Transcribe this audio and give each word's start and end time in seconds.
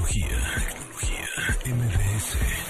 Tecnología. 0.00 0.28
Tecnología. 1.62 1.90
MBS. 2.00 2.60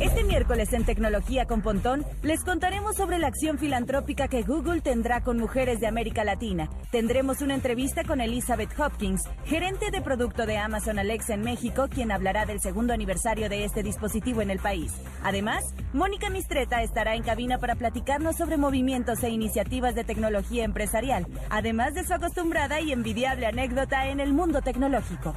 Este 0.00 0.24
miércoles 0.24 0.72
en 0.72 0.84
Tecnología 0.84 1.46
con 1.46 1.62
Pontón 1.62 2.04
les 2.22 2.42
contaremos 2.42 2.96
sobre 2.96 3.18
la 3.18 3.28
acción 3.28 3.58
filantrópica 3.58 4.26
que 4.26 4.42
Google 4.42 4.80
tendrá 4.80 5.22
con 5.22 5.38
mujeres 5.38 5.78
de 5.78 5.86
América 5.86 6.24
Latina. 6.24 6.68
Tendremos 6.90 7.40
una 7.42 7.54
entrevista 7.54 8.02
con 8.02 8.20
Elizabeth 8.20 8.76
Hopkins, 8.80 9.22
gerente 9.44 9.92
de 9.92 10.00
producto 10.00 10.44
de 10.44 10.58
Amazon 10.58 10.98
Alexa 10.98 11.34
en 11.34 11.42
México, 11.42 11.86
quien 11.88 12.10
hablará 12.10 12.44
del 12.44 12.60
segundo 12.60 12.92
aniversario 12.92 13.48
de 13.48 13.64
este 13.64 13.84
dispositivo 13.84 14.42
en 14.42 14.50
el 14.50 14.58
país. 14.58 14.92
Además, 15.22 15.62
Mónica 15.92 16.28
Mistreta 16.30 16.82
estará 16.82 17.14
en 17.14 17.22
cabina 17.22 17.58
para 17.58 17.76
platicarnos 17.76 18.36
sobre 18.36 18.56
movimientos 18.56 19.22
e 19.22 19.30
iniciativas 19.30 19.94
de 19.94 20.02
tecnología 20.02 20.64
empresarial, 20.64 21.28
además 21.50 21.94
de 21.94 22.02
su 22.02 22.12
acostumbrada 22.12 22.80
y 22.80 22.90
envidiable 22.90 23.46
anécdota 23.46 24.08
en 24.08 24.18
el 24.18 24.32
mundo 24.32 24.62
tecnológico. 24.62 25.36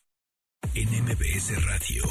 en 0.73 0.87
MBS 1.03 1.65
Radio. 1.65 2.03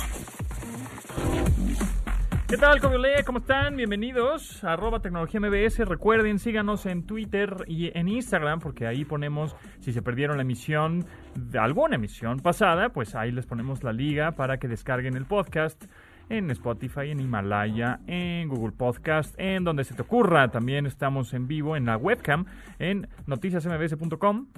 ¿Qué 2.46 2.56
tal, 2.58 2.80
Comiolea? 2.80 3.22
¿Cómo 3.24 3.38
están? 3.38 3.76
Bienvenidos 3.76 4.62
arroba 4.64 5.00
tecnología 5.00 5.40
MBS. 5.40 5.78
Recuerden, 5.86 6.38
síganos 6.38 6.84
en 6.84 7.04
Twitter 7.04 7.64
y 7.66 7.96
en 7.96 8.08
Instagram, 8.08 8.58
porque 8.58 8.86
ahí 8.86 9.04
ponemos, 9.04 9.56
si 9.80 9.92
se 9.92 10.02
perdieron 10.02 10.36
la 10.36 10.42
emisión, 10.42 11.06
de 11.34 11.58
alguna 11.58 11.96
emisión 11.96 12.40
pasada, 12.40 12.90
pues 12.90 13.14
ahí 13.14 13.32
les 13.32 13.46
ponemos 13.46 13.82
la 13.82 13.92
liga 13.92 14.32
para 14.32 14.58
que 14.58 14.68
descarguen 14.68 15.16
el 15.16 15.24
podcast 15.24 15.84
en 16.28 16.50
Spotify, 16.50 17.10
en 17.10 17.20
Himalaya, 17.20 18.00
en 18.06 18.48
Google 18.48 18.72
Podcast, 18.76 19.34
en 19.38 19.64
donde 19.64 19.84
se 19.84 19.94
te 19.94 20.02
ocurra. 20.02 20.50
También 20.50 20.86
estamos 20.86 21.32
en 21.32 21.48
vivo 21.48 21.76
en 21.76 21.86
la 21.86 21.96
webcam 21.96 22.44
en 22.78 23.08
noticiasmbs.com. 23.26 24.48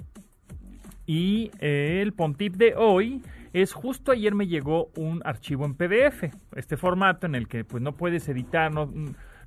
Y 1.05 1.51
el 1.59 2.13
Pontip 2.13 2.55
de 2.55 2.75
hoy 2.77 3.21
es 3.53 3.73
justo 3.73 4.11
ayer 4.11 4.33
me 4.33 4.47
llegó 4.47 4.89
un 4.97 5.21
archivo 5.23 5.65
en 5.65 5.75
PDF, 5.75 6.33
este 6.55 6.75
formato 6.75 7.27
en 7.27 7.35
el 7.35 7.47
que 7.47 7.63
pues 7.63 7.81
no 7.81 7.95
puedes 7.95 8.27
editar, 8.27 8.73
no, 8.73 8.91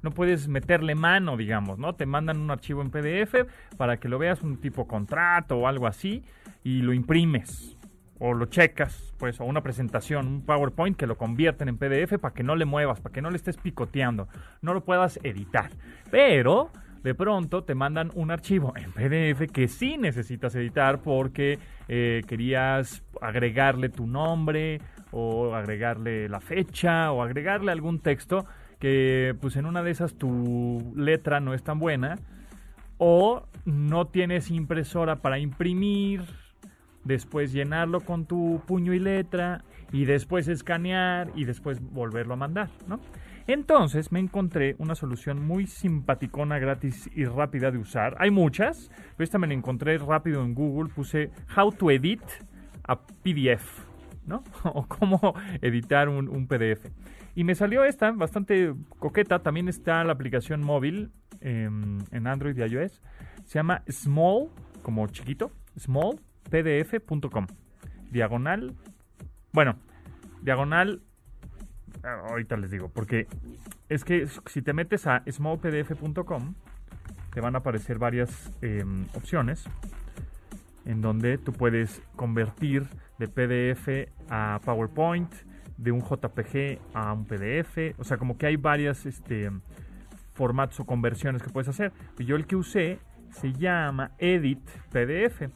no 0.03 0.11
puedes 0.13 0.49
meterle 0.49 0.95
mano, 0.95 1.37
digamos, 1.37 1.79
¿no? 1.79 1.95
Te 1.95 2.07
mandan 2.07 2.39
un 2.39 2.51
archivo 2.51 2.83
en 2.83 2.91
PDF 2.91 3.47
para 3.77 3.99
que 3.99 4.09
lo 4.09 4.19
veas 4.19 4.43
un 4.43 4.59
tipo 4.59 4.87
contrato 4.87 5.59
o 5.59 5.67
algo 5.67 5.89
así 5.89 6.25
y 6.63 6.83
lo 6.83 6.93
imprimes 6.93 7.77
o 8.19 8.33
lo 8.33 8.47
checas, 8.47 9.15
pues, 9.19 9.41
o 9.41 9.45
una 9.45 9.63
presentación, 9.63 10.27
un 10.27 10.43
PowerPoint 10.43 10.97
que 10.97 11.07
lo 11.07 11.19
convierten 11.19 11.69
en 11.69 11.77
PDF 11.77 12.19
para 12.19 12.33
que 12.33 12.43
no 12.43 12.57
le 12.57 12.65
muevas, 12.65 13.01
para 13.01 13.13
que 13.13 13.21
no 13.21 13.31
le 13.31 13.37
estés 13.37 13.57
picoteando, 13.57 14.29
no 14.63 14.73
lo 14.73 14.85
puedas 14.85 15.19
editar. 15.23 15.71
Pero 16.11 16.71
de 17.07 17.15
pronto 17.15 17.63
te 17.63 17.77
mandan 17.77 18.11
un 18.17 18.33
archivo 18.33 18.75
en 18.77 18.91
PDF 18.91 19.53
que 19.53 19.69
sí 19.69 19.97
necesitas 19.97 20.57
editar 20.57 21.03
porque 21.03 21.61
eh, 21.87 22.23
querías 22.27 23.05
agregarle 23.21 23.91
tu 23.91 24.09
nombre 24.09 24.81
o 25.13 25.55
agregarle 25.55 26.29
la 26.29 26.41
fecha 26.41 27.13
o 27.13 27.23
agregarle 27.23 27.71
algún 27.71 28.01
texto 28.01 28.45
que 28.81 29.37
pues 29.41 29.55
en 29.55 29.67
una 29.67 29.85
de 29.85 29.93
esas 29.93 30.15
tu 30.15 30.93
letra 30.97 31.39
no 31.39 31.55
es 31.55 31.63
tan 31.63 31.79
buena 31.79 32.17
o 32.99 33.45
no 33.65 34.09
tienes 34.09 34.51
impresora 34.51 35.15
para 35.23 35.39
imprimir, 35.39 36.25
después 37.05 37.53
llenarlo 37.53 38.01
con 38.01 38.27
tu 38.27 38.61
puño 38.67 38.93
y 38.95 38.99
letra 38.99 39.63
y 39.93 40.07
después 40.07 40.49
escanear 40.49 41.31
y 41.37 41.45
después 41.45 41.81
volverlo 41.81 42.35
a 42.35 42.37
mandar, 42.37 42.69
¿no? 42.89 42.99
Entonces 43.47 44.11
me 44.11 44.19
encontré 44.19 44.75
una 44.79 44.97
solución 44.97 45.47
muy 45.47 45.67
simpaticona, 45.69 46.59
gratis 46.59 47.09
y 47.15 47.25
rápida 47.27 47.71
de 47.71 47.79
usar. 47.79 48.17
Hay 48.19 48.31
muchas, 48.31 48.91
pero 49.17 49.25
esta 49.25 49.39
me 49.39 49.47
la 49.47 49.55
encontré 49.55 49.99
rápido 49.99 50.43
en 50.43 50.55
Google. 50.55 50.93
Puse 50.93 51.31
How 51.57 51.71
to 51.73 51.91
Edit 51.93 52.23
a 52.89 52.99
PDF, 52.99 53.85
¿no? 54.27 54.43
o 54.65 54.87
cómo 54.87 55.35
editar 55.63 56.09
un, 56.09 56.47
PDF. 56.49 56.91
Y 57.37 57.45
me 57.45 57.55
salió 57.55 57.85
esta, 57.85 58.11
bastante 58.11 58.75
coqueta. 58.99 59.39
También 59.39 59.69
está 59.69 60.03
la 60.03 60.13
aplicación 60.13 60.63
móvil 60.63 61.13
em, 61.41 61.99
en 62.11 62.27
Android 62.27 62.57
y 62.57 62.63
iOS. 62.63 63.01
Se 63.45 63.59
llama 63.61 63.83
Small, 63.89 64.49
como 64.83 65.07
chiquito, 65.07 65.53
smallpdf.com. 65.79 67.47
Diagonal. 68.11 68.75
Bueno, 69.53 69.77
diagonal 70.43 71.03
ahorita 72.07 72.57
les 72.57 72.71
digo, 72.71 72.89
porque 72.89 73.27
es 73.89 74.05
que 74.05 74.27
si 74.47 74.63
te 74.63 74.73
metes 74.73 75.07
a 75.07 75.23
smallpdf.com, 75.31 76.55
te 77.33 77.41
van 77.41 77.55
a 77.55 77.59
aparecer 77.59 77.99
varias 77.99 78.51
em, 78.63 79.07
opciones 79.15 79.65
en 80.85 81.01
donde 81.01 81.39
tú 81.39 81.53
puedes 81.53 82.01
convertir 82.15 82.87
de 83.19 83.29
PDF 83.29 84.11
a 84.31 84.61
PowerPoint, 84.65 85.33
de 85.77 85.93
un 85.93 86.01
JPG 86.01 86.79
a 86.95 87.13
un 87.13 87.27
PDF, 87.27 87.99
o 87.99 88.05
sea, 88.05 88.17
como 88.17 88.39
que 88.39 88.47
hay 88.47 88.57
varias 88.57 89.05
este, 89.05 89.51
formatos 90.33 90.81
o 90.81 90.85
conversiones 90.87 91.43
que 91.43 91.51
puedes 91.51 91.69
hacer. 91.69 91.93
Yo 92.19 92.37
el 92.37 92.47
que 92.47 92.57
usé 92.57 92.99
se 93.31 93.53
llama 93.53 94.13
Edit 94.19 94.61
PDF. 94.91 95.49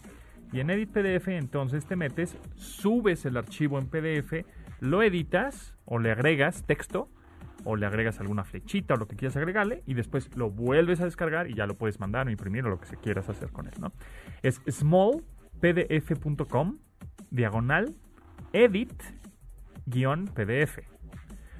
Y 0.52 0.60
en 0.60 0.70
Edit 0.70 0.90
PDF 0.90 1.28
entonces 1.28 1.86
te 1.86 1.96
metes, 1.96 2.36
subes 2.56 3.24
el 3.24 3.36
archivo 3.36 3.78
en 3.78 3.86
PDF, 3.86 4.44
lo 4.80 5.02
editas 5.02 5.76
o 5.84 5.98
le 5.98 6.10
agregas 6.10 6.64
texto 6.64 7.10
o 7.64 7.76
le 7.76 7.86
agregas 7.86 8.20
alguna 8.20 8.44
flechita 8.44 8.94
o 8.94 8.96
lo 8.96 9.06
que 9.06 9.16
quieras 9.16 9.36
agregarle 9.36 9.82
y 9.86 9.94
después 9.94 10.34
lo 10.36 10.50
vuelves 10.50 11.00
a 11.00 11.04
descargar 11.04 11.50
y 11.50 11.54
ya 11.54 11.66
lo 11.66 11.76
puedes 11.76 12.00
mandar 12.00 12.26
o 12.26 12.30
imprimir 12.30 12.64
o 12.64 12.70
lo 12.70 12.80
que 12.80 12.86
se 12.86 12.96
quieras 12.96 13.28
hacer 13.28 13.52
con 13.52 13.66
él, 13.66 13.74
¿no? 13.78 13.92
Es 14.42 14.62
smallpdf.com 14.66 16.78
diagonal 17.30 17.94
edit 18.52 19.02
guion 19.86 20.26
pdf. 20.26 20.78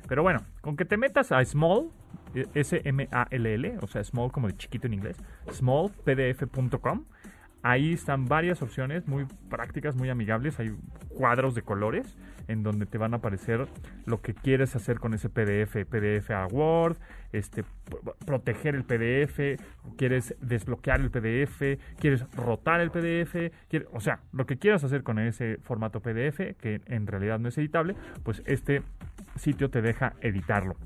Pero 0.08 0.22
bueno, 0.22 0.40
con 0.60 0.76
que 0.76 0.84
te 0.84 0.96
metas 0.96 1.32
a 1.32 1.44
small, 1.44 1.90
S-M-A-L-L, 2.54 3.78
o 3.80 3.86
sea, 3.86 4.02
small 4.02 4.32
como 4.32 4.48
de 4.48 4.56
chiquito 4.56 4.86
en 4.86 4.94
inglés, 4.94 5.16
smallpdf.com, 5.50 7.04
Ahí 7.62 7.92
están 7.92 8.24
varias 8.24 8.62
opciones 8.62 9.06
muy 9.06 9.26
prácticas, 9.50 9.94
muy 9.94 10.08
amigables. 10.08 10.58
Hay 10.58 10.74
cuadros 11.08 11.54
de 11.54 11.62
colores 11.62 12.16
en 12.48 12.62
donde 12.62 12.86
te 12.86 12.98
van 12.98 13.12
a 13.14 13.18
aparecer 13.18 13.68
lo 14.06 14.22
que 14.22 14.34
quieres 14.34 14.74
hacer 14.74 14.98
con 14.98 15.14
ese 15.14 15.28
PDF, 15.28 15.84
PDF 15.88 16.30
a 16.30 16.46
Word, 16.46 16.96
este, 17.32 17.64
proteger 18.24 18.74
el 18.74 18.84
PDF, 18.84 19.60
quieres 19.96 20.34
desbloquear 20.40 21.00
el 21.00 21.10
PDF, 21.10 21.78
quieres 21.98 22.24
rotar 22.32 22.80
el 22.80 22.90
PDF, 22.90 23.52
o 23.92 24.00
sea, 24.00 24.20
lo 24.32 24.46
que 24.46 24.56
quieras 24.56 24.82
hacer 24.82 25.02
con 25.02 25.18
ese 25.18 25.58
formato 25.62 26.00
PDF, 26.00 26.56
que 26.58 26.80
en 26.86 27.06
realidad 27.06 27.38
no 27.38 27.48
es 27.48 27.58
editable, 27.58 27.94
pues 28.24 28.42
este 28.46 28.82
sitio 29.36 29.70
te 29.70 29.82
deja 29.82 30.14
editarlo. 30.20 30.76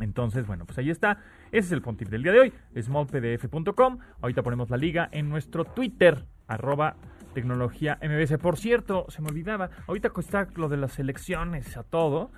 Entonces, 0.00 0.46
bueno, 0.46 0.64
pues 0.64 0.78
ahí 0.78 0.90
está. 0.90 1.18
Ese 1.50 1.66
es 1.66 1.72
el 1.72 1.82
pontip 1.82 2.08
del 2.08 2.22
día 2.22 2.32
de 2.32 2.40
hoy, 2.40 2.52
smallpdf.com. 2.80 3.98
Ahorita 4.20 4.42
ponemos 4.42 4.70
la 4.70 4.76
liga 4.76 5.08
en 5.12 5.28
nuestro 5.28 5.64
Twitter, 5.64 6.24
arroba 6.46 6.96
tecnología 7.34 7.98
MBS. 8.02 8.38
Por 8.38 8.56
cierto, 8.56 9.06
se 9.08 9.22
me 9.22 9.28
olvidaba, 9.28 9.70
ahorita 9.86 10.12
está 10.18 10.48
lo 10.56 10.68
de 10.68 10.76
las 10.76 10.98
elecciones 10.98 11.76
a 11.76 11.82
todo. 11.82 12.30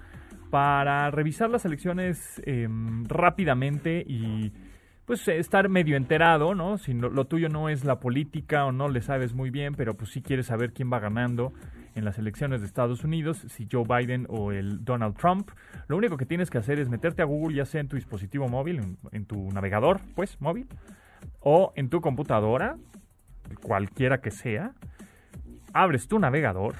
Para 0.50 1.10
revisar 1.10 1.50
las 1.50 1.64
elecciones 1.64 2.40
em, 2.44 3.04
rápidamente 3.06 4.04
y 4.06 4.52
pues 5.04 5.26
estar 5.26 5.68
medio 5.68 5.96
enterado, 5.96 6.54
¿no? 6.54 6.78
Si 6.78 6.94
lo 6.94 7.24
tuyo 7.26 7.48
no 7.48 7.68
es 7.68 7.84
la 7.84 7.98
política 7.98 8.64
o 8.64 8.72
no 8.72 8.88
le 8.88 9.02
sabes 9.02 9.34
muy 9.34 9.50
bien, 9.50 9.74
pero 9.74 9.94
pues 9.94 10.10
sí 10.10 10.22
quieres 10.22 10.46
saber 10.46 10.72
quién 10.72 10.92
va 10.92 11.00
ganando 11.00 11.52
en 11.94 12.04
las 12.04 12.18
elecciones 12.18 12.60
de 12.60 12.66
Estados 12.66 13.04
Unidos, 13.04 13.44
si 13.48 13.68
Joe 13.70 13.84
Biden 13.84 14.26
o 14.28 14.52
el 14.52 14.84
Donald 14.84 15.16
Trump. 15.16 15.50
Lo 15.86 15.96
único 15.96 16.16
que 16.16 16.26
tienes 16.26 16.50
que 16.50 16.58
hacer 16.58 16.78
es 16.78 16.88
meterte 16.88 17.22
a 17.22 17.24
Google, 17.24 17.56
ya 17.56 17.64
sea 17.64 17.80
en 17.80 17.88
tu 17.88 17.96
dispositivo 17.96 18.48
móvil, 18.48 18.96
en, 19.12 19.26
tu 19.26 19.50
navegador, 19.52 20.00
pues, 20.14 20.40
móvil, 20.40 20.66
o 21.40 21.72
en 21.76 21.88
tu 21.88 22.00
computadora, 22.00 22.76
cualquiera 23.62 24.20
que 24.20 24.30
sea. 24.30 24.72
Abres 25.72 26.08
tu 26.08 26.18
navegador, 26.18 26.74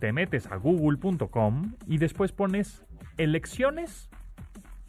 te 0.00 0.12
metes 0.12 0.50
a 0.50 0.56
google.com 0.56 1.74
y 1.86 1.98
después 1.98 2.32
pones 2.32 2.84
elecciones 3.16 4.10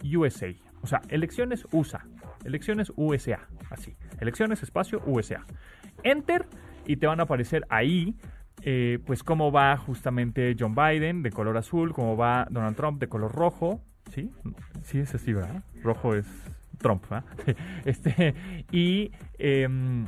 USA. 0.04 0.54
O 0.82 0.88
sea, 0.88 1.02
elecciones 1.10 1.68
USA. 1.72 2.06
Elecciones 2.44 2.92
USA. 2.96 3.40
Así. 3.70 3.96
Elecciones 4.20 4.62
espacio 4.62 5.02
USA. 5.06 5.44
Enter 6.04 6.46
y 6.86 6.98
te 6.98 7.08
van 7.08 7.20
a 7.20 7.24
aparecer 7.24 7.66
ahí 7.70 8.16
eh, 8.68 8.98
pues 9.06 9.22
cómo 9.22 9.52
va 9.52 9.78
justamente 9.78 10.56
John 10.60 10.74
Biden 10.74 11.22
de 11.22 11.30
color 11.30 11.56
azul, 11.56 11.94
cómo 11.94 12.18
va 12.18 12.48
Donald 12.50 12.76
Trump 12.76 13.00
de 13.00 13.08
color 13.08 13.32
rojo, 13.32 13.80
¿sí? 14.10 14.32
Sí 14.82 14.98
es 14.98 15.14
así, 15.14 15.34
¿verdad? 15.34 15.64
Rojo 15.84 16.16
es 16.16 16.26
Trump, 16.80 17.04
¿verdad? 17.08 17.26
Este, 17.86 18.34
y, 18.72 19.12
em, 19.38 20.08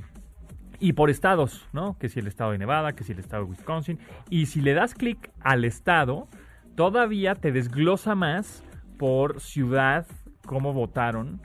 y 0.80 0.94
por 0.94 1.12
estados, 1.12 1.70
¿no? 1.72 2.00
Que 2.00 2.10
si 2.10 2.20
el 2.20 2.26
estado 2.26 2.52
de 2.52 2.58
Nevada, 2.58 2.94
que 2.94 3.04
si 3.04 3.12
el 3.12 3.20
estado 3.20 3.44
de 3.44 3.52
Wisconsin. 3.52 4.00
Y 4.32 4.48
si 4.48 4.62
le 4.62 4.74
das 4.74 4.96
clic 4.96 5.30
al 5.42 5.64
estado, 5.64 6.28
todavía 6.74 7.36
te 7.36 7.52
desglosa 7.52 8.16
más 8.16 8.64
por 8.98 9.40
ciudad 9.40 10.08
cómo 10.48 10.74
votaron 10.74 11.42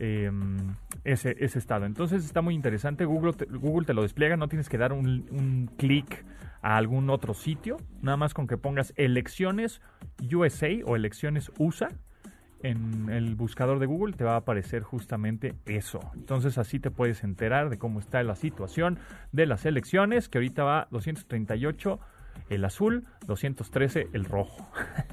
em, 0.00 0.74
ese, 1.04 1.36
ese, 1.38 1.60
estado. 1.60 1.86
Entonces 1.86 2.24
está 2.24 2.42
muy 2.42 2.56
interesante. 2.56 3.04
Google 3.04 3.34
te, 3.34 3.44
Google 3.44 3.86
te 3.86 3.94
lo 3.94 4.02
despliega, 4.02 4.36
no 4.36 4.48
tienes 4.48 4.68
que 4.68 4.78
dar 4.78 4.92
un, 4.92 5.28
un 5.30 5.70
clic 5.76 6.24
a 6.66 6.76
algún 6.76 7.10
otro 7.10 7.32
sitio. 7.32 7.76
Nada 8.02 8.16
más 8.16 8.34
con 8.34 8.48
que 8.48 8.56
pongas 8.56 8.92
elecciones 8.96 9.80
USA 10.20 10.68
o 10.84 10.96
elecciones 10.96 11.52
USA 11.58 11.90
en 12.60 13.08
el 13.08 13.36
buscador 13.36 13.78
de 13.78 13.86
Google 13.86 14.14
te 14.14 14.24
va 14.24 14.32
a 14.32 14.38
aparecer 14.38 14.82
justamente 14.82 15.54
eso. 15.66 16.00
Entonces 16.14 16.58
así 16.58 16.80
te 16.80 16.90
puedes 16.90 17.22
enterar 17.22 17.70
de 17.70 17.78
cómo 17.78 18.00
está 18.00 18.20
la 18.24 18.34
situación 18.34 18.98
de 19.30 19.46
las 19.46 19.64
elecciones, 19.64 20.28
que 20.28 20.38
ahorita 20.38 20.64
va 20.64 20.88
238 20.90 22.00
el 22.48 22.64
azul, 22.64 23.06
213 23.26 24.08
el 24.12 24.24
rojo. 24.24 24.68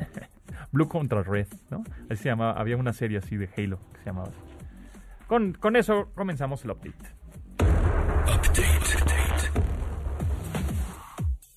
Blue 0.72 0.88
contra 0.88 1.22
Red, 1.22 1.50
¿no? 1.70 1.84
Así 2.10 2.24
se 2.24 2.30
llamaba, 2.30 2.54
había 2.60 2.78
una 2.78 2.94
serie 2.94 3.20
así 3.20 3.38
de 3.38 3.48
Halo 3.56 3.78
que 3.94 4.00
se 4.00 4.06
llamaba 4.06 4.32
Con, 5.28 5.54
con 5.54 5.76
eso 5.76 6.10
comenzamos 6.16 6.66
el 6.66 6.72
update. 6.72 6.98
Update. 8.26 9.23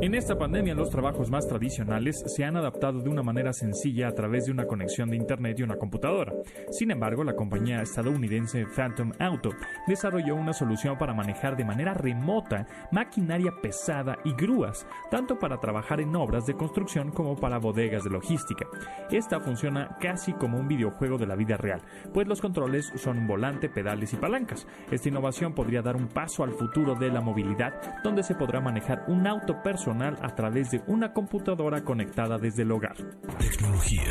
En 0.00 0.14
esta 0.14 0.36
pandemia 0.36 0.74
los 0.74 0.90
trabajos 0.90 1.30
más 1.30 1.46
tradicionales 1.46 2.22
se 2.26 2.44
han 2.44 2.56
adaptado 2.56 3.00
de 3.00 3.08
una 3.08 3.22
manera 3.22 3.52
sencilla 3.52 4.08
a 4.08 4.12
través 4.14 4.46
de 4.46 4.52
una 4.52 4.66
conexión 4.66 5.10
de 5.10 5.16
Internet 5.16 5.58
y 5.58 5.62
una 5.62 5.76
computadora. 5.76 6.32
Sin 6.70 6.90
embargo, 6.90 7.22
la 7.24 7.34
compañía 7.34 7.82
estadounidense 7.82 8.66
Phantom 8.66 9.12
Auto 9.18 9.50
desarrolló 9.86 10.34
una 10.34 10.52
solución 10.52 10.98
para 10.98 11.14
manejar 11.14 11.56
de 11.56 11.64
manera 11.64 11.94
remota 11.94 12.66
maquinaria 12.90 13.52
pesada 13.60 14.18
y 14.24 14.32
grúas, 14.32 14.86
tanto 15.10 15.38
para 15.38 15.60
trabajar 15.60 16.00
en 16.00 16.16
obras 16.16 16.46
de 16.46 16.54
construcción 16.54 17.10
como 17.10 17.36
para 17.36 17.58
bodegas 17.58 18.04
de 18.04 18.10
logística. 18.10 18.66
Esta 19.10 19.40
funciona 19.40 19.96
casi 20.00 20.32
como 20.32 20.58
un 20.58 20.68
videojuego 20.68 21.18
de 21.18 21.26
la 21.26 21.36
vida 21.36 21.56
real, 21.56 21.82
pues 22.12 22.26
los 22.26 22.40
controles 22.40 22.92
son 22.96 23.18
un 23.18 23.26
volante, 23.26 23.68
pedales 23.68 24.12
y 24.12 24.16
palancas. 24.16 24.66
Esta 24.90 25.08
innovación 25.08 25.54
podría 25.54 25.82
dar 25.82 25.96
un 25.96 26.08
paso 26.08 26.44
al 26.44 26.52
futuro 26.52 26.94
de 26.94 27.10
la 27.10 27.20
movilidad, 27.20 28.02
donde 28.02 28.22
se 28.22 28.34
podrá 28.34 28.60
manejar 28.60 29.04
un 29.08 29.26
auto 29.26 29.62
personal 29.62 29.81
a 29.90 30.34
través 30.36 30.70
de 30.70 30.80
una 30.86 31.12
computadora 31.12 31.82
conectada 31.82 32.38
desde 32.38 32.62
el 32.62 32.70
hogar. 32.70 32.94
Tecnología, 33.38 34.04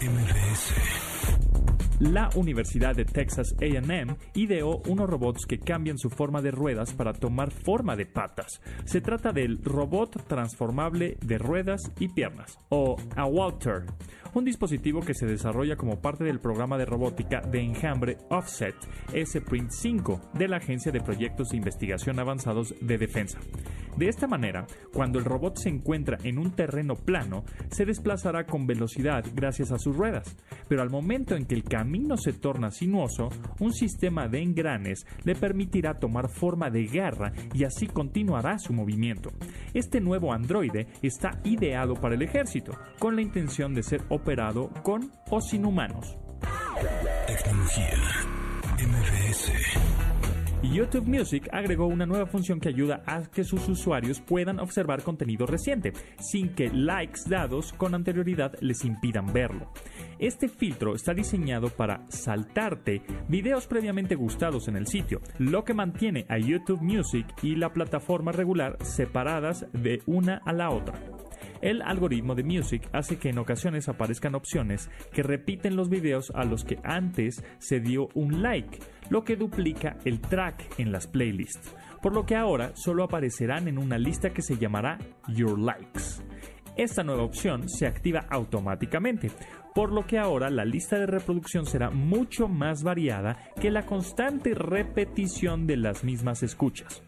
tecnología, 0.00 0.40
La 2.00 2.28
Universidad 2.34 2.96
de 2.96 3.04
Texas 3.04 3.54
AM 3.60 4.16
ideó 4.34 4.82
unos 4.88 5.08
robots 5.08 5.46
que 5.46 5.60
cambian 5.60 5.96
su 5.96 6.10
forma 6.10 6.42
de 6.42 6.50
ruedas 6.50 6.92
para 6.92 7.12
tomar 7.12 7.52
forma 7.52 7.94
de 7.94 8.06
patas. 8.06 8.60
Se 8.84 9.00
trata 9.00 9.30
del 9.30 9.62
robot 9.62 10.26
transformable 10.26 11.18
de 11.24 11.38
ruedas 11.38 11.92
y 12.00 12.08
piernas, 12.08 12.58
o 12.68 12.96
a 13.14 13.24
Walter 13.26 13.84
un 14.34 14.44
dispositivo 14.44 15.00
que 15.00 15.14
se 15.14 15.26
desarrolla 15.26 15.76
como 15.76 16.00
parte 16.00 16.24
del 16.24 16.40
programa 16.40 16.78
de 16.78 16.86
robótica 16.86 17.40
de 17.40 17.60
enjambre 17.60 18.16
Offset 18.30 18.74
S-Print 19.12 19.70
5 19.70 20.20
de 20.34 20.48
la 20.48 20.56
Agencia 20.56 20.90
de 20.90 21.00
Proyectos 21.00 21.50
de 21.50 21.58
Investigación 21.58 22.18
Avanzados 22.18 22.74
de 22.80 22.98
Defensa. 22.98 23.38
De 23.96 24.08
esta 24.08 24.26
manera, 24.26 24.66
cuando 24.94 25.18
el 25.18 25.26
robot 25.26 25.58
se 25.58 25.68
encuentra 25.68 26.16
en 26.24 26.38
un 26.38 26.52
terreno 26.52 26.94
plano, 26.94 27.44
se 27.70 27.84
desplazará 27.84 28.46
con 28.46 28.66
velocidad 28.66 29.22
gracias 29.34 29.70
a 29.70 29.78
sus 29.78 29.94
ruedas, 29.94 30.34
pero 30.66 30.80
al 30.80 30.88
momento 30.88 31.36
en 31.36 31.44
que 31.44 31.54
el 31.54 31.64
camino 31.64 32.16
se 32.16 32.32
torna 32.32 32.70
sinuoso, 32.70 33.28
un 33.60 33.74
sistema 33.74 34.28
de 34.28 34.40
engranes 34.40 35.06
le 35.24 35.34
permitirá 35.34 35.98
tomar 35.98 36.30
forma 36.30 36.70
de 36.70 36.86
garra 36.86 37.32
y 37.52 37.64
así 37.64 37.86
continuará 37.86 38.58
su 38.58 38.72
movimiento. 38.72 39.30
Este 39.74 40.00
nuevo 40.00 40.32
androide 40.32 40.86
está 41.02 41.38
ideado 41.44 41.94
para 41.94 42.14
el 42.14 42.22
ejército, 42.22 42.72
con 42.98 43.14
la 43.14 43.20
intención 43.20 43.74
de 43.74 43.82
ser 43.82 44.00
operado 44.08 44.21
con 44.82 45.10
o 45.30 45.40
sin 45.40 45.64
humanos. 45.66 46.16
Tecnología 47.26 47.98
MBS. 48.78 49.52
YouTube 50.62 51.08
Music 51.08 51.48
agregó 51.50 51.86
una 51.86 52.06
nueva 52.06 52.26
función 52.26 52.60
que 52.60 52.68
ayuda 52.68 53.02
a 53.04 53.22
que 53.22 53.42
sus 53.42 53.68
usuarios 53.68 54.20
puedan 54.20 54.60
observar 54.60 55.02
contenido 55.02 55.44
reciente, 55.44 55.92
sin 56.20 56.54
que 56.54 56.70
likes 56.70 57.22
dados 57.28 57.72
con 57.72 57.96
anterioridad 57.96 58.52
les 58.60 58.84
impidan 58.84 59.32
verlo. 59.32 59.72
Este 60.20 60.48
filtro 60.48 60.94
está 60.94 61.14
diseñado 61.14 61.68
para 61.68 62.06
saltarte 62.08 63.02
videos 63.28 63.66
previamente 63.66 64.14
gustados 64.14 64.68
en 64.68 64.76
el 64.76 64.86
sitio, 64.86 65.20
lo 65.38 65.64
que 65.64 65.74
mantiene 65.74 66.26
a 66.28 66.38
YouTube 66.38 66.80
Music 66.80 67.26
y 67.42 67.56
la 67.56 67.72
plataforma 67.72 68.30
regular 68.30 68.78
separadas 68.82 69.66
de 69.72 70.00
una 70.06 70.40
a 70.44 70.52
la 70.52 70.70
otra. 70.70 70.94
El 71.62 71.80
algoritmo 71.80 72.34
de 72.34 72.42
Music 72.42 72.88
hace 72.92 73.18
que 73.18 73.28
en 73.28 73.38
ocasiones 73.38 73.88
aparezcan 73.88 74.34
opciones 74.34 74.90
que 75.12 75.22
repiten 75.22 75.76
los 75.76 75.88
videos 75.88 76.32
a 76.34 76.44
los 76.44 76.64
que 76.64 76.80
antes 76.82 77.44
se 77.58 77.78
dio 77.78 78.08
un 78.14 78.42
like, 78.42 78.80
lo 79.10 79.22
que 79.22 79.36
duplica 79.36 79.96
el 80.04 80.20
track 80.20 80.78
en 80.78 80.90
las 80.90 81.06
playlists, 81.06 81.72
por 82.02 82.14
lo 82.14 82.26
que 82.26 82.34
ahora 82.34 82.72
solo 82.74 83.04
aparecerán 83.04 83.68
en 83.68 83.78
una 83.78 83.96
lista 83.96 84.30
que 84.30 84.42
se 84.42 84.58
llamará 84.58 84.98
Your 85.28 85.56
Likes. 85.56 86.02
Esta 86.76 87.04
nueva 87.04 87.22
opción 87.22 87.68
se 87.68 87.86
activa 87.86 88.26
automáticamente, 88.28 89.30
por 89.72 89.92
lo 89.92 90.04
que 90.04 90.18
ahora 90.18 90.50
la 90.50 90.64
lista 90.64 90.98
de 90.98 91.06
reproducción 91.06 91.64
será 91.64 91.90
mucho 91.90 92.48
más 92.48 92.82
variada 92.82 93.38
que 93.60 93.70
la 93.70 93.86
constante 93.86 94.54
repetición 94.54 95.68
de 95.68 95.76
las 95.76 96.02
mismas 96.02 96.42
escuchas. 96.42 97.04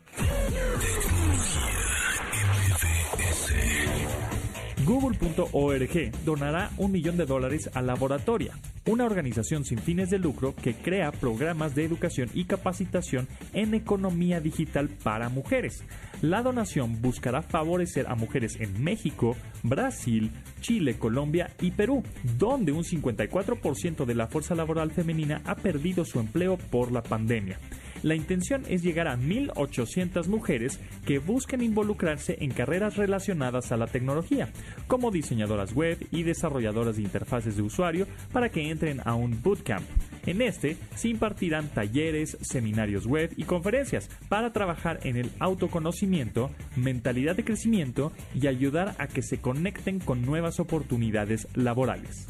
Google.org 4.84 6.12
donará 6.26 6.70
un 6.76 6.92
millón 6.92 7.16
de 7.16 7.25
dólares 7.25 7.70
a 7.72 7.81
Laboratoria, 7.81 8.52
una 8.86 9.06
organización 9.06 9.64
sin 9.64 9.78
fines 9.78 10.10
de 10.10 10.19
lucro 10.19 10.54
que 10.54 10.75
crea 10.75 11.10
programas 11.10 11.75
de 11.75 11.85
educación 11.85 12.28
y 12.35 12.44
capacitación 12.44 13.26
en 13.54 13.73
economía 13.73 14.40
digital 14.40 14.90
para 15.02 15.30
mujeres. 15.30 15.85
La 16.20 16.42
donación 16.42 17.00
buscará 17.00 17.40
favorecer 17.40 18.06
a 18.09 18.14
mujeres 18.14 18.56
en 18.61 18.85
México, 18.85 19.37
Brasil, 19.62 20.30
Chile, 20.61 20.99
Colombia 20.99 21.50
y 21.62 21.70
Perú, 21.70 22.02
donde 22.38 22.73
un 22.73 22.85
54% 22.85 24.04
de 24.04 24.14
la 24.14 24.26
fuerza 24.26 24.54
laboral 24.54 24.90
femenina 24.90 25.40
ha 25.47 25.54
perdido 25.54 26.04
su 26.04 26.20
empleo 26.20 26.59
por 26.59 26.92
la 26.92 27.02
pandemia. 27.02 27.59
La 28.04 28.14
intención 28.14 28.64
es 28.68 28.82
llegar 28.82 29.08
a 29.08 29.16
1.800 29.16 30.28
mujeres 30.28 30.78
que 31.06 31.18
busquen 31.18 31.62
involucrarse 31.62 32.37
en 32.38 32.50
carreras 32.50 32.99
relacionadas 32.99 33.73
a 33.73 33.78
la 33.78 33.87
tecnología, 33.87 34.52
como 34.87 35.11
diseñadoras 35.11 35.73
web 35.73 35.96
y 36.11 36.23
desarrolladoras 36.23 36.96
de 36.96 37.02
interfaces 37.02 37.56
de 37.56 37.62
usuario, 37.62 38.06
para 38.30 38.50
que 38.50 38.68
entren 38.68 39.00
a 39.06 39.14
un 39.14 39.42
bootcamp. 39.42 39.87
En 40.26 40.42
este 40.42 40.76
se 40.94 41.08
impartirán 41.08 41.68
talleres, 41.68 42.37
seminarios 42.42 43.06
web 43.06 43.32
y 43.38 43.44
conferencias 43.44 44.11
para 44.28 44.52
trabajar 44.52 45.00
en 45.04 45.16
el 45.16 45.30
autoconocimiento, 45.38 46.50
mentalidad 46.76 47.37
de 47.37 47.44
crecimiento 47.44 48.12
y 48.34 48.49
ayudar 48.49 48.96
a 48.99 49.06
que 49.06 49.23
se 49.23 49.38
conecten 49.38 49.99
con 49.99 50.26
nuevas 50.26 50.61
oportunidades 50.61 51.49
laborales. 51.54 52.26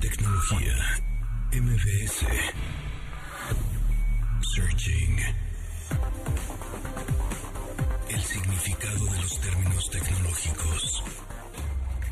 Tecnología 0.00 0.74
MBS 1.52 2.26
Searching. 4.42 5.16
El 8.08 8.20
significado 8.20 9.04
de 9.06 9.22
los 9.22 9.40
términos 9.40 9.90
tecnológicos. 9.90 11.04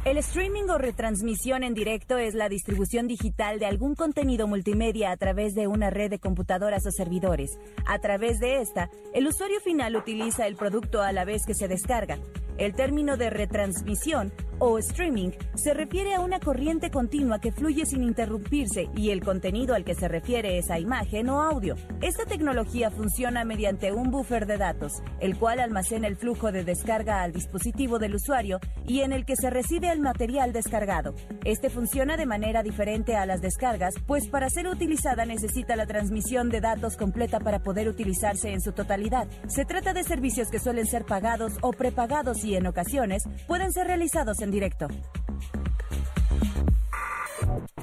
El 0.05 0.19
streaming 0.19 0.69
o 0.69 0.79
retransmisión 0.79 1.63
en 1.63 1.75
directo 1.75 2.17
es 2.19 2.35
la 2.35 2.49
distribución 2.49 3.09
digital 3.09 3.59
de 3.59 3.67
algún 3.67 3.95
contenido 3.95 4.47
multimedia 4.47 5.11
a 5.11 5.17
través 5.17 5.55
de 5.55 5.67
una 5.67 5.91
red 5.91 6.11
de 6.11 6.19
computadoras 6.19 6.87
o 6.87 6.91
servidores. 6.91 7.59
A 7.87 7.99
través 7.99 8.39
de 8.39 8.61
esta, 8.61 8.91
el 9.15 9.27
usuario 9.27 9.61
final 9.61 9.97
utiliza 9.97 10.47
el 10.47 10.57
producto 10.57 11.03
a 11.03 11.13
la 11.13 11.25
vez 11.25 11.43
que 11.45 11.55
se 11.55 11.69
descarga. 11.69 12.19
El 12.59 12.75
término 12.75 13.17
de 13.17 13.31
retransmisión 13.31 14.33
o 14.59 14.79
streaming 14.79 15.31
se 15.55 15.75
refiere 15.75 16.15
a 16.15 16.21
una 16.21 16.41
corriente 16.41 16.91
continua 16.91 17.41
que 17.41 17.53
fluye 17.53 17.87
sin 17.87 18.03
interrumpirse 18.03 18.89
y 18.97 19.11
el 19.11 19.23
contenido 19.23 19.75
al 19.75 19.85
que 19.85 19.95
se 19.95 20.09
refiere 20.09 20.59
es 20.59 20.71
a 20.71 20.79
imagen 20.79 21.29
o 21.29 21.43
audio. 21.43 21.77
Esta 22.01 22.25
tecnología 22.25 22.91
funciona 22.91 23.45
mediante 23.45 23.93
un 23.93 24.11
buffer 24.11 24.47
de 24.47 24.59
datos, 24.59 24.93
el 25.21 25.39
cual 25.39 25.61
almacena 25.61 26.07
el 26.09 26.17
flujo 26.17 26.53
de 26.53 26.65
descarga 26.65 27.23
al 27.23 27.33
dispositivo 27.33 27.99
del 27.99 28.15
usuario 28.15 28.61
y 28.87 29.01
en 29.01 29.13
el 29.13 29.25
que 29.25 29.37
se 29.37 29.51
recibe 29.51 29.91
el 29.91 30.01
material 30.01 30.53
descargado. 30.53 31.15
Este 31.45 31.71
funciona 31.71 32.17
de 32.17 32.27
manera 32.27 32.63
diferente 32.63 33.17
a 33.17 33.27
las 33.27 33.41
descargas, 33.41 33.95
pues 34.07 34.29
para 34.29 34.51
ser 34.51 34.67
utilizada 34.69 35.27
necesita 35.27 35.77
la 35.77 35.87
transmisión 35.87 36.49
de 36.49 36.61
datos 36.61 36.97
completa 36.97 37.41
para 37.41 37.61
poder 37.61 37.89
utilizarse 37.89 38.53
en 38.53 38.61
su 38.61 38.73
totalidad. 38.73 39.29
Se 39.49 39.65
trata 39.65 39.93
de 39.93 40.05
servicios 40.05 40.49
que 40.51 40.59
suelen 40.59 40.87
ser 40.87 41.05
pagados 41.05 41.55
o 41.63 41.73
prepagados 41.73 42.45
y 42.45 42.55
en 42.55 42.67
ocasiones 42.67 43.23
pueden 43.47 43.73
ser 43.73 43.87
realizados 43.87 44.41
en 44.41 44.46
directo. 44.51 44.89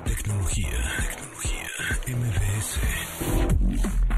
Tecnología, 0.04 0.70
tecnología, 1.10 1.68
MBS. 2.08 2.80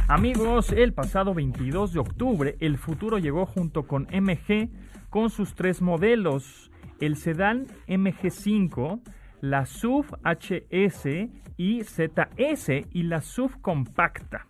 Amigos, 0.07 0.71
el 0.71 0.93
pasado 0.93 1.33
22 1.33 1.93
de 1.93 1.99
octubre, 1.99 2.55
el 2.59 2.77
futuro 2.77 3.17
llegó 3.17 3.45
junto 3.45 3.87
con 3.87 4.07
MG 4.11 4.69
con 5.09 5.29
sus 5.29 5.55
tres 5.55 5.81
modelos, 5.81 6.71
el 6.99 7.15
sedán 7.17 7.67
MG5, 7.87 9.01
la 9.41 9.65
SUV 9.65 10.05
HS 10.23 11.29
y 11.57 11.83
ZS 11.83 12.69
y 12.91 13.03
la 13.03 13.21
SUV 13.21 13.61
compacta. 13.61 14.47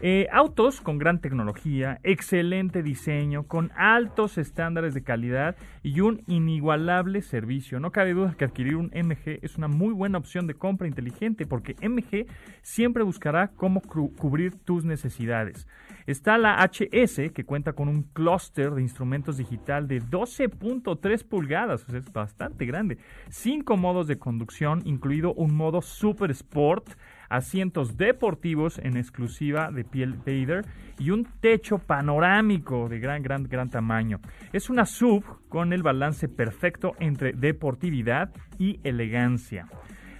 Eh, 0.00 0.26
autos 0.32 0.80
con 0.80 0.98
gran 0.98 1.20
tecnología, 1.20 2.00
excelente 2.02 2.82
diseño, 2.82 3.44
con 3.44 3.70
altos 3.76 4.38
estándares 4.38 4.92
de 4.92 5.04
calidad 5.04 5.56
y 5.82 6.00
un 6.00 6.22
inigualable 6.26 7.22
servicio. 7.22 7.78
No 7.78 7.92
cabe 7.92 8.12
duda 8.12 8.34
que 8.36 8.44
adquirir 8.44 8.76
un 8.76 8.90
MG 8.92 9.38
es 9.42 9.56
una 9.56 9.68
muy 9.68 9.94
buena 9.94 10.18
opción 10.18 10.46
de 10.46 10.54
compra 10.54 10.88
inteligente 10.88 11.46
porque 11.46 11.76
MG 11.80 12.26
siempre 12.62 13.04
buscará 13.04 13.48
cómo 13.48 13.80
cubrir 13.82 14.56
tus 14.56 14.84
necesidades. 14.84 15.68
Está 16.06 16.38
la 16.38 16.62
HS, 16.62 17.32
que 17.32 17.44
cuenta 17.44 17.72
con 17.72 17.88
un 17.88 18.02
clúster 18.02 18.72
de 18.72 18.82
instrumentos 18.82 19.38
digital 19.38 19.88
de 19.88 20.02
12.3 20.02 21.24
pulgadas, 21.24 21.88
es 21.88 22.12
bastante 22.12 22.66
grande. 22.66 22.98
Cinco 23.30 23.76
modos 23.76 24.06
de 24.06 24.18
conducción, 24.18 24.82
incluido 24.84 25.32
un 25.34 25.54
modo 25.54 25.80
Super 25.80 26.30
Sport, 26.30 26.90
asientos 27.28 27.96
deportivos 27.96 28.78
en 28.78 28.96
exclusiva 28.96 29.70
de 29.70 29.84
piel 29.84 30.14
Vader 30.14 30.64
y 30.98 31.10
un 31.10 31.26
techo 31.40 31.78
panorámico 31.78 32.88
de 32.88 32.98
gran, 32.98 33.22
gran, 33.22 33.44
gran 33.44 33.70
tamaño. 33.70 34.20
Es 34.52 34.70
una 34.70 34.86
sub 34.86 35.24
con 35.48 35.72
el 35.72 35.82
balance 35.82 36.28
perfecto 36.28 36.92
entre 36.98 37.32
deportividad 37.32 38.30
y 38.58 38.80
elegancia. 38.84 39.66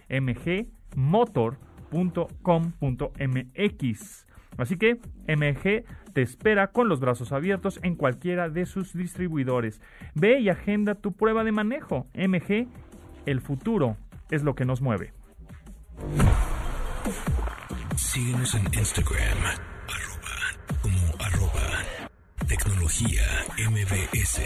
mgmotor.com.mx. 1.94 4.26
Así 4.56 4.76
que 4.76 5.00
MG 5.26 5.84
te 6.12 6.22
espera 6.22 6.68
con 6.68 6.88
los 6.88 7.00
brazos 7.00 7.32
abiertos 7.32 7.80
en 7.82 7.96
cualquiera 7.96 8.48
de 8.48 8.66
sus 8.66 8.92
distribuidores. 8.92 9.80
Ve 10.14 10.38
y 10.38 10.48
agenda 10.48 10.94
tu 10.94 11.10
prueba 11.12 11.42
de 11.44 11.50
manejo. 11.52 12.06
MG, 12.14 12.68
el 13.26 13.40
futuro 13.40 13.96
es 14.30 14.44
lo 14.44 14.54
que 14.54 14.64
nos 14.64 14.80
mueve. 14.80 15.12
Síguenos 17.96 18.54
en 18.54 18.64
Instagram, 18.74 19.38
como 20.82 21.24
arroba 21.24 21.82
tecnología 22.46 23.22
MBS. 23.58 24.40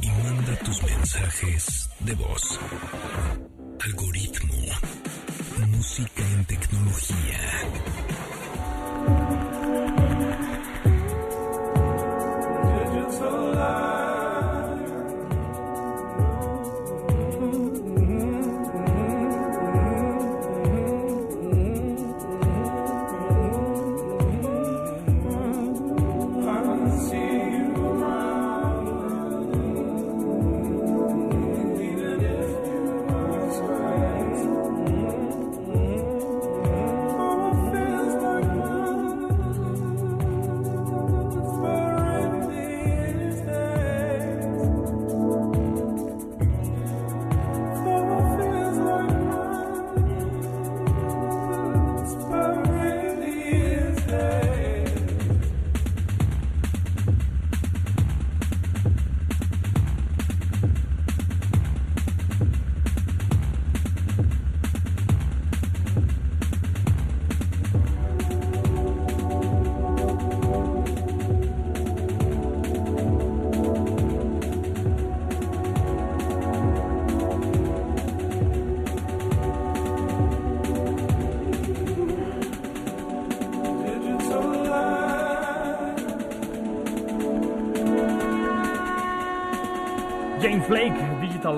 Y 0.00 0.08
manda 0.08 0.56
tus 0.64 0.82
mensajes 0.82 1.88
de 2.00 2.14
voz. 2.14 2.58
Algoritmo. 3.84 5.01
Música 5.82 6.22
en 6.22 6.44
tecnología. 6.44 8.21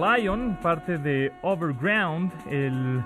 Lion, 0.00 0.58
parte 0.62 0.98
de 0.98 1.32
Overground, 1.42 2.32
el 2.50 3.02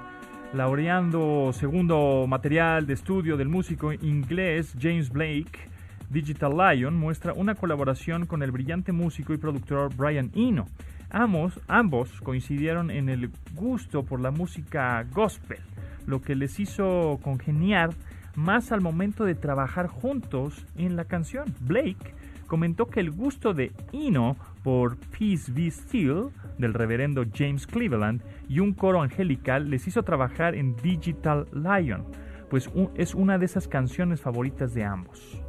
laureando 0.53 1.53
segundo 1.53 2.27
material 2.27 2.87
de 2.87 2.95
estudio 2.95 3.37
del 3.37 3.49
músico 3.49 3.93
inglés 3.93 4.75
James 4.81 5.11
Blake. 5.11 5.69
Digital 6.09 6.57
Lion 6.57 6.97
muestra 6.97 7.33
una 7.35 7.55
colaboración 7.55 8.27
con 8.27 8.43
el 8.43 8.51
brillante 8.51 8.93
músico 8.93 9.35
y 9.35 9.37
productor 9.37 9.95
Brian 9.95 10.31
Eno. 10.35 10.67
Ambos, 11.11 11.61
ambos 11.69 12.21
coincidieron 12.23 12.91
en 12.91 13.09
el 13.09 13.31
gusto 13.55 14.05
por 14.05 14.21
la 14.21 14.31
música 14.31 15.05
gospel, 15.13 15.61
lo 16.07 16.23
que 16.23 16.35
les 16.35 16.59
hizo 16.61 17.19
congeniar 17.23 17.91
más 18.35 18.73
al 18.73 18.81
momento 18.81 19.25
de 19.25 19.35
trabajar 19.35 19.89
juntos 19.89 20.65
en 20.77 20.97
la 20.97 21.05
canción. 21.05 21.55
Blake 21.61 22.15
comentó 22.49 22.87
que 22.87 22.99
el 22.99 23.13
gusto 23.13 23.55
de 23.55 23.71
Eno 23.93 24.37
por 24.65 24.97
Peace 24.97 25.53
Be 25.53 25.71
Still 25.71 26.31
del 26.59 26.75
reverendo 26.75 27.25
James 27.33 27.67
Cleveland 27.67 28.23
y 28.49 28.59
un 28.59 28.73
coro 28.73 29.01
angelical 29.01 29.71
les 29.71 29.87
hizo 29.87 30.03
trabajar 30.03 30.57
en 30.57 30.75
Digital 30.77 31.47
Lion, 31.53 32.05
pues 32.51 32.69
es 32.97 33.15
una 33.15 33.39
de 33.39 33.45
esas 33.45 33.69
canciones 33.69 34.21
favoritas 34.21 34.75
de 34.75 34.83
ambos. 34.83 35.41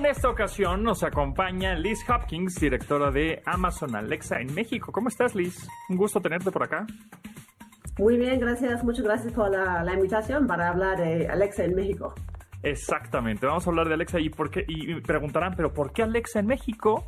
En 0.00 0.06
esta 0.06 0.30
ocasión 0.30 0.82
nos 0.82 1.02
acompaña 1.02 1.74
Liz 1.74 2.08
Hopkins, 2.08 2.54
directora 2.58 3.10
de 3.10 3.42
Amazon 3.44 3.94
Alexa 3.94 4.40
en 4.40 4.54
México. 4.54 4.92
¿Cómo 4.92 5.08
estás, 5.08 5.34
Liz? 5.34 5.68
Un 5.90 5.98
gusto 5.98 6.22
tenerte 6.22 6.50
por 6.50 6.62
acá. 6.62 6.86
Muy 7.98 8.16
bien, 8.16 8.40
gracias. 8.40 8.82
Muchas 8.82 9.04
gracias 9.04 9.30
por 9.34 9.50
la, 9.50 9.92
invitación 9.92 10.46
para 10.46 10.70
hablar 10.70 10.96
de 10.96 11.28
Alexa 11.28 11.64
en 11.64 11.74
México. 11.74 12.14
Exactamente, 12.62 13.44
vamos 13.44 13.66
a 13.66 13.70
hablar 13.70 13.88
de 13.88 13.94
Alexa 13.94 14.18
y, 14.20 14.30
por 14.30 14.50
qué, 14.50 14.64
y 14.66 15.00
preguntarán, 15.02 15.54
pero 15.54 15.74
¿por 15.74 15.92
qué 15.92 16.02
Alexa 16.02 16.40
en 16.40 16.46
México? 16.46 17.04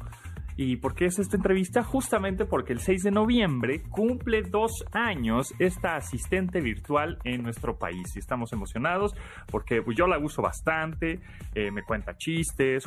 ¿Y 0.57 0.77
por 0.77 0.95
qué 0.95 1.07
es 1.07 1.19
esta 1.19 1.37
entrevista? 1.37 1.83
Justamente 1.83 2.45
porque 2.45 2.73
el 2.73 2.81
6 2.81 3.05
de 3.05 3.11
noviembre 3.11 3.83
cumple 3.91 4.43
dos 4.43 4.85
años 4.93 5.55
esta 5.59 5.97
asistente 5.97 6.61
virtual 6.61 7.19
en 7.25 7.43
nuestro 7.43 7.79
país. 7.79 8.15
Y 8.15 8.19
estamos 8.19 8.53
emocionados 8.53 9.15
porque 9.51 9.83
pues, 9.83 9.97
yo 9.97 10.07
la 10.07 10.19
uso 10.19 10.43
bastante, 10.43 11.21
eh, 11.55 11.71
me 11.71 11.83
cuenta 11.83 12.17
chistes, 12.17 12.85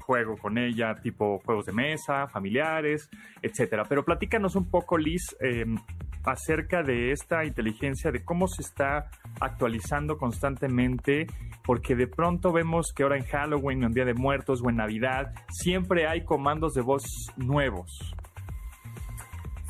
juego 0.00 0.36
con 0.36 0.58
ella 0.58 0.94
tipo 0.94 1.38
juegos 1.44 1.66
de 1.66 1.72
mesa, 1.72 2.26
familiares, 2.28 3.10
etcétera. 3.42 3.84
Pero 3.88 4.04
platícanos 4.04 4.56
un 4.56 4.70
poco, 4.70 4.96
Liz, 4.96 5.36
em, 5.40 5.76
acerca 6.26 6.82
de 6.82 7.12
esta 7.12 7.44
inteligencia, 7.44 8.10
de 8.10 8.24
cómo 8.24 8.48
se 8.48 8.62
está 8.62 9.10
actualizando 9.40 10.18
constantemente, 10.18 11.26
porque 11.64 11.94
de 11.94 12.08
pronto 12.08 12.52
vemos 12.52 12.92
que 12.94 13.04
ahora 13.04 13.16
en 13.16 13.24
Halloween, 13.24 13.84
en 13.84 13.92
Día 13.92 14.04
de 14.04 14.14
Muertos 14.14 14.60
o 14.62 14.68
en 14.68 14.76
Navidad, 14.76 15.32
siempre 15.50 16.06
hay 16.06 16.24
comandos 16.24 16.74
de 16.74 16.82
voz 16.82 17.04
nuevos. 17.36 18.14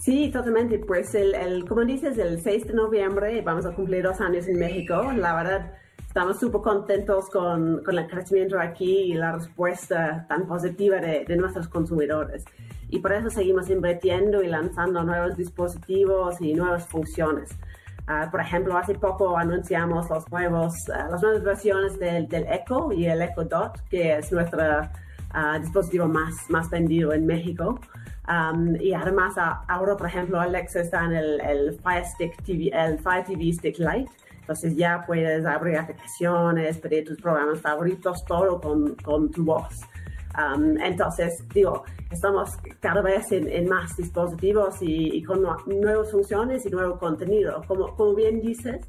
Sí, 0.01 0.31
totalmente. 0.31 0.79
Pues 0.79 1.15
el, 1.15 1.35
el, 1.35 1.65
como 1.67 1.85
dices, 1.85 2.17
el 2.17 2.41
6 2.41 2.69
de 2.69 2.75
noviembre 2.75 3.43
vamos 3.43 3.67
a 3.67 3.75
cumplir 3.75 4.05
dos 4.05 4.21
años 4.21 4.47
en 4.47 4.59
México. 4.59 5.13
La 5.13 5.35
verdad, 5.35 5.73
estamos 6.07 6.39
súper 6.39 6.61
contentos 6.61 7.29
con, 7.29 7.83
con, 7.83 7.99
el 7.99 8.07
crecimiento 8.07 8.59
aquí 8.59 9.13
y 9.13 9.15
la 9.15 9.33
respuesta 9.33 10.25
tan 10.29 10.47
positiva 10.47 10.99
de, 10.99 11.25
de 11.25 11.37
nuestros 11.37 11.69
consumidores 11.69 12.45
y 12.89 13.01
por 13.01 13.13
eso 13.13 13.31
seguimos 13.31 13.69
invirtiendo 13.71 14.43
y 14.43 14.49
lanzando 14.49 15.03
nuevos 15.03 15.37
dispositivos 15.37 16.41
y 16.41 16.55
nuevas 16.55 16.87
funciones. 16.87 17.51
Ah, 18.09 18.29
por 18.31 18.41
ejemplo, 18.41 18.77
hace 18.77 18.95
poco 18.95 19.37
anunciamos 19.37 20.09
los 20.09 20.31
nuevos, 20.31 20.75
uh, 20.89 21.11
las 21.11 21.21
nuevas 21.23 21.43
versiones 21.43 21.99
del, 21.99 22.29
del, 22.29 22.47
Echo 22.49 22.93
y 22.93 23.07
el 23.07 23.21
Echo 23.21 23.45
Dot, 23.45 23.81
que 23.91 24.19
es 24.19 24.31
nuestro 24.31 24.61
uh, 24.61 25.61
dispositivo 25.61 26.07
más, 26.07 26.33
más 26.49 26.71
vendido 26.71 27.13
en 27.13 27.27
México. 27.27 27.81
Um, 28.29 28.77
y 28.77 28.93
además, 28.93 29.35
ahora, 29.37 29.97
por 29.97 30.07
ejemplo, 30.07 30.41
Alexa 30.41 30.81
está 30.81 31.05
en 31.05 31.13
el, 31.15 31.41
el 31.41 31.81
Fire 31.81 32.05
Stick 32.05 32.43
TV, 32.45 32.71
el 32.73 32.99
Fire 33.01 33.25
TV 33.25 33.53
Stick 33.53 33.79
Lite. 33.79 34.11
Entonces 34.41 34.77
ya 34.77 35.03
puedes 35.05 35.45
abrir 35.45 35.77
aplicaciones, 35.77 36.79
pedir 36.79 37.05
tus 37.05 37.21
programas 37.21 37.61
favoritos, 37.61 38.25
todo 38.25 38.61
con, 38.61 38.95
con 38.97 39.33
tu 39.33 39.45
voz. 39.45 39.81
Um, 40.37 40.79
entonces, 40.81 41.43
digo, 41.55 41.85
estamos 42.11 42.51
cada 42.81 43.01
vez 43.01 43.33
en, 43.33 43.69
más 43.69 43.97
dispositivos 43.97 44.77
y, 44.81 45.23
con 45.23 45.43
nuevas 45.67 46.11
funciones 46.11 46.67
y 46.67 46.71
nuevo 46.71 46.99
contenido. 46.99 47.63
Como, 47.67 47.97
como 47.97 48.15
bien 48.15 48.41
dices, 48.41 48.87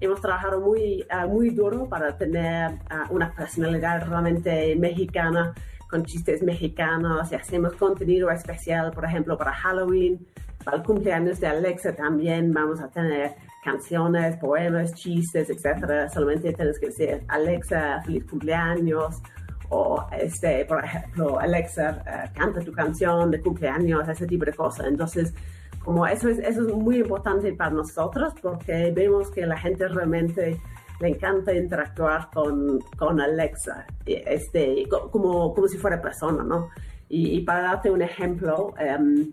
hemos 0.00 0.20
trabajado 0.20 0.60
muy, 0.60 1.04
uh, 1.12 1.28
muy 1.28 1.50
duro 1.50 1.88
para 1.88 2.16
tener 2.16 2.72
uh, 2.72 3.14
una 3.14 3.32
personalidad 3.32 4.08
realmente 4.08 4.74
mexicana, 4.76 5.54
con 5.88 6.04
chistes 6.04 6.42
mexicanos 6.42 7.32
y 7.32 7.34
hacemos 7.36 7.72
contenido 7.74 8.30
especial, 8.30 8.90
por 8.92 9.04
ejemplo, 9.04 9.38
para 9.38 9.52
Halloween, 9.52 10.26
para 10.64 10.78
el 10.78 10.82
cumpleaños 10.82 11.40
de 11.40 11.46
Alexa 11.46 11.94
también 11.94 12.52
vamos 12.52 12.80
a 12.80 12.88
tener 12.88 13.36
canciones, 13.64 14.36
poemas, 14.36 14.92
chistes, 14.94 15.48
etcétera. 15.48 16.10
Solamente 16.10 16.52
tienes 16.52 16.78
que 16.78 16.86
decir 16.86 17.22
Alexa, 17.28 18.02
feliz 18.02 18.24
cumpleaños 18.28 19.22
o 19.70 20.06
este, 20.12 20.64
por 20.64 20.84
ejemplo, 20.84 21.38
Alexa, 21.38 22.02
eh, 22.06 22.30
canta 22.34 22.60
tu 22.60 22.72
canción 22.72 23.30
de 23.30 23.40
cumpleaños, 23.40 24.08
ese 24.08 24.26
tipo 24.26 24.44
de 24.44 24.52
cosas. 24.52 24.86
Entonces, 24.86 25.34
como 25.84 26.06
eso 26.06 26.28
es, 26.28 26.38
eso 26.38 26.66
es 26.66 26.74
muy 26.74 26.98
importante 26.98 27.52
para 27.52 27.70
nosotros 27.70 28.34
porque 28.40 28.92
vemos 28.94 29.30
que 29.30 29.46
la 29.46 29.56
gente 29.56 29.88
realmente 29.88 30.60
le 31.00 31.08
encanta 31.08 31.54
interactuar 31.54 32.28
con, 32.32 32.80
con 32.96 33.20
Alexa, 33.20 33.86
este, 34.04 34.86
como, 35.10 35.54
como 35.54 35.68
si 35.68 35.78
fuera 35.78 36.00
persona, 36.00 36.42
¿no? 36.42 36.70
Y, 37.08 37.40
para 37.40 37.62
darte 37.62 37.90
un 37.90 38.02
ejemplo, 38.02 38.74
em, 38.78 39.32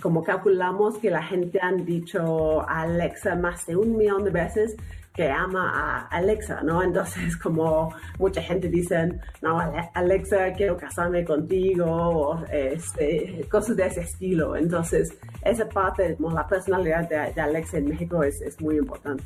como 0.00 0.22
calculamos 0.22 0.98
que 0.98 1.10
la 1.10 1.22
gente 1.22 1.58
han 1.60 1.84
dicho 1.84 2.60
a 2.68 2.82
Alexa 2.82 3.34
más 3.34 3.66
de 3.66 3.74
un 3.74 3.96
millón 3.96 4.24
de 4.24 4.30
veces, 4.30 4.76
que 5.14 5.30
ama 5.30 5.70
a 5.72 6.08
Alexa, 6.08 6.60
¿no? 6.62 6.82
Entonces, 6.82 7.36
como 7.42 7.94
mucha 8.18 8.42
gente 8.42 8.68
dice, 8.68 9.08
no, 9.40 9.58
Alexa, 9.94 10.52
quiero 10.52 10.76
casarme 10.76 11.24
contigo, 11.24 11.86
o 11.86 12.44
este, 12.46 13.46
cosas 13.50 13.76
de 13.76 13.86
ese 13.86 14.00
estilo. 14.02 14.56
Entonces, 14.56 15.16
esa 15.42 15.68
parte, 15.68 16.16
la 16.18 16.46
personalidad 16.46 17.08
de, 17.08 17.40
Alexa 17.40 17.78
en 17.78 17.86
México 17.86 18.22
es, 18.22 18.40
es, 18.42 18.60
muy 18.60 18.76
importante. 18.76 19.24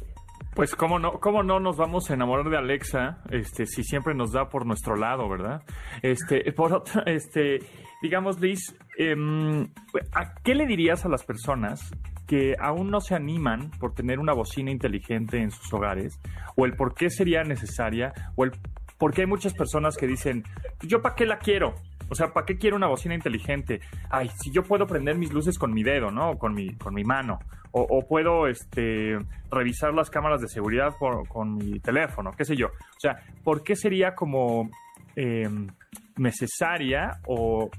Pues 0.55 0.75
cómo 0.75 0.99
no, 0.99 1.21
cómo 1.21 1.43
no 1.43 1.61
nos 1.61 1.77
vamos 1.77 2.11
a 2.11 2.15
enamorar 2.15 2.51
de 2.51 2.57
Alexa, 2.57 3.23
este, 3.31 3.65
si 3.65 3.85
siempre 3.85 4.15
nos 4.15 4.33
da 4.33 4.49
por 4.49 4.67
nuestro 4.67 4.97
lado, 4.97 5.29
¿verdad? 5.29 5.63
Este, 6.03 6.53
por 6.57 6.73
otra, 6.73 7.03
este, 7.07 7.61
digamos, 8.03 8.41
Liz, 8.41 8.77
em, 8.99 9.69
¿a 10.13 10.35
qué 10.43 10.55
le 10.55 10.67
dirías 10.67 11.05
a 11.07 11.09
las 11.09 11.25
personas 11.25 11.93
que 12.29 12.55
aún 12.61 12.91
no 12.91 13.01
se 13.01 13.15
animan 13.15 13.71
por 13.81 13.95
tener 13.95 14.21
una 14.21 14.35
bocina 14.35 14.71
inteligente 14.71 15.39
en 15.39 15.51
sus 15.51 15.73
hogares, 15.73 16.21
o 16.57 16.67
el 16.67 16.77
por 16.77 16.95
qué 16.95 17.09
sería 17.09 17.43
necesaria, 17.43 18.13
o 18.37 18.45
el 18.45 18.53
por 18.99 19.15
qué 19.15 19.23
hay 19.23 19.27
muchas 19.27 19.55
personas 19.55 19.97
que 19.97 20.07
dicen, 20.07 20.45
¿yo 20.83 21.01
para 21.01 21.15
qué 21.15 21.25
la 21.25 21.39
quiero? 21.39 21.75
O 22.11 22.15
sea, 22.15 22.33
¿para 22.33 22.45
qué 22.45 22.59
quiero 22.59 22.77
una 22.77 22.87
bocina 22.87 23.15
inteligente? 23.15 23.81
Ay, 24.11 24.31
si 24.41 24.53
yo 24.53 24.63
puedo 24.63 24.87
prender 24.87 25.17
mis 25.17 25.33
luces 25.33 25.59
con 25.59 25.73
mi 25.73 25.83
dedo, 25.83 26.11
¿no? 26.11 26.33
O 26.33 26.39
con 26.39 26.55
mi, 26.55 26.75
con 26.75 26.95
mi 26.95 27.05
mano. 27.05 27.39
O, 27.71 28.07
puedo 28.09 28.49
este, 28.49 29.19
revisar 29.51 29.95
las 29.95 30.11
cámaras 30.11 30.41
de 30.41 30.49
seguridad 30.49 30.95
con 31.29 31.55
mi 31.55 31.79
teléfono, 31.81 32.33
qué 32.37 32.45
sé 32.45 32.57
yo. 32.57 32.69
O 32.69 33.01
sea, 33.01 33.21
¿por 33.45 33.63
qué 33.63 33.77
sería 33.77 34.15
como 34.15 34.71
em, 35.15 35.69
necesaria 36.17 37.21
o, 37.27 37.71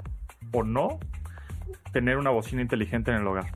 o 0.53 0.63
no 0.63 0.99
tener 1.91 2.17
una 2.17 2.29
bocina 2.29 2.61
inteligente 2.61 3.11
en 3.11 3.17
el 3.17 3.27
hogar? 3.27 3.47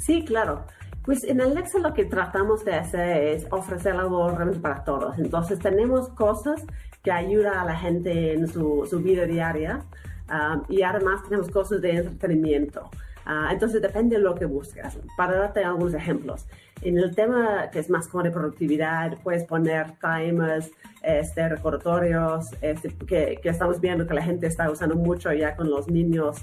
Sí, 0.00 0.24
claro. 0.24 0.64
Pues 1.04 1.24
en 1.24 1.40
Alexa 1.40 1.78
lo 1.78 1.94
que 1.94 2.04
tratamos 2.04 2.64
de 2.64 2.74
hacer 2.74 3.22
es 3.34 3.46
ofrecer 3.50 3.94
algo 3.96 4.28
realmente 4.30 4.60
para 4.60 4.84
todos. 4.84 5.18
Entonces 5.18 5.58
tenemos 5.58 6.08
cosas 6.10 6.62
que 7.02 7.10
ayudan 7.10 7.58
a 7.58 7.64
la 7.64 7.76
gente 7.76 8.34
en 8.34 8.48
su, 8.48 8.86
vida 9.02 9.24
diaria 9.24 9.84
um, 10.28 10.62
y 10.68 10.82
además 10.82 11.22
tenemos 11.24 11.50
cosas 11.50 11.80
de 11.80 11.96
entretenimiento. 11.96 12.90
Uh, 13.26 13.50
entonces 13.52 13.80
depende 13.80 14.16
de 14.16 14.22
lo 14.22 14.34
que 14.34 14.46
buscas. 14.46 14.98
Para 15.16 15.38
darte 15.38 15.64
algunos 15.64 15.94
ejemplos, 15.94 16.46
en 16.82 16.98
el 16.98 17.14
tema 17.14 17.68
que 17.70 17.78
es 17.78 17.90
más 17.90 18.08
como 18.08 18.24
de 18.24 18.30
productividad, 18.30 19.18
puedes 19.22 19.44
poner 19.44 19.92
timers, 20.00 20.70
este, 21.02 21.48
recordatorios, 21.48 22.46
este, 22.62 22.88
que, 23.06 23.38
que, 23.42 23.48
estamos 23.48 23.80
viendo 23.80 24.06
que 24.06 24.14
la 24.14 24.22
gente 24.22 24.46
está 24.46 24.70
usando 24.70 24.96
mucho 24.96 25.32
ya 25.32 25.56
con 25.56 25.70
los 25.70 25.88
niños 25.88 26.42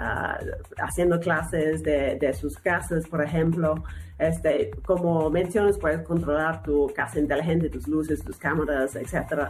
Ah, 0.00 0.38
haciendo 0.80 1.18
clases 1.18 1.82
de, 1.82 2.32
sus 2.32 2.56
casas, 2.56 3.04
por 3.08 3.20
ejemplo. 3.20 3.82
Este, 4.16 4.70
como 4.86 5.28
mencionas, 5.28 5.76
puedes 5.76 6.02
controlar 6.06 6.62
tu 6.62 6.86
casa 6.94 7.18
inteligente, 7.18 7.68
tus 7.68 7.88
luces, 7.88 8.22
tus 8.22 8.38
cámaras, 8.38 8.94
etc. 8.94 9.48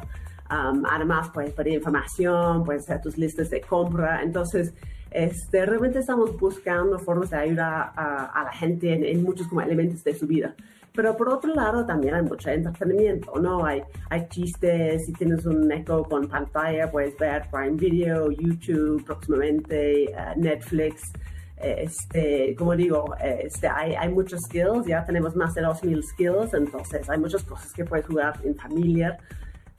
además, 0.49 1.29
puedes 1.35 1.53
pedir 1.53 1.75
información, 1.75 2.65
puedes 2.65 2.85
hacer 2.85 3.03
tus 3.03 3.19
listas 3.19 3.51
de 3.51 3.61
compra. 3.61 4.23
Entonces, 4.23 4.73
este, 5.11 5.67
realmente 5.67 5.99
estamos 5.99 6.35
buscando 6.39 6.99
formas 6.99 7.29
de 7.29 7.37
ayudar 7.37 7.93
a, 7.95 8.43
la 8.45 8.53
gente 8.53 9.11
en, 9.13 9.23
muchos 9.23 9.49
como 9.49 9.61
elementos 9.61 10.03
de 10.03 10.15
su 10.15 10.27
vida. 10.27 10.55
Pero 10.99 11.17
por 11.17 11.29
otro 11.29 11.55
lado 11.55 11.87
también 11.87 12.13
hay 12.13 12.23
mucho 12.23 12.51
entretenimiento, 12.51 13.33
¿no? 13.39 13.65
Hay, 13.65 13.85
hay 14.11 14.27
chistes, 14.27 15.07
si 15.07 15.13
tienes 15.13 15.47
un 15.47 15.71
eco 15.71 16.03
con 16.03 16.27
pantalla 16.27 16.91
puedes 16.91 17.17
ver 17.19 17.45
Prime 17.53 17.77
Video, 17.77 18.33
YouTube, 18.33 19.05
próximamente 19.05 20.07
eh, 20.07 20.15
Netflix. 20.35 21.13
Este, 21.57 22.57
como 22.59 22.75
digo, 22.75 23.15
este, 23.23 23.69
hay, 23.69 23.95
hay 23.95 24.09
muchos 24.09 24.41
skills, 24.41 24.89
ya 24.89 25.05
tenemos 25.05 25.37
más 25.37 25.55
de 25.55 25.63
2.000 25.63 26.03
skills, 26.03 26.55
entonces 26.55 27.09
hay 27.09 27.19
muchas 27.21 27.45
cosas 27.45 27.73
que 27.73 27.85
puedes 27.85 28.05
jugar 28.05 28.35
en 28.43 28.57
familia. 28.57 29.19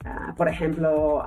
Ah, 0.06 0.32
por 0.34 0.48
ejemplo, 0.48 1.22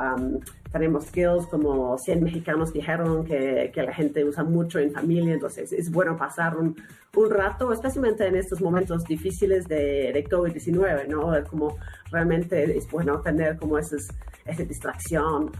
tenemos 0.74 1.06
skills 1.06 1.46
como 1.48 1.98
100 2.00 2.24
mexicanos 2.24 2.74
dijeron 2.74 3.24
que, 3.24 3.72
que, 3.74 3.84
la 3.84 3.94
gente 3.94 4.26
usa 4.26 4.44
mucho 4.44 4.80
en 4.80 4.92
familia, 4.92 5.34
entonces 5.36 5.72
es 5.72 5.92
bueno 5.92 6.18
pasar 6.18 6.58
un, 6.58 6.76
un 7.16 7.30
rato, 7.30 7.72
especialmente 7.72 8.26
en 8.26 8.36
estos 8.36 8.60
momentos 8.60 9.04
difíciles 9.04 9.68
de, 9.68 10.12
de 10.12 10.26
COVID-19, 10.26 11.08
¿no? 11.08 11.32
Como 11.48 11.78
realmente 12.12 12.76
es 12.76 12.90
bueno 12.90 13.22
tener 13.22 13.56
como 13.58 13.78
esas, 13.78 14.08
esa 14.46 14.64
distracción. 14.64 15.52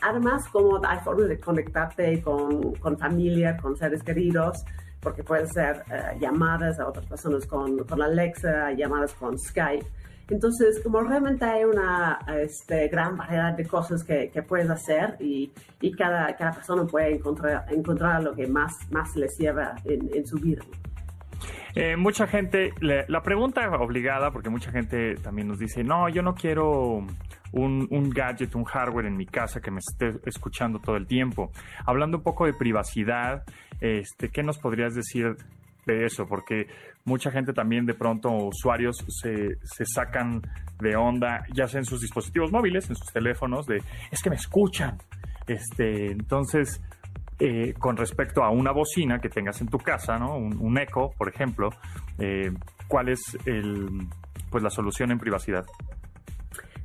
además, 0.00 0.48
como 0.52 0.80
hay 0.86 1.00
formas 1.00 1.28
de 1.28 1.40
conectarte 1.40 2.22
con, 2.22 2.72
con 2.76 2.96
familia, 2.96 3.56
con 3.56 3.76
seres 3.76 4.02
queridos, 4.04 4.64
porque 5.00 5.24
puedes 5.24 5.50
hacer 5.50 5.82
eh, 5.90 6.18
llamadas 6.20 6.78
a 6.78 6.86
otras 6.86 7.06
personas 7.06 7.46
con, 7.46 7.78
con 7.78 8.00
Alexa, 8.00 8.72
llamadas 8.72 9.12
con 9.14 9.36
Skype. 9.36 9.86
Entonces, 10.28 10.80
como 10.82 11.00
realmente 11.00 11.44
hay 11.44 11.64
una 11.64 12.18
este, 12.40 12.88
gran 12.88 13.16
variedad 13.16 13.52
de 13.52 13.64
cosas 13.64 14.02
que, 14.02 14.30
puedes 14.46 14.68
hacer 14.68 15.16
y, 15.20 15.52
cada, 15.96 16.36
persona 16.36 16.84
puede 16.84 17.14
encontrar, 17.14 17.66
encontrar 17.70 18.22
lo 18.22 18.34
que 18.34 18.46
más, 18.46 18.72
más 18.90 19.14
les 19.16 19.38
lleva 19.38 19.76
en, 19.84 20.26
su 20.26 20.36
vida. 20.38 20.62
Eh, 21.74 21.96
mucha 21.96 22.26
gente, 22.26 22.72
la 22.80 23.22
pregunta 23.22 23.68
obligada, 23.78 24.30
porque 24.32 24.50
mucha 24.50 24.72
gente 24.72 25.14
también 25.16 25.48
nos 25.48 25.58
dice, 25.58 25.84
no, 25.84 26.08
yo 26.08 26.22
no 26.22 26.34
quiero 26.34 27.04
un, 27.52 27.88
un, 27.90 28.10
gadget, 28.10 28.54
un 28.54 28.64
hardware 28.64 29.06
en 29.06 29.16
mi 29.16 29.26
casa 29.26 29.60
que 29.60 29.70
me 29.70 29.78
esté 29.78 30.18
escuchando 30.26 30.78
todo 30.80 30.96
el 30.96 31.06
tiempo. 31.06 31.50
Hablando 31.84 32.18
un 32.18 32.22
poco 32.22 32.46
de 32.46 32.52
privacidad, 32.52 33.44
este, 33.80 34.30
¿qué 34.30 34.42
nos 34.42 34.58
podrías 34.58 34.94
decir 34.94 35.36
de 35.86 36.04
eso, 36.04 36.26
porque 36.26 36.66
mucha 37.04 37.30
gente 37.30 37.52
también 37.52 37.86
de 37.86 37.94
pronto, 37.94 38.30
usuarios, 38.30 38.96
se, 39.08 39.56
se 39.62 39.84
sacan 39.86 40.42
de 40.80 40.96
onda, 40.96 41.44
ya 41.54 41.66
sea 41.68 41.78
en 41.78 41.84
sus 41.84 42.00
dispositivos 42.00 42.52
móviles, 42.52 42.88
en 42.90 42.96
sus 42.96 43.12
teléfonos, 43.12 43.66
de 43.66 43.78
es 44.10 44.22
que 44.22 44.30
me 44.30 44.36
escuchan. 44.36 44.98
Este, 45.46 46.10
entonces, 46.10 46.80
eh, 47.38 47.72
con 47.78 47.96
respecto 47.96 48.42
a 48.42 48.50
una 48.50 48.72
bocina 48.72 49.20
que 49.20 49.28
tengas 49.28 49.60
en 49.60 49.68
tu 49.68 49.78
casa, 49.78 50.18
¿no? 50.18 50.36
Un, 50.36 50.78
eco, 50.78 51.14
por 51.16 51.28
ejemplo, 51.28 51.70
eh, 52.18 52.52
¿cuál 52.88 53.08
es 53.08 53.20
el, 53.46 53.86
pues 54.50 54.62
la 54.62 54.70
solución 54.70 55.12
en 55.12 55.18
privacidad? 55.18 55.64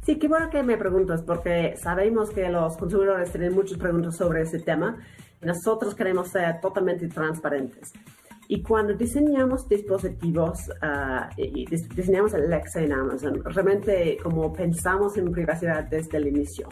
Sí, 0.04 0.18
qué 0.18 0.28
bueno 0.28 0.50
que 0.50 0.64
me 0.64 0.78
preguntas, 0.78 1.24
porque 1.24 1.76
sabemos 1.78 2.32
que 2.32 2.50
los 2.50 2.78
consumidores 2.78 3.32
tienen 3.32 3.54
muchas 3.54 3.78
preguntas 3.78 4.16
sobre 4.18 4.42
ese 4.42 4.60
tema 4.60 4.98
nosotros 5.42 5.96
queremos 5.96 6.30
ser 6.30 6.62
totalmente 6.62 7.08
transparentes. 7.08 7.92
Y 8.52 8.62
cuando 8.64 8.94
diseñamos 8.94 9.66
dispositivos 9.70 10.68
uh, 10.84 11.42
diseñamos 11.96 12.34
Alexa 12.34 12.82
en 12.82 12.92
Amazon, 12.92 13.42
realmente 13.46 14.18
como 14.22 14.52
pensamos 14.52 15.16
en 15.16 15.32
privacidad 15.32 15.86
desde 15.86 16.18
el 16.18 16.28
inicio. 16.28 16.68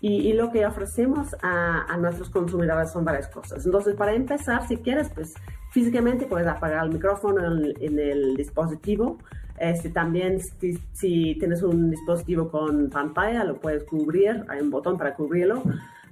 Y, 0.00 0.30
y 0.30 0.32
lo 0.32 0.50
que 0.50 0.64
ofrecemos 0.64 1.28
a, 1.42 1.84
a, 1.92 1.98
nuestros 1.98 2.30
consumidores 2.30 2.90
son 2.90 3.04
varias 3.04 3.28
cosas. 3.28 3.66
Entonces, 3.66 3.94
para 3.96 4.14
empezar, 4.14 4.66
si 4.66 4.78
quieres, 4.78 5.10
pues 5.10 5.34
físicamente 5.72 6.24
puedes 6.24 6.48
apagar 6.48 6.86
el 6.86 6.92
micrófono 6.92 7.44
en, 7.52 7.74
en 7.82 7.98
el 7.98 8.34
dispositivo. 8.34 9.18
Este, 9.58 9.90
también 9.90 10.40
si, 10.40 10.78
si, 10.94 11.34
tienes 11.38 11.62
un 11.62 11.90
dispositivo 11.90 12.48
con 12.48 12.88
pantalla, 12.88 13.44
lo 13.44 13.60
puedes 13.60 13.84
cubrir, 13.84 14.42
hay 14.48 14.62
un 14.62 14.70
botón 14.70 14.96
para 14.96 15.14
cubrirlo. 15.14 15.64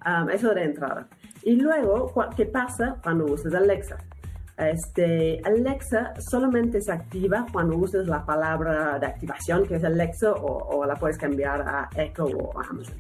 Um, 0.04 0.28
eso 0.28 0.52
de 0.52 0.64
entrada. 0.64 1.08
Y 1.42 1.56
luego, 1.56 2.12
¿qué 2.36 2.44
pasa 2.44 2.96
cuando 3.02 3.24
usas 3.24 3.54
Alexa? 3.54 3.96
Este, 4.58 5.40
Alexa 5.44 6.12
solamente 6.18 6.80
se 6.80 6.92
activa 6.92 7.46
cuando 7.52 7.76
uses 7.76 8.06
la 8.06 8.24
palabra 8.24 8.98
de 8.98 9.06
activación, 9.06 9.66
que 9.66 9.76
es 9.76 9.84
Alexa, 9.84 10.32
o, 10.32 10.84
la 10.84 10.94
puedes 10.94 11.18
cambiar 11.18 11.62
a 11.62 11.88
Echo 11.96 12.24
o 12.24 12.60
Amazon. 12.60 12.96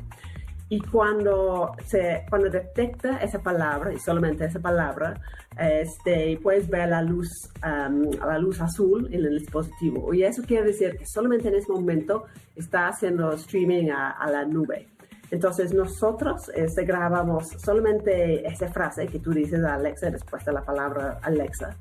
Y 0.72 0.80
cuando, 0.80 1.72
se, 1.84 2.24
cuando 2.30 2.48
detecta 2.48 3.18
esa 3.18 3.38
palabra, 3.42 3.92
y 3.92 3.98
solamente 3.98 4.46
esa 4.46 4.58
palabra, 4.58 5.20
este, 5.58 6.38
puedes 6.42 6.66
ver 6.66 6.88
la 6.88 7.02
luz, 7.02 7.28
um, 7.62 8.10
la 8.26 8.38
luz 8.38 8.58
azul 8.58 9.06
en 9.12 9.22
el 9.26 9.38
dispositivo. 9.38 10.14
Y 10.14 10.24
eso 10.24 10.42
quiere 10.42 10.68
decir 10.68 10.96
que 10.96 11.04
solamente 11.04 11.48
en 11.48 11.56
ese 11.56 11.70
momento 11.70 12.24
está 12.56 12.88
haciendo 12.88 13.34
streaming 13.34 13.90
a, 13.90 14.12
a 14.12 14.30
la 14.30 14.46
nube. 14.46 14.88
Entonces 15.32 15.72
nosotros 15.72 16.50
este, 16.54 16.84
grabamos 16.84 17.48
solamente 17.56 18.46
esa 18.46 18.68
frase 18.68 19.06
que 19.06 19.18
tú 19.18 19.30
dices 19.30 19.64
a 19.64 19.76
Alexa 19.76 20.10
después 20.10 20.44
de 20.44 20.52
la 20.52 20.62
palabra 20.62 21.20
Alexa. 21.22 21.74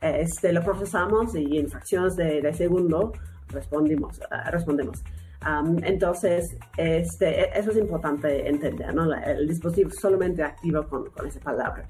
Este, 0.00 0.52
lo 0.52 0.62
procesamos 0.62 1.34
y 1.34 1.58
en 1.58 1.68
fracciones 1.68 2.14
de, 2.14 2.52
segundo 2.54 3.12
respondimos, 3.48 4.18
uh, 4.18 4.50
respondemos. 4.52 5.02
Um, 5.44 5.82
entonces, 5.82 6.56
este, 6.76 7.40
e, 7.40 7.58
eso 7.58 7.72
es 7.72 7.76
importante 7.76 8.48
entender, 8.48 8.94
¿no? 8.94 9.12
el 9.12 9.48
dispositivo 9.48 9.90
solamente 9.90 10.44
activa 10.44 10.86
con, 10.86 11.10
con, 11.10 11.26
esa 11.26 11.40
palabra. 11.40 11.84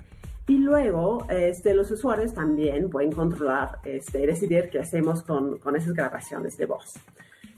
Y 0.48 0.56
luego, 0.60 1.26
este, 1.28 1.74
los 1.74 1.90
usuarios 1.90 2.32
también 2.32 2.88
pueden 2.88 3.12
controlar, 3.12 3.80
este, 3.84 4.26
decidir 4.26 4.70
qué 4.70 4.78
hacemos 4.78 5.22
con, 5.22 5.58
con 5.58 5.76
esas 5.76 5.92
grabaciones 5.92 6.56
de 6.56 6.64
voz. 6.64 6.94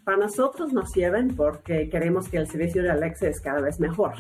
Para 0.05 0.19
nosotros 0.19 0.73
nos 0.73 0.91
sirven 0.91 1.35
porque 1.35 1.89
queremos 1.89 2.29
que 2.29 2.37
el 2.37 2.47
servicio 2.47 2.83
de 2.83 2.91
Alexa 2.91 3.29
es 3.29 3.41
cada 3.41 3.61
vez 3.61 3.81
mejor. 3.81 4.13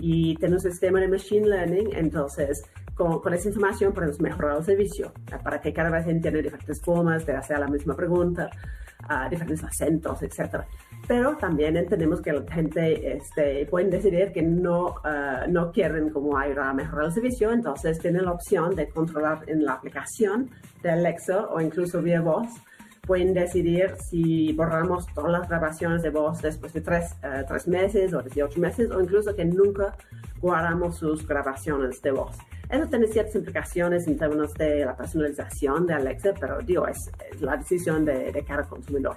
Y 0.00 0.36
tenemos 0.36 0.64
un 0.64 0.72
sistema 0.72 1.00
de 1.00 1.08
Machine 1.08 1.46
Learning, 1.46 1.90
entonces 1.94 2.62
con, 2.94 3.20
con, 3.20 3.32
esa 3.34 3.48
información 3.48 3.92
podemos 3.92 4.20
mejorar 4.20 4.56
el 4.58 4.64
servicio 4.64 5.12
para 5.44 5.60
que 5.60 5.72
cada 5.72 5.90
vez 5.90 6.06
entienda 6.08 6.40
diferentes 6.40 6.80
formas 6.80 7.24
de 7.24 7.34
hacer 7.34 7.58
la 7.60 7.68
misma 7.68 7.94
pregunta, 7.94 8.50
uh, 9.04 9.30
diferentes 9.30 9.62
acentos, 9.62 10.20
etc. 10.22 10.64
Pero 11.06 11.36
también 11.36 11.76
entendemos 11.76 12.20
que 12.20 12.32
la 12.32 12.42
gente 12.52 13.16
este, 13.16 13.66
puede 13.66 13.90
decidir 13.90 14.32
que 14.32 14.42
no, 14.42 14.96
uh, 15.04 15.48
no 15.48 15.70
quieren 15.70 16.10
como 16.10 16.36
ayudar 16.36 16.68
a 16.68 16.74
mejorar 16.74 17.06
el 17.06 17.12
servicio, 17.12 17.52
entonces 17.52 18.00
tienen 18.00 18.24
la 18.24 18.32
opción 18.32 18.74
de 18.74 18.88
controlar 18.88 19.44
en 19.46 19.64
la 19.64 19.74
aplicación 19.74 20.50
de 20.82 20.90
Alexa 20.90 21.46
o 21.46 21.60
incluso 21.60 22.02
vía 22.02 22.20
voz 22.20 22.48
pueden 23.08 23.32
decidir 23.32 23.96
si 23.96 24.52
borramos 24.52 25.06
todas 25.14 25.32
las 25.32 25.48
grabaciones 25.48 26.02
de 26.02 26.10
voz 26.10 26.42
después 26.42 26.74
de 26.74 26.82
tres, 26.82 27.16
uh, 27.24 27.42
tres 27.48 27.66
meses 27.66 28.12
o 28.12 28.20
18 28.20 28.60
meses 28.60 28.90
o 28.90 29.00
incluso 29.00 29.34
que 29.34 29.46
nunca 29.46 29.96
guardamos 30.40 30.98
sus 30.98 31.26
grabaciones 31.26 32.02
de 32.02 32.10
voz. 32.12 32.36
Eso 32.68 32.86
tiene 32.86 33.06
ciertas 33.06 33.34
implicaciones 33.34 34.06
en 34.06 34.18
términos 34.18 34.52
de 34.54 34.84
la 34.84 34.94
personalización 34.94 35.86
de 35.86 35.94
Alexa, 35.94 36.34
pero 36.38 36.58
digo, 36.60 36.86
es, 36.86 37.10
es 37.32 37.40
la 37.40 37.56
decisión 37.56 38.04
de, 38.04 38.30
de, 38.30 38.44
cada 38.44 38.64
consumidor. 38.64 39.16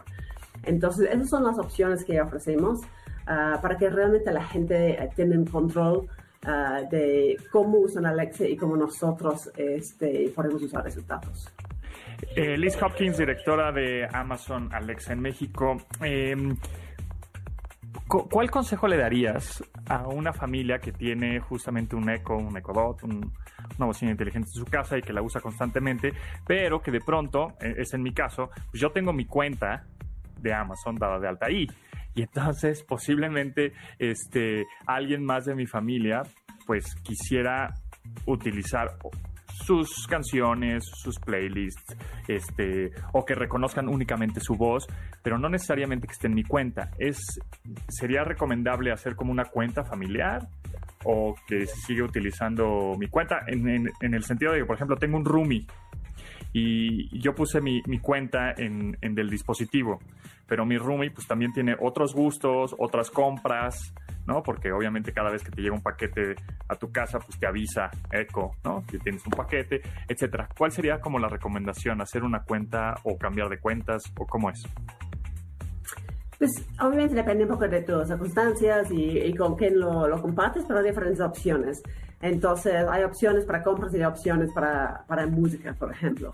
Entonces, 0.64 1.10
esas 1.12 1.30
son 1.30 1.44
las 1.44 1.60
opciones 1.60 2.06
que 2.06 2.22
ofrecemos 2.22 2.80
uh, 2.80 3.62
para 3.62 3.78
que 3.78 3.90
realmente 3.90 4.32
la 4.32 4.46
gente 4.46 4.98
uh, 5.04 5.14
tenga 5.14 5.52
control 5.52 6.08
uh, 6.48 6.90
de 6.90 7.36
cómo 7.52 7.80
usan 7.80 8.06
Alexa 8.06 8.46
y 8.46 8.56
cómo 8.56 8.78
nosotros 8.78 9.52
este, 9.58 10.32
podemos 10.34 10.62
usar 10.62 10.88
esos 10.88 11.06
datos. 11.06 11.52
Eh, 12.36 12.58
Liz 12.58 12.82
Hopkins, 12.82 13.18
directora 13.18 13.72
de 13.72 14.08
Amazon 14.12 14.70
Alexa 14.74 15.14
en 15.14 15.22
México. 15.22 15.78
Eh, 16.04 16.36
¿Cuál 18.08 18.52
consejo 18.52 18.88
le 18.88 18.98
darías 18.98 19.64
a 19.88 20.08
una 20.08 20.34
familia 20.34 20.80
que 20.80 20.92
tiene 20.92 21.40
justamente 21.40 21.96
un 21.96 22.10
Echo, 22.10 22.36
un 22.36 22.58
Echo 22.58 22.74
Dot, 22.74 23.04
un, 23.04 23.32
una 23.78 23.86
bocina 23.86 24.12
inteligente 24.12 24.50
en 24.50 24.66
su 24.66 24.66
casa 24.66 24.98
y 24.98 25.02
que 25.02 25.14
la 25.14 25.22
usa 25.22 25.40
constantemente, 25.40 26.14
pero 26.46 26.82
que 26.82 26.92
de 26.92 27.00
pronto, 27.00 27.54
eh, 27.62 27.76
es 27.78 27.94
en 27.94 28.02
mi 28.02 28.14
caso, 28.14 28.50
pues 28.70 28.82
yo 28.82 28.92
tengo 28.92 29.14
mi 29.14 29.26
cuenta 29.26 29.86
de 30.40 30.54
Amazon 30.54 30.96
dada 30.96 31.20
de 31.20 31.28
alta 31.28 31.46
ahí. 31.46 31.68
Y 32.14 32.24
entonces 32.24 32.84
posiblemente 32.84 33.72
este, 33.98 34.66
alguien 34.86 35.24
más 35.24 35.46
de 35.46 35.56
mi 35.56 35.66
familia 35.66 36.24
pues 36.68 36.96
quisiera 37.04 37.74
utilizar 38.26 38.98
sus 39.66 40.08
canciones, 40.08 40.84
sus 40.86 41.20
playlists, 41.20 41.96
este, 42.28 42.92
o 43.14 43.26
que 43.26 43.36
reconozcan 43.36 43.88
únicamente 43.88 44.40
su 44.40 44.56
voz, 44.56 44.88
pero 45.22 45.38
no 45.38 45.50
necesariamente 45.50 46.08
que 46.08 46.14
esté 46.14 46.28
en 46.28 46.36
mi 46.36 46.44
cuenta. 46.44 46.92
Es, 46.98 47.20
sería 47.90 48.24
recomendable 48.24 48.92
hacer 48.92 49.16
como 49.16 49.32
una 49.32 49.46
cuenta 49.46 49.84
familiar 49.84 50.48
o 51.04 51.36
que 51.48 51.66
siga 51.66 52.06
utilizando 52.06 52.96
mi 52.98 53.08
cuenta 53.08 53.42
en, 53.48 53.90
en, 54.02 54.14
el 54.14 54.24
sentido 54.24 54.54
de 54.54 54.60
que, 54.60 54.66
por 54.66 54.76
ejemplo, 54.76 54.98
tengo 54.98 55.18
un 55.18 55.26
roomie 55.26 55.66
y 56.54 57.20
yo 57.20 57.34
puse 57.34 57.62
mi, 57.62 57.82
mi 57.88 58.00
cuenta 58.00 58.54
en, 58.58 58.98
en, 59.02 59.16
del 59.16 59.30
dispositivo, 59.30 60.00
pero 60.48 60.66
mi 60.66 60.78
roomie 60.78 61.12
pues 61.12 61.28
también 61.28 61.54
tiene 61.54 61.76
otros 61.80 62.14
gustos, 62.14 62.76
otras 62.78 63.10
compras, 63.10 63.94
¿no? 64.26 64.44
Porque 64.44 64.72
obviamente 64.72 65.14
cada 65.14 65.32
vez 65.32 65.44
que 65.44 65.52
te 65.52 65.62
llega 65.62 65.76
un 65.76 65.82
paquete 65.82 66.36
a 66.68 66.76
tu 66.76 66.92
casa, 66.92 67.20
pues 67.20 67.40
te 67.40 67.48
avisa 67.48 67.90
Eco, 68.12 68.56
¿no? 68.64 68.84
Que 68.86 69.00
tienes 69.00 69.26
un 69.26 69.32
paquete, 69.32 69.82
etcétera. 70.08 70.48
¿Cuál 70.58 70.72
sería 70.72 71.00
como 71.00 71.20
la 71.20 71.28
recomendación? 71.28 72.02
¿Hacer 72.02 72.24
una 72.24 72.44
cuenta 72.44 72.96
o 73.04 73.18
cambiar 73.18 73.50
de 73.50 73.60
cuentas 73.60 74.04
o 74.18 74.26
cómo 74.26 74.50
es? 74.50 74.62
Pues 76.38 76.52
obviamente 76.80 77.14
depende 77.14 77.44
un 77.44 77.52
poco 77.52 77.68
de 77.68 77.82
tus 77.84 78.08
circunstancias 78.08 78.88
y, 78.90 79.32
con 79.36 79.56
quién 79.56 79.80
lo, 79.80 80.08
lo, 80.08 80.20
compartes, 80.22 80.64
pero 80.68 80.80
hay 80.80 80.88
diferentes 80.88 81.22
opciones. 81.22 81.84
Entonces 82.20 82.74
hay 82.90 83.04
opciones 83.04 83.46
para 83.46 83.62
compras 83.64 83.94
y 83.94 83.98
hay 83.98 84.06
opciones 84.06 84.52
para, 84.52 85.04
para 85.08 85.28
música, 85.28 85.74
por 85.74 85.92
ejemplo. 85.92 86.34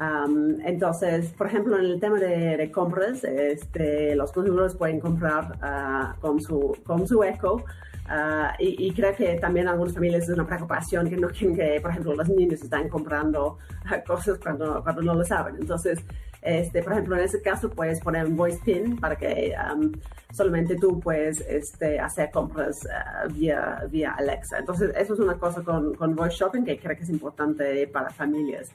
Um, 0.00 0.60
entonces, 0.64 1.30
por 1.32 1.46
ejemplo, 1.46 1.78
en 1.78 1.84
el 1.84 2.00
tema 2.00 2.18
de, 2.18 2.56
de 2.56 2.70
compras, 2.70 3.22
este, 3.24 4.16
los 4.16 4.32
consumidores 4.32 4.74
pueden 4.74 4.98
comprar 4.98 5.56
uh, 5.62 6.20
con, 6.20 6.40
su, 6.40 6.76
con 6.84 7.06
su 7.06 7.22
eco. 7.22 7.64
Uh, 8.06 8.52
y, 8.58 8.88
y, 8.88 8.92
creo 8.92 9.14
que 9.16 9.36
también 9.36 9.66
algunas 9.66 9.94
familias 9.94 10.24
es 10.24 10.34
una 10.34 10.46
preocupación 10.46 11.08
que 11.08 11.16
no 11.16 11.28
quieren 11.28 11.56
que, 11.56 11.80
por 11.80 11.90
ejemplo, 11.90 12.14
los 12.14 12.28
niños 12.28 12.60
están 12.62 12.88
comprando 12.88 13.56
uh, 13.86 14.06
cosas 14.06 14.38
cuando, 14.38 14.82
cuando 14.82 15.00
no 15.00 15.14
lo 15.14 15.24
saben. 15.24 15.56
Entonces, 15.58 16.00
este, 16.42 16.82
por 16.82 16.92
ejemplo, 16.92 17.16
en 17.16 17.22
ese 17.22 17.40
caso 17.40 17.70
puedes 17.70 18.00
poner 18.00 18.26
un 18.26 18.36
voice 18.36 18.60
pin 18.62 18.98
para 18.98 19.16
que 19.16 19.54
um, 19.72 19.90
solamente 20.30 20.76
tú 20.76 21.00
puedes 21.00 21.40
este, 21.48 21.98
hacer 21.98 22.30
compras 22.30 22.84
uh, 22.84 23.32
vía, 23.32 23.84
vía 23.90 24.12
Alexa. 24.18 24.58
Entonces, 24.58 24.92
eso 24.98 25.14
es 25.14 25.20
una 25.20 25.38
cosa 25.38 25.62
con, 25.62 25.94
con 25.94 26.14
voice 26.14 26.36
shopping 26.36 26.64
que 26.64 26.78
creo 26.78 26.94
que 26.96 27.04
es 27.04 27.10
importante 27.10 27.86
para 27.86 28.10
familias. 28.10 28.70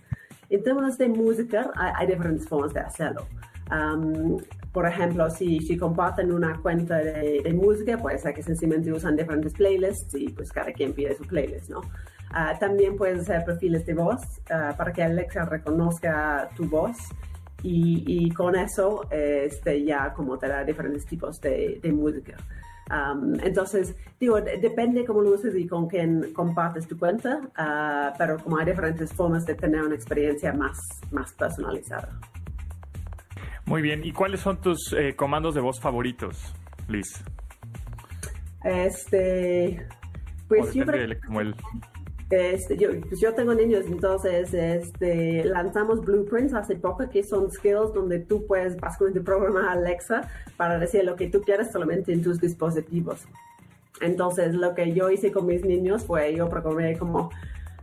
En 0.49 0.63
términos 0.63 0.97
de 0.97 1.09
música, 1.09 1.71
hay, 1.75 1.91
hay 1.95 2.07
diferentes 2.07 2.47
formas 2.47 2.73
de 2.73 2.79
hacerlo. 2.79 3.25
Um, 3.71 4.37
por 4.71 4.85
ejemplo, 4.87 5.29
si, 5.29 5.59
si 5.59 5.77
comparten 5.77 6.31
una 6.31 6.59
cuenta 6.61 6.97
de, 6.97 7.53
música, 7.53 7.97
puede 7.97 8.17
ser 8.19 8.33
que 8.33 8.43
sencillamente 8.43 8.91
usan 8.91 9.15
diferentes 9.15 9.53
playlists 9.53 10.13
y 10.15 10.29
pues 10.29 10.51
cada 10.51 10.71
quien 10.71 10.93
pide 10.93 11.15
su 11.15 11.23
playlist, 11.23 11.69
¿no? 11.69 11.81
Ah, 12.31 12.55
también 12.59 12.95
puedes 12.95 13.21
hacer 13.21 13.43
perfiles 13.43 13.85
de 13.85 13.95
voz 13.95 14.21
ah, 14.51 14.75
para 14.77 14.93
que 14.93 15.01
Alexa 15.01 15.45
reconozca 15.45 16.49
tu 16.55 16.65
voz 16.65 16.95
y, 17.63 18.03
y 18.05 18.31
con 18.31 18.55
eso 18.55 19.07
este, 19.09 19.83
ya 19.83 20.13
como 20.13 20.37
te 20.37 20.47
da 20.47 20.63
diferentes 20.63 21.05
tipos 21.05 21.41
de, 21.41 21.79
de 21.81 21.91
música. 21.91 22.37
Entonces, 23.43 23.95
digo, 24.19 24.41
depende 24.41 25.05
cómo 25.05 25.21
lo 25.21 25.31
uses 25.31 25.55
y 25.55 25.67
con 25.67 25.87
quién 25.87 26.33
compartes 26.33 26.87
tu 26.87 26.97
cuenta, 26.97 27.39
uh, 27.57 28.15
pero 28.17 28.37
como 28.37 28.57
hay 28.57 28.65
diferentes 28.65 29.13
formas 29.13 29.45
de 29.45 29.55
tener 29.55 29.81
una 29.83 29.95
experiencia 29.95 30.53
más, 30.53 30.77
más 31.11 31.33
personalizada. 31.33 32.19
Muy 33.65 33.81
bien, 33.81 34.03
¿y 34.03 34.11
cuáles 34.11 34.39
son 34.39 34.59
tus 34.59 34.93
eh, 34.93 35.15
comandos 35.15 35.53
de 35.53 35.61
voz 35.61 35.79
favoritos, 35.79 36.53
Liz? 36.87 37.23
Este, 38.63 39.87
pues 40.47 40.69
siempre... 40.69 41.19
Como 41.19 41.41
el... 41.41 41.55
Este, 42.29 42.77
yo, 42.77 42.89
pues 43.07 43.19
yo 43.19 43.33
tengo 43.33 43.55
niños, 43.55 43.85
entonces 43.87 44.53
este, 44.53 45.43
lanzamos 45.45 46.01
blueprints 46.01 46.53
hace 46.53 46.75
poco, 46.75 47.09
que 47.09 47.23
son 47.23 47.49
skills 47.49 47.91
donde 47.93 48.19
tú 48.19 48.45
puedes 48.45 48.77
básicamente 48.77 49.21
programar 49.21 49.65
a 49.65 49.71
Alexa 49.71 50.29
para 50.55 50.77
decir 50.77 51.03
lo 51.05 51.15
que 51.15 51.27
tú 51.27 51.41
quieres 51.41 51.71
solamente 51.71 52.13
en 52.13 52.21
tus 52.21 52.39
dispositivos. 52.39 53.25
Entonces, 54.01 54.53
lo 54.53 54.75
que 54.75 54.93
yo 54.93 55.09
hice 55.09 55.31
con 55.31 55.47
mis 55.47 55.65
niños 55.65 56.05
fue, 56.05 56.35
yo 56.35 56.47
programé 56.49 56.97
como, 56.97 57.31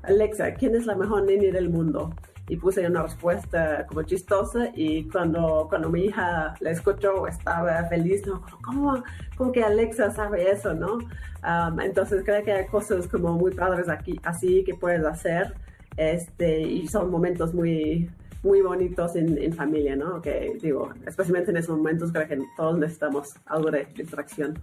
Alexa, 0.02 0.54
¿quién 0.54 0.76
es 0.76 0.86
la 0.86 0.94
mejor 0.94 1.24
niña 1.24 1.52
del 1.52 1.68
mundo? 1.68 2.14
Y 2.48 2.56
puse 2.56 2.86
una 2.86 3.02
respuesta 3.02 3.86
como 3.86 4.02
chistosa 4.02 4.70
y 4.74 5.04
cuando, 5.04 5.66
cuando 5.68 5.90
mi 5.90 6.06
hija 6.06 6.54
la 6.60 6.70
escuchó 6.70 7.26
estaba 7.26 7.84
feliz, 7.84 8.26
¿no? 8.26 8.42
¿Cómo, 8.62 9.02
cómo 9.36 9.52
que 9.52 9.64
Alexa 9.64 10.10
sabe 10.12 10.50
eso, 10.50 10.74
no? 10.74 10.94
Um, 10.94 11.80
entonces 11.80 12.22
creo 12.24 12.44
que 12.44 12.52
hay 12.52 12.66
cosas 12.66 13.08
como 13.08 13.32
muy 13.34 13.52
padres 13.52 13.88
aquí, 13.88 14.20
así 14.22 14.64
que 14.64 14.74
puedes 14.74 15.04
hacer 15.04 15.54
este, 15.96 16.60
y 16.62 16.86
son 16.88 17.10
momentos 17.10 17.54
muy, 17.54 18.10
muy 18.42 18.62
bonitos 18.62 19.16
en, 19.16 19.38
en, 19.38 19.52
familia, 19.52 19.96
¿no? 19.96 20.20
Que 20.20 20.56
digo, 20.60 20.92
especialmente 21.06 21.50
en 21.50 21.56
esos 21.56 21.76
momentos 21.76 22.12
creo 22.12 22.28
que 22.28 22.38
todos 22.56 22.78
necesitamos 22.78 23.34
algo 23.46 23.70
de 23.70 23.86
distracción. 23.94 24.58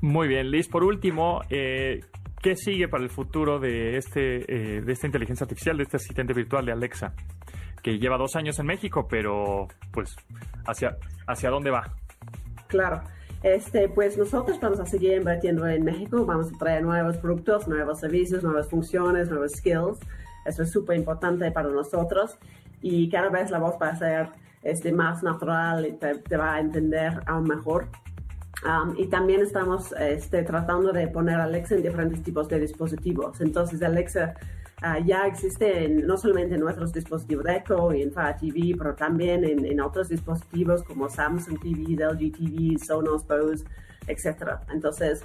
Muy 0.00 0.28
bien, 0.28 0.50
Liz, 0.50 0.68
por 0.68 0.84
último, 0.84 1.42
eh, 1.50 2.00
¿Qué 2.40 2.54
sigue 2.54 2.86
para 2.88 3.02
el 3.02 3.10
futuro 3.10 3.58
de, 3.58 3.96
este, 3.96 4.76
eh, 4.76 4.80
de 4.80 4.92
esta 4.92 5.06
inteligencia 5.06 5.44
artificial, 5.44 5.76
de 5.76 5.82
este 5.82 5.96
asistente 5.96 6.32
virtual 6.32 6.64
de 6.66 6.72
Alexa? 6.72 7.12
Que 7.82 7.98
lleva 7.98 8.16
dos 8.16 8.36
años 8.36 8.58
en 8.60 8.66
México, 8.66 9.08
pero 9.08 9.66
pues, 9.92 10.14
¿hacia, 10.66 10.96
hacia 11.26 11.50
dónde 11.50 11.70
va? 11.70 11.94
Claro. 12.68 13.02
Este, 13.42 13.88
pues 13.88 14.18
nosotros 14.18 14.58
vamos 14.60 14.80
a 14.80 14.86
seguir 14.86 15.12
invirtiendo 15.12 15.66
en 15.66 15.84
México, 15.84 16.24
vamos 16.24 16.52
a 16.52 16.58
traer 16.58 16.82
nuevos 16.82 17.16
productos, 17.18 17.68
nuevos 17.68 18.00
servicios, 18.00 18.42
nuevas 18.42 18.68
funciones, 18.68 19.30
nuevos 19.30 19.52
skills. 19.52 19.98
Eso 20.44 20.62
es 20.62 20.70
súper 20.70 20.96
importante 20.96 21.50
para 21.50 21.68
nosotros 21.68 22.36
y 22.82 23.08
cada 23.10 23.30
vez 23.30 23.50
la 23.50 23.58
voz 23.58 23.76
va 23.80 23.88
a 23.88 23.96
ser 23.96 24.28
este, 24.62 24.92
más 24.92 25.22
natural 25.22 25.86
y 25.86 25.92
te, 25.92 26.18
te 26.18 26.36
va 26.36 26.54
a 26.54 26.60
entender 26.60 27.20
aún 27.26 27.44
mejor. 27.44 27.88
Um, 28.64 28.94
y 28.96 29.06
también 29.06 29.40
estamos 29.40 29.92
este, 29.92 30.42
tratando 30.42 30.92
de 30.92 31.06
poner 31.08 31.38
Alexa 31.38 31.76
en 31.76 31.82
diferentes 31.82 32.22
tipos 32.22 32.48
de 32.48 32.58
dispositivos. 32.58 33.40
Entonces, 33.40 33.80
Alexa 33.82 34.34
uh, 34.82 35.04
ya 35.04 35.26
existe 35.26 35.88
no 35.88 36.16
solamente 36.16 36.56
en 36.56 36.62
nuestros 36.62 36.92
dispositivos 36.92 37.46
Echo 37.46 37.92
y 37.92 38.02
en 38.02 38.12
Fire 38.12 38.36
TV, 38.36 38.74
pero 38.76 38.96
también 38.96 39.44
en, 39.44 39.64
en, 39.64 39.80
otros 39.80 40.08
dispositivos 40.08 40.82
como 40.82 41.08
Samsung 41.08 41.60
TV, 41.60 42.04
LG 42.04 42.32
TV, 42.32 42.78
Sonos, 42.84 43.24
Bose, 43.28 43.64
etc. 44.08 44.58
Entonces, 44.72 45.22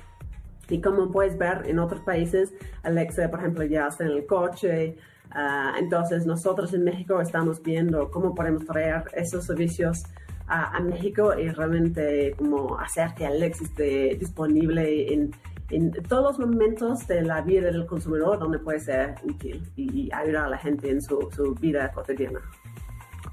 y 0.69 0.79
como 0.79 1.11
puedes 1.11 1.35
ver 1.35 1.63
en 1.65 1.79
otros 1.79 2.01
países, 2.01 2.53
Alexa, 2.83 3.29
por 3.31 3.39
ejemplo, 3.39 3.63
ya 3.63 3.87
está 3.87 4.03
en 4.03 4.11
el 4.11 4.27
coche. 4.27 4.95
Uh, 5.33 5.75
entonces, 5.79 6.27
nosotros 6.27 6.71
en 6.75 6.83
México 6.83 7.19
estamos 7.19 7.63
viendo 7.63 8.11
cómo 8.11 8.35
podemos 8.35 8.63
traer 8.65 9.05
esos 9.13 9.45
servicios 9.45 10.03
a, 10.47 10.79
México 10.82 11.34
y 11.38 11.49
realmente 11.49 12.34
como 12.38 12.77
hacer 12.79 13.13
que 13.15 13.25
Alex 13.25 13.62
esté 13.62 14.15
disponible 14.19 15.13
en, 15.13 15.32
en, 15.69 15.91
todos 15.91 16.38
los 16.38 16.47
momentos 16.47 17.08
de 17.08 17.21
la 17.23 17.41
vida 17.41 17.71
del 17.71 17.86
consumidor 17.86 18.39
donde 18.39 18.60
puede 18.60 18.79
ser 18.79 19.15
útil 19.23 19.63
y, 19.75 20.10
ayudar 20.13 20.45
a 20.45 20.49
la 20.49 20.58
gente 20.58 20.89
en 20.89 21.01
su, 21.01 21.29
su 21.32 21.56
vida 21.56 21.91
cotidiana. 21.91 22.41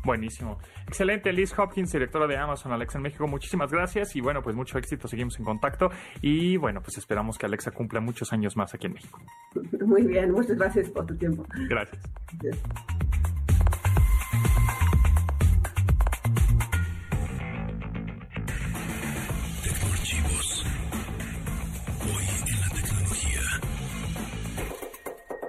Buenísimo. 0.05 0.59
Excelente, 0.87 1.33
Liz 1.33 1.57
Hopkins, 1.59 1.93
directora 1.93 2.27
de 2.27 2.37
Amazon 2.37 2.73
Alexa 2.73 2.99
en 2.99 3.03
México. 3.03 3.27
Muchísimas 3.27 3.71
gracias 3.71 4.17
y 4.17 4.21
bueno, 4.21 4.43
pues 4.43 4.57
mucho 4.57 4.79
éxito. 4.79 5.07
Seguimos 5.09 5.39
en 5.39 5.45
contacto 5.45 5.91
y 6.23 6.57
bueno, 6.57 6.81
pues 6.81 6.97
esperamos 6.97 7.37
que 7.37 7.47
Alexa 7.47 7.71
cumpla 7.71 8.01
muchos 8.01 8.33
años 8.33 8.57
más 8.57 8.73
aquí 8.73 8.87
en 8.87 8.95
México. 8.95 9.21
Muy 9.85 10.05
bien, 10.05 10.33
muchas 10.33 10.57
gracias 10.57 10.89
por 10.91 11.07
tu 11.07 11.17
tiempo. 11.17 11.45
Gracias. 11.69 12.03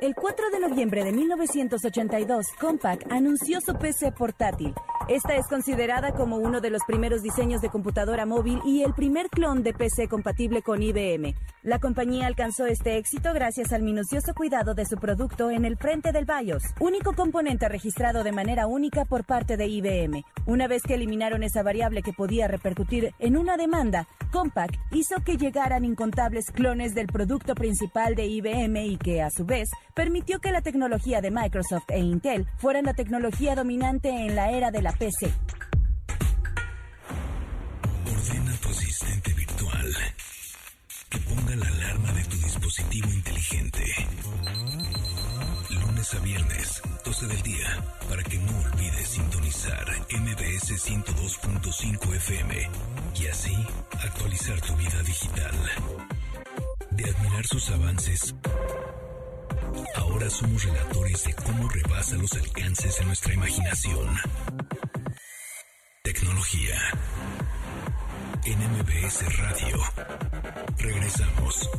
El 0.02 0.16
4 0.16 0.50
de 0.50 0.60
noviembre 0.60 1.04
de 1.04 1.12
1982, 1.12 2.48
Compaq 2.60 3.06
anunció 3.12 3.62
su 3.62 3.76
PC 3.76 4.12
portátil. 4.12 4.74
Esta 5.08 5.36
es 5.36 5.46
considerada 5.46 6.14
como 6.14 6.38
uno 6.38 6.60
de 6.60 6.72
los 6.72 6.82
primeros 6.88 7.22
diseños 7.22 7.62
de 7.62 7.70
computadora 7.70 8.26
móvil 8.26 8.62
y 8.66 8.82
el 8.82 8.96
primer 8.96 9.28
clon 9.30 9.62
de 9.62 9.74
PC 9.74 10.08
compatible 10.08 10.64
con 10.64 10.82
IBM. 10.82 11.36
La 11.62 11.78
compañía 11.78 12.26
alcanzó 12.26 12.66
este 12.66 12.98
éxito 12.98 13.32
gracias 13.34 13.74
al 13.74 13.84
minucioso 13.84 14.34
cuidado 14.34 14.74
de 14.74 14.86
su 14.86 14.98
producto 14.98 15.52
en 15.52 15.66
el 15.66 15.78
frente 15.78 16.12
del 16.12 16.26
BIOS, 16.26 16.64
único 16.80 17.14
componente 17.14 17.70
registrado 17.70 18.24
de 18.24 18.32
manera 18.32 18.66
única 18.66 19.06
por 19.06 19.24
parte 19.24 19.56
de 19.56 19.68
IBM. 19.68 20.24
Una 20.48 20.68
vez 20.68 20.82
que 20.82 20.96
eliminaron 20.96 21.44
esa 21.44 21.62
variable 21.62 22.02
que 22.02 22.14
podía 22.14 22.48
repercutir 22.48 23.14
en 23.20 23.38
una 23.38 23.58
demanda, 23.58 24.08
Compaq 24.32 24.72
hizo 24.92 25.18
que 25.24 25.38
llegaran 25.38 25.86
incontables 25.86 26.50
clones 26.52 26.96
del 26.96 27.08
producto 27.08 27.54
principal 27.54 28.16
de 28.16 28.26
IBM 28.26 28.78
y 28.86 28.98
que, 28.98 29.22
a 29.22 29.30
su 29.30 29.46
vez, 29.46 29.70
permitió 29.94 30.40
que 30.40 30.52
la 30.52 30.62
tecnología 30.62 31.22
de 31.22 31.32
Microsoft 31.32 31.90
e 31.90 32.00
Intel 32.00 32.48
fueran 32.58 32.86
la 32.86 32.94
tecnología 32.94 33.56
dominante 33.56 34.10
en 34.10 34.36
la 34.36 34.52
era 34.52 34.72
de 34.72 34.82
la 34.82 34.94
PC. 34.94 35.32
Ordena 38.06 38.56
tu 38.62 38.70
asistente 38.70 39.34
virtual 39.34 39.94
que 41.10 41.18
ponga 41.20 41.56
la 41.58 41.68
alarma 41.68 42.14
de 42.14 42.24
tu 42.24 42.38
dispositivo 42.38 43.12
inteligente. 43.12 43.84
Lunes 45.70 46.14
a 46.14 46.20
viernes, 46.20 46.82
12 47.04 47.28
del 47.28 47.42
día, 47.42 47.84
para 48.08 48.24
que 48.24 48.38
no 48.38 48.58
olvides 48.60 49.10
sintonizar 49.10 49.86
MBS 50.10 50.72
102.5 50.90 52.16
FM 52.16 52.70
y 53.20 53.28
así 53.28 53.56
actualizar 54.04 54.62
tu 54.62 54.74
vida 54.76 55.04
digital. 55.04 55.56
De 56.92 57.10
admirar 57.10 57.46
sus 57.46 57.70
avances 57.72 58.36
Ahora 59.96 60.30
somos 60.30 60.64
relatores 60.64 61.24
de 61.24 61.34
cómo 61.34 61.70
rebasa 61.70 62.16
los 62.16 62.34
alcances 62.34 62.98
de 62.98 63.06
nuestra 63.06 63.34
imaginación. 63.34 64.16
Tecnología. 66.04 66.76
En 68.46 68.60
MBS 68.60 69.38
Radio. 69.38 69.78
Regresamos. 70.78 71.70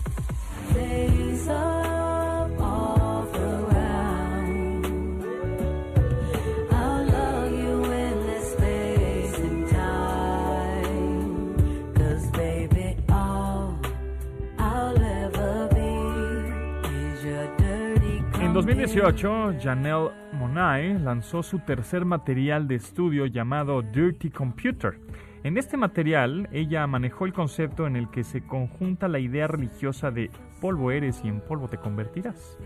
En 18.53 18.57
2018, 18.57 19.55
Janelle 19.63 20.11
Monáe 20.35 20.99
lanzó 20.99 21.43
su 21.43 21.61
tercer 21.61 22.05
material 22.05 22.69
de 22.69 22.75
estudio 22.75 23.25
llamado 23.25 23.81
Dirty 23.81 24.29
Computer. 24.29 24.99
En 25.43 25.57
este 25.57 25.79
material, 25.79 26.51
ella 26.53 26.87
manejó 26.87 27.25
el 27.25 27.33
concepto 27.33 27.87
en 27.87 27.97
el 27.97 28.11
que 28.11 28.25
se 28.25 28.43
conjunta 28.43 29.09
la 29.09 29.21
idea 29.21 29.47
religiosa 29.47 30.11
de 30.11 30.31
polvo 30.61 30.91
eres 30.91 31.23
y 31.25 31.29
en 31.29 31.41
polvo 31.41 31.67
te 31.67 31.79
convertirás, 31.79 32.59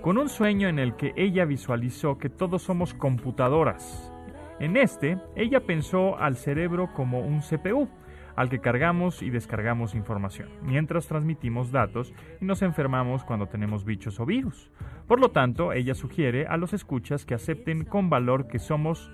con 0.00 0.16
un 0.16 0.30
sueño 0.30 0.68
en 0.68 0.78
el 0.78 0.96
que 0.96 1.12
ella 1.16 1.44
visualizó 1.44 2.16
que 2.16 2.30
todos 2.30 2.62
somos 2.62 2.94
computadoras. 2.94 4.10
En 4.58 4.78
este, 4.78 5.18
ella 5.34 5.60
pensó 5.60 6.18
al 6.18 6.36
cerebro 6.36 6.94
como 6.94 7.20
un 7.20 7.40
CPU, 7.40 7.90
al 8.36 8.50
que 8.50 8.60
cargamos 8.60 9.22
y 9.22 9.30
descargamos 9.30 9.94
información, 9.94 10.48
mientras 10.62 11.08
transmitimos 11.08 11.72
datos 11.72 12.12
y 12.40 12.44
nos 12.44 12.62
enfermamos 12.62 13.24
cuando 13.24 13.46
tenemos 13.46 13.84
bichos 13.84 14.20
o 14.20 14.26
virus. 14.26 14.70
Por 15.08 15.20
lo 15.20 15.30
tanto, 15.30 15.72
ella 15.72 15.94
sugiere 15.94 16.46
a 16.46 16.56
los 16.56 16.72
escuchas 16.72 17.24
que 17.24 17.34
acepten 17.34 17.84
con 17.84 18.10
valor 18.10 18.46
que 18.46 18.58
somos 18.58 19.10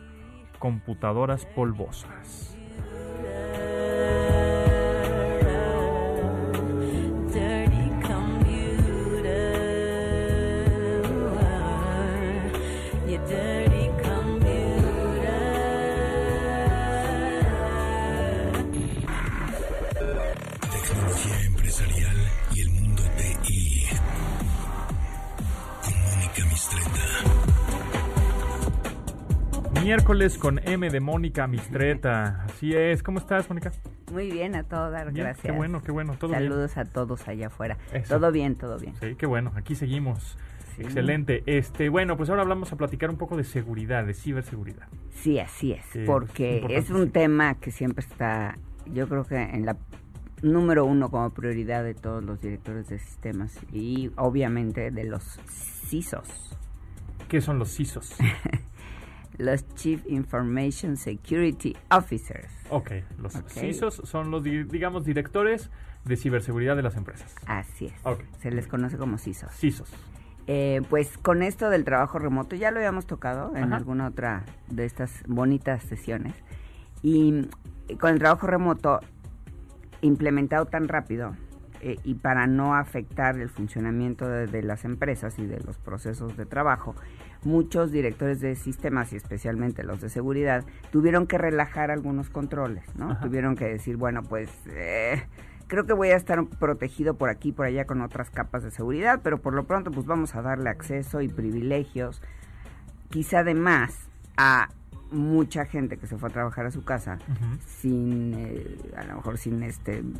computadoras 0.59 1.47
polvosas. 1.47 2.52
Miércoles 29.83 30.38
con 30.38 30.61
M 30.64 30.90
de 30.90 31.01
Mónica 31.01 31.49
Mistreta. 31.49 32.45
Así 32.45 32.73
es. 32.73 33.03
¿Cómo 33.03 33.18
estás, 33.18 33.49
Mónica? 33.49 33.73
Muy 34.12 34.31
bien, 34.31 34.55
a 34.55 34.62
todas, 34.62 35.12
Bien, 35.12 35.25
gracias. 35.25 35.45
Qué 35.45 35.51
bueno, 35.51 35.83
qué 35.83 35.90
bueno. 35.90 36.14
Todo 36.21 36.31
bien. 36.31 36.42
Saludos 36.42 36.77
a 36.77 36.85
todos 36.85 37.27
allá 37.27 37.49
afuera. 37.49 37.77
Eso. 37.92 38.16
Todo 38.16 38.31
bien, 38.31 38.55
todo 38.55 38.79
bien. 38.79 38.95
Sí, 39.01 39.16
qué 39.16 39.27
bueno. 39.27 39.53
Aquí 39.57 39.75
seguimos. 39.75 40.38
Sí. 40.77 40.83
Excelente. 40.83 41.42
Este, 41.47 41.88
bueno, 41.88 42.16
pues 42.16 42.31
ahora 42.31 42.42
hablamos 42.42 42.73
a 42.73 42.77
platicar 42.77 43.11
un 43.11 43.16
poco 43.16 43.37
de 43.37 43.42
seguridad, 43.42 44.07
de 44.07 44.14
ciberseguridad. 44.14 44.87
Sí, 45.14 45.40
así 45.40 45.73
es, 45.73 45.85
porque 46.07 46.64
es 46.71 46.88
un 46.90 47.07
sí. 47.07 47.11
tema 47.11 47.57
que 47.57 47.73
siempre 47.73 48.05
está, 48.09 48.57
yo 48.87 49.09
creo 49.09 49.25
que 49.25 49.37
en 49.37 49.66
la 49.66 49.77
número 50.42 50.85
uno 50.85 51.11
como 51.11 51.29
prioridad 51.31 51.83
de 51.83 51.95
todos 51.95 52.23
los 52.23 52.40
directores 52.40 52.88
de 52.88 53.01
sistemas 53.01 53.59
y 53.73 54.12
obviamente 54.16 54.92
de 54.92 55.05
los 55.05 55.40
CISOs, 55.88 56.57
¿Qué 57.29 57.40
son 57.40 57.59
los 57.59 57.75
CISOs? 57.75 58.14
los 59.38 59.66
Chief 59.75 60.03
Information 60.09 60.97
Security 60.97 61.77
Officers. 61.90 62.49
Ok, 62.71 62.90
los. 63.18 63.33
CISOs 63.49 64.03
son 64.05 64.31
los, 64.31 64.42
di- 64.45 64.64
digamos, 64.64 65.05
directores 65.05 65.71
de 66.05 66.16
ciberseguridad 66.16 66.77
de 66.77 66.83
las 66.83 66.97
empresas. 66.97 67.35
Así 67.47 67.87
es. 67.87 67.95
Ok. 68.05 68.21
Se 68.40 68.51
les 68.51 68.66
conoce 68.66 68.97
como 68.99 69.18
CISOs. 69.18 69.53
CISOs. 69.53 69.92
Eh, 70.49 70.83
pues 70.90 71.16
con 71.18 71.42
esto 71.42 71.71
del 71.71 71.85
trabajo 71.85 72.18
remoto 72.18 72.57
ya 72.57 72.71
lo 72.73 72.79
habíamos 72.79 73.07
tocado 73.07 73.55
en 73.57 73.64
Ajá. 73.64 73.77
alguna 73.77 74.09
otra 74.09 74.45
de 74.68 74.85
estas 74.85 75.23
bonitas 75.29 75.83
sesiones. 75.85 76.35
Y 77.03 77.49
eh, 77.88 77.97
con 77.97 78.11
el 78.12 78.18
trabajo 78.18 78.47
remoto 78.49 78.99
implementado 80.01 80.66
tan 80.66 80.88
rápido 80.88 81.37
eh, 81.81 81.97
y 82.05 82.14
para 82.14 82.47
no 82.47 82.75
afectar 82.75 83.38
el 83.38 83.49
funcionamiento 83.49 84.29
de, 84.29 84.47
de 84.47 84.62
las 84.62 84.85
empresas 84.85 85.38
y 85.38 85.47
de 85.47 85.61
los 85.61 85.79
procesos 85.79 86.37
de 86.37 86.47
trabajo, 86.47 86.95
muchos 87.44 87.90
directores 87.90 88.40
de 88.40 88.55
sistemas 88.55 89.12
y 89.12 89.16
especialmente 89.16 89.83
los 89.83 90.00
de 90.00 90.09
seguridad 90.09 90.64
tuvieron 90.90 91.26
que 91.26 91.38
relajar 91.38 91.90
algunos 91.90 92.31
controles, 92.31 92.85
¿no? 92.96 93.11
Ajá. 93.11 93.20
Tuvieron 93.20 93.57
que 93.57 93.66
decir, 93.66 93.96
bueno, 93.96 94.22
pues 94.22 94.50
eh, 94.68 95.22
creo 95.66 95.87
que 95.87 95.92
voy 95.92 96.11
a 96.11 96.16
estar 96.16 96.44
protegido 96.46 97.14
por 97.14 97.31
aquí 97.31 97.48
y 97.48 97.52
por 97.52 97.66
allá 97.66 97.87
con 97.87 98.00
otras 98.00 98.31
capas 98.31 98.62
de 98.62 98.70
seguridad, 98.70 99.20
pero 99.22 99.38
por 99.38 99.55
lo 99.55 99.64
pronto 99.64 99.90
pues 99.90 100.07
vamos 100.07 100.35
a 100.35 100.42
darle 100.42 100.70
acceso 100.70 101.20
y 101.20 101.28
privilegios, 101.28 102.22
quizá 103.11 103.40
además 103.40 103.96
a 104.37 104.68
mucha 105.12 105.64
gente 105.66 105.96
que 105.98 106.07
se 106.07 106.16
fue 106.18 106.29
a 106.29 106.33
trabajar 106.33 106.66
a 106.66 106.70
su 106.70 106.85
casa 106.85 107.18
sin 107.66 108.35
eh, 108.37 108.77
a 108.96 109.05
lo 109.05 109.16
mejor 109.16 109.38
sin 109.38 109.62
este 109.62 110.03
mm, 110.03 110.14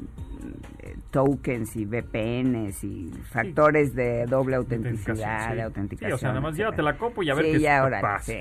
eh, 0.81 0.97
tokens 1.11 1.77
y 1.77 1.85
VPNs 1.85 2.85
y 2.85 3.11
factores 3.31 3.95
de 3.95 4.27
doble 4.27 4.57
autenticidad, 4.57 5.51
sí. 5.51 5.57
de 5.57 5.63
autenticación. 5.63 6.11
Sí, 6.11 6.15
o 6.15 6.19
sea, 6.19 6.29
nada 6.31 6.41
más 6.41 6.51
etcétera. 6.53 6.71
llévate 6.71 6.83
la 6.83 6.99
copo 6.99 7.23
y 7.23 7.31
a 7.31 7.35
ver 7.35 7.45
qué 7.47 7.61
ya, 7.61 7.85
órale, 7.85 8.03
pasa. 8.03 8.33
sí. 8.33 8.39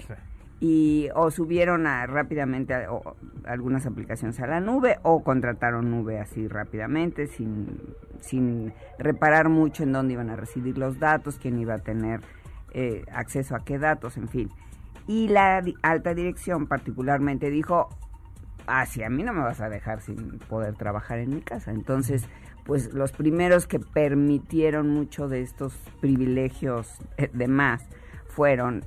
y 0.59 1.09
o 1.15 1.31
subieron 1.31 1.87
a, 1.87 2.05
rápidamente 2.05 2.73
a- 2.73 2.91
o- 2.91 3.15
algunas 3.45 3.85
aplicaciones 3.85 4.39
a 4.39 4.47
la 4.47 4.59
nube 4.59 4.97
o 5.03 5.23
contrataron 5.23 5.89
nube 5.89 6.19
así 6.19 6.47
rápidamente 6.47 7.27
sin, 7.27 7.67
sin 8.19 8.73
reparar 8.99 9.49
mucho 9.49 9.83
en 9.83 9.91
dónde 9.93 10.13
iban 10.13 10.29
a 10.29 10.35
recibir 10.35 10.77
los 10.77 10.99
datos, 10.99 11.39
quién 11.41 11.57
iba 11.59 11.73
a 11.75 11.79
tener 11.79 12.21
eh, 12.73 13.03
acceso 13.11 13.55
a 13.55 13.63
qué 13.65 13.79
datos, 13.79 14.17
en 14.17 14.27
fin. 14.29 14.49
Y 15.11 15.27
la 15.27 15.61
alta 15.81 16.13
dirección 16.13 16.67
particularmente 16.67 17.49
dijo, 17.49 17.89
ah, 18.65 18.85
sí, 18.85 19.03
a 19.03 19.09
mí 19.09 19.23
no 19.23 19.33
me 19.33 19.41
vas 19.41 19.59
a 19.59 19.67
dejar 19.67 19.99
sin 19.99 20.39
poder 20.47 20.75
trabajar 20.75 21.19
en 21.19 21.35
mi 21.35 21.41
casa. 21.41 21.71
Entonces, 21.71 22.29
pues 22.63 22.93
los 22.93 23.11
primeros 23.11 23.67
que 23.67 23.79
permitieron 23.79 24.87
mucho 24.87 25.27
de 25.27 25.41
estos 25.41 25.73
privilegios 25.99 26.97
eh, 27.17 27.29
de 27.33 27.49
más 27.49 27.83
fueron 28.29 28.85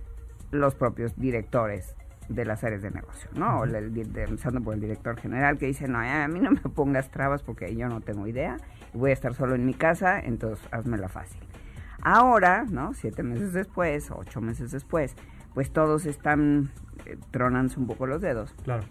los 0.50 0.74
propios 0.74 1.14
directores 1.16 1.94
de 2.30 2.46
las 2.46 2.64
áreas 2.64 2.80
de 2.80 2.90
negocio, 2.90 3.28
¿no? 3.34 3.64
El 3.64 3.92
di- 3.92 4.04
de- 4.04 4.22
empezando 4.24 4.62
por 4.62 4.72
el 4.72 4.80
director 4.80 5.18
general 5.20 5.58
que 5.58 5.66
dice, 5.66 5.88
no, 5.88 5.98
a 5.98 6.26
mí 6.26 6.40
no 6.40 6.52
me 6.52 6.60
pongas 6.60 7.10
trabas 7.10 7.42
porque 7.42 7.76
yo 7.76 7.86
no 7.90 8.00
tengo 8.00 8.26
idea, 8.26 8.56
voy 8.94 9.10
a 9.10 9.12
estar 9.12 9.34
solo 9.34 9.54
en 9.56 9.66
mi 9.66 9.74
casa, 9.74 10.20
entonces 10.20 10.66
házmela 10.70 11.10
fácil. 11.10 11.38
Ahora, 12.04 12.64
¿no? 12.70 12.94
Siete 12.94 13.22
meses 13.22 13.52
después, 13.52 14.10
ocho 14.14 14.40
meses 14.40 14.70
después, 14.70 15.16
pues 15.54 15.72
todos 15.72 16.06
están 16.06 16.70
eh, 17.06 17.16
tronándose 17.30 17.80
un 17.80 17.86
poco 17.86 18.06
los 18.06 18.20
dedos 18.20 18.54
Claro. 18.64 18.84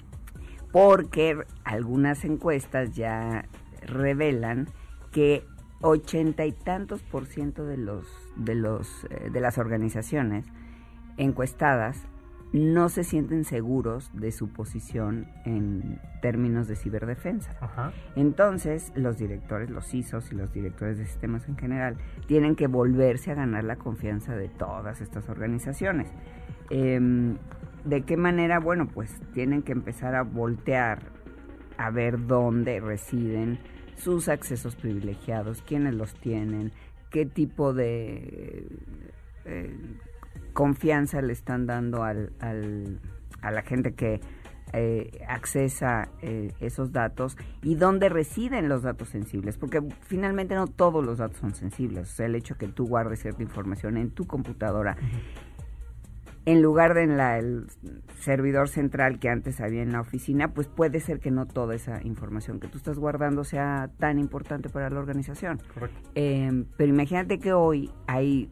porque 0.72 1.38
algunas 1.64 2.26
encuestas 2.26 2.96
ya 2.96 3.46
revelan 3.86 4.68
que 5.12 5.46
ochenta 5.82 6.46
y 6.46 6.52
tantos 6.54 7.02
por 7.04 7.26
ciento 7.26 7.66
de 7.66 7.78
los 7.78 8.08
de 8.36 8.56
los 8.56 9.06
eh, 9.10 9.30
de 9.32 9.40
las 9.42 9.58
organizaciones 9.58 10.46
encuestadas 11.18 11.98
no 12.54 12.88
se 12.88 13.04
sienten 13.04 13.46
seguros 13.46 14.12
de 14.14 14.32
su 14.32 14.50
posición 14.54 15.28
en 15.44 16.00
términos 16.22 16.68
de 16.68 16.76
ciberdefensa. 16.76 17.52
Ajá. 17.60 17.92
Entonces, 18.16 18.92
los 18.96 19.18
directores, 19.18 19.72
los 19.72 19.88
CISOs 19.88 20.32
y 20.32 20.36
los 20.36 20.54
directores 20.54 21.00
de 21.00 21.06
sistemas 21.06 21.48
en 21.50 21.58
general 21.58 21.98
tienen 22.28 22.56
que 22.56 22.68
volverse 22.68 23.32
a 23.32 23.36
ganar 23.36 23.64
la 23.64 23.76
confianza 23.76 24.36
de 24.36 24.50
todas 24.50 25.02
estas 25.02 25.28
organizaciones. 25.30 26.12
Em, 26.70 27.38
¿De 27.86 28.04
qué 28.04 28.16
manera? 28.16 28.60
Bueno, 28.60 28.88
pues 28.88 29.20
tienen 29.34 29.62
que 29.62 29.74
empezar 29.74 30.16
a 30.16 30.22
voltear 30.22 31.12
a 31.78 31.90
ver 31.90 32.28
dónde 32.28 32.80
residen 32.80 33.60
sus 33.96 34.30
accesos 34.30 34.76
privilegiados, 34.76 35.62
quiénes 35.64 35.94
los 35.94 36.14
tienen, 36.14 36.72
qué 37.10 37.26
tipo 37.26 37.74
de 37.74 38.68
eh, 39.46 39.76
confianza 40.54 41.22
le 41.22 41.34
están 41.34 41.66
dando 41.66 42.04
al, 42.04 42.32
al- 42.40 43.00
a 43.42 43.52
la 43.52 43.62
gente 43.64 43.94
que 43.94 44.22
eh, 44.76 45.12
accesa 45.28 46.10
eh, 46.22 46.52
esos 46.60 46.92
datos 46.92 47.38
y 47.62 47.76
dónde 47.76 48.10
residen 48.10 48.70
los 48.70 48.82
datos 48.82 49.10
sensibles, 49.10 49.58
porque 49.58 49.82
finalmente 50.02 50.56
no 50.56 50.66
todos 50.68 51.06
los 51.06 51.20
datos 51.20 51.38
son 51.38 51.54
sensibles. 51.54 52.10
O 52.12 52.16
sea, 52.16 52.26
el 52.26 52.36
hecho 52.36 52.56
que 52.56 52.68
tú 52.68 52.88
guardes 52.88 53.20
cierta 53.22 53.44
información 53.44 53.98
en 53.98 54.10
tu 54.10 54.26
computadora, 54.26 54.96
en 56.46 56.62
lugar 56.62 56.94
de 56.94 57.04
en 57.04 57.18
la, 57.18 57.38
el 57.38 57.68
servidor 58.20 58.68
central 58.68 59.20
que 59.20 59.30
antes 59.30 59.62
había 59.62 59.82
en 59.84 59.92
la 59.92 60.02
oficina, 60.02 60.54
pues 60.54 60.68
puede 60.68 61.00
ser 61.00 61.20
que 61.20 61.30
no 61.32 61.46
toda 61.46 61.76
esa 61.76 62.02
información 62.04 62.60
que 62.60 62.68
tú 62.68 62.78
estás 62.80 62.98
guardando 62.98 63.44
sea 63.44 63.90
tan 64.00 64.18
importante 64.20 64.70
para 64.70 64.90
la 64.90 65.00
organización. 65.00 65.60
Correcto. 65.74 66.10
Eh, 66.16 66.66
pero 66.78 66.90
imagínate 66.90 67.38
que 67.40 67.54
hoy 67.54 67.92
hay, 68.08 68.50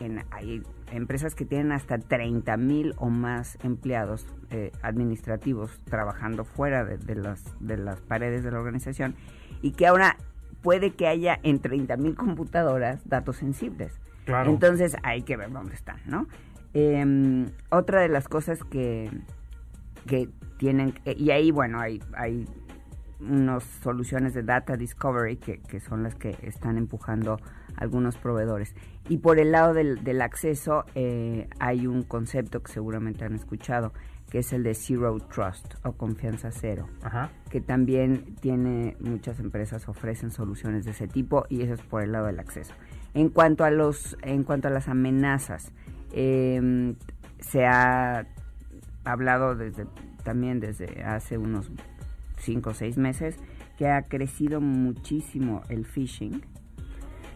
en- 0.00 0.24
hay 0.30 0.62
empresas 0.92 1.34
que 1.34 1.44
tienen 1.44 1.72
hasta 1.72 1.98
30 1.98 2.56
mil 2.56 2.94
o 2.98 3.08
más 3.10 3.58
empleados 3.62 4.26
eh, 4.50 4.72
administrativos 4.82 5.80
trabajando 5.84 6.44
fuera 6.44 6.84
de, 6.84 6.98
de 6.98 7.14
las, 7.14 7.44
de 7.60 7.76
las 7.76 8.00
paredes 8.00 8.42
de 8.44 8.50
la 8.50 8.58
organización 8.58 9.14
y 9.62 9.72
que 9.72 9.86
ahora 9.86 10.16
puede 10.62 10.90
que 10.92 11.06
haya 11.06 11.38
en 11.42 11.60
30 11.60 11.96
mil 11.96 12.14
computadoras 12.16 13.08
datos 13.08 13.36
sensibles. 13.36 13.98
Claro. 14.24 14.50
Entonces 14.50 14.96
hay 15.02 15.22
que 15.22 15.36
ver 15.36 15.50
dónde 15.50 15.74
están, 15.74 15.98
¿no? 16.06 16.26
Eh, 16.74 17.46
otra 17.70 18.00
de 18.00 18.08
las 18.08 18.28
cosas 18.28 18.62
que, 18.64 19.10
que 20.06 20.28
tienen, 20.58 20.94
eh, 21.04 21.14
y 21.18 21.30
ahí, 21.30 21.50
bueno, 21.50 21.80
hay, 21.80 22.00
hay 22.16 22.46
unas 23.20 23.64
soluciones 23.82 24.34
de 24.34 24.42
data 24.42 24.76
discovery 24.76 25.36
que, 25.36 25.60
que 25.60 25.80
son 25.80 26.02
las 26.02 26.14
que 26.14 26.36
están 26.42 26.78
empujando 26.78 27.38
algunos 27.80 28.16
proveedores. 28.16 28.74
Y 29.08 29.18
por 29.18 29.40
el 29.40 29.52
lado 29.52 29.74
del, 29.74 30.04
del 30.04 30.22
acceso 30.22 30.84
eh, 30.94 31.48
hay 31.58 31.86
un 31.86 32.02
concepto 32.02 32.62
que 32.62 32.72
seguramente 32.72 33.24
han 33.24 33.34
escuchado, 33.34 33.92
que 34.30 34.38
es 34.38 34.52
el 34.52 34.62
de 34.62 34.74
Zero 34.74 35.18
Trust 35.18 35.74
o 35.82 35.92
confianza 35.92 36.52
cero 36.52 36.88
Ajá. 37.02 37.30
que 37.50 37.60
también 37.60 38.36
tiene 38.40 38.96
muchas 39.00 39.40
empresas 39.40 39.88
ofrecen 39.88 40.30
soluciones 40.30 40.84
de 40.84 40.92
ese 40.92 41.08
tipo 41.08 41.46
y 41.48 41.62
eso 41.62 41.74
es 41.74 41.82
por 41.82 42.02
el 42.02 42.12
lado 42.12 42.26
del 42.26 42.38
acceso. 42.38 42.72
En 43.12 43.28
cuanto 43.28 43.64
a 43.64 43.70
los, 43.70 44.16
en 44.22 44.44
cuanto 44.44 44.68
a 44.68 44.70
las 44.70 44.86
amenazas, 44.86 45.72
eh, 46.12 46.94
se 47.40 47.66
ha 47.66 48.26
hablado 49.04 49.56
desde 49.56 49.86
también 50.22 50.60
desde 50.60 51.02
hace 51.02 51.38
unos 51.38 51.70
cinco 52.38 52.70
o 52.70 52.74
seis 52.74 52.96
meses 52.96 53.36
que 53.78 53.88
ha 53.88 54.02
crecido 54.02 54.60
muchísimo 54.60 55.62
el 55.68 55.86
phishing. 55.86 56.42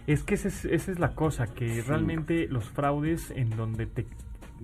Es 0.06 0.22
que 0.22 0.34
esa 0.34 0.48
es, 0.48 0.64
esa 0.66 0.92
es 0.92 0.98
la 0.98 1.14
cosa, 1.14 1.46
que 1.46 1.68
Sí. 1.68 1.80
realmente 1.82 2.46
los 2.48 2.68
fraudes 2.68 3.30
en 3.30 3.50
donde 3.50 3.86
te 3.86 4.06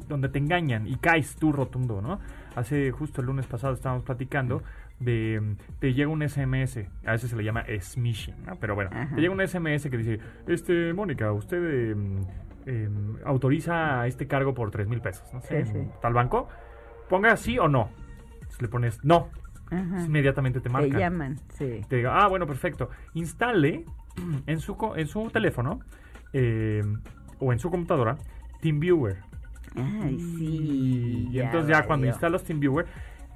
donde 0.09 0.29
te 0.31 0.39
engañan 0.39 0.87
y 0.87 0.97
caes 0.97 1.37
tú 1.37 1.53
rotundo, 1.53 2.01
¿no? 2.01 2.21
Hace 2.57 2.91
justo 2.91 3.21
el 3.21 3.27
lunes 3.27 3.47
pasado 3.47 3.75
estábamos 3.75 4.05
platicando 4.05 4.63
de 4.99 5.57
te 5.79 5.93
llega 5.93 6.09
un 6.09 6.23
SMS, 6.27 6.87
a 7.05 7.13
veces 7.13 7.29
se 7.31 7.37
le 7.37 7.45
llama 7.45 7.65
smishing, 7.81 8.47
¿no? 8.47 8.57
Pero 8.57 8.75
bueno, 8.75 8.91
Ajá. 8.95 9.15
te 9.15 9.21
llega 9.21 9.33
un 9.35 9.41
SMS 9.47 9.91
que 9.91 9.99
dice, 9.99 10.19
este, 10.47 10.95
Mónica, 10.95 11.33
usted 11.33 11.59
eh, 11.93 11.97
eh, 12.67 12.89
autoriza 13.27 14.07
este 14.07 14.27
cargo 14.27 14.55
por 14.55 14.71
tres 14.71 14.89
mil 14.89 15.01
pesos, 15.03 15.29
no 15.35 15.41
sé, 15.43 15.67
Sí, 15.67 15.79
tal 16.01 16.15
banco, 16.15 16.49
ponga 17.11 17.37
sí 17.37 17.59
o 17.59 17.69
no. 17.69 17.91
Entonces 18.35 18.63
le 18.63 18.69
pones 18.69 19.05
no. 19.05 19.29
Ajá. 19.71 20.05
inmediatamente 20.05 20.61
te 20.61 20.69
marcan. 20.69 20.91
Te 20.93 20.99
llaman, 20.99 21.37
sí. 21.55 21.81
Te 21.89 21.97
diga, 21.97 22.23
ah, 22.25 22.29
bueno, 22.29 22.47
perfecto. 22.47 22.91
Instale 23.15 23.85
en 24.47 24.61
su, 24.61 24.77
en 24.97 25.07
su 25.07 25.31
teléfono 25.31 25.81
eh, 26.33 26.83
o 27.39 27.53
en 27.53 27.59
su 27.59 27.71
computadora 27.71 28.17
TeamViewer. 28.61 29.19
Ay, 29.77 30.19
sí. 30.19 31.29
Y, 31.31 31.39
entonces 31.39 31.69
ya 31.71 31.87
cuando 31.87 32.07
instalas 32.07 32.45
TeamViewer, 32.45 32.87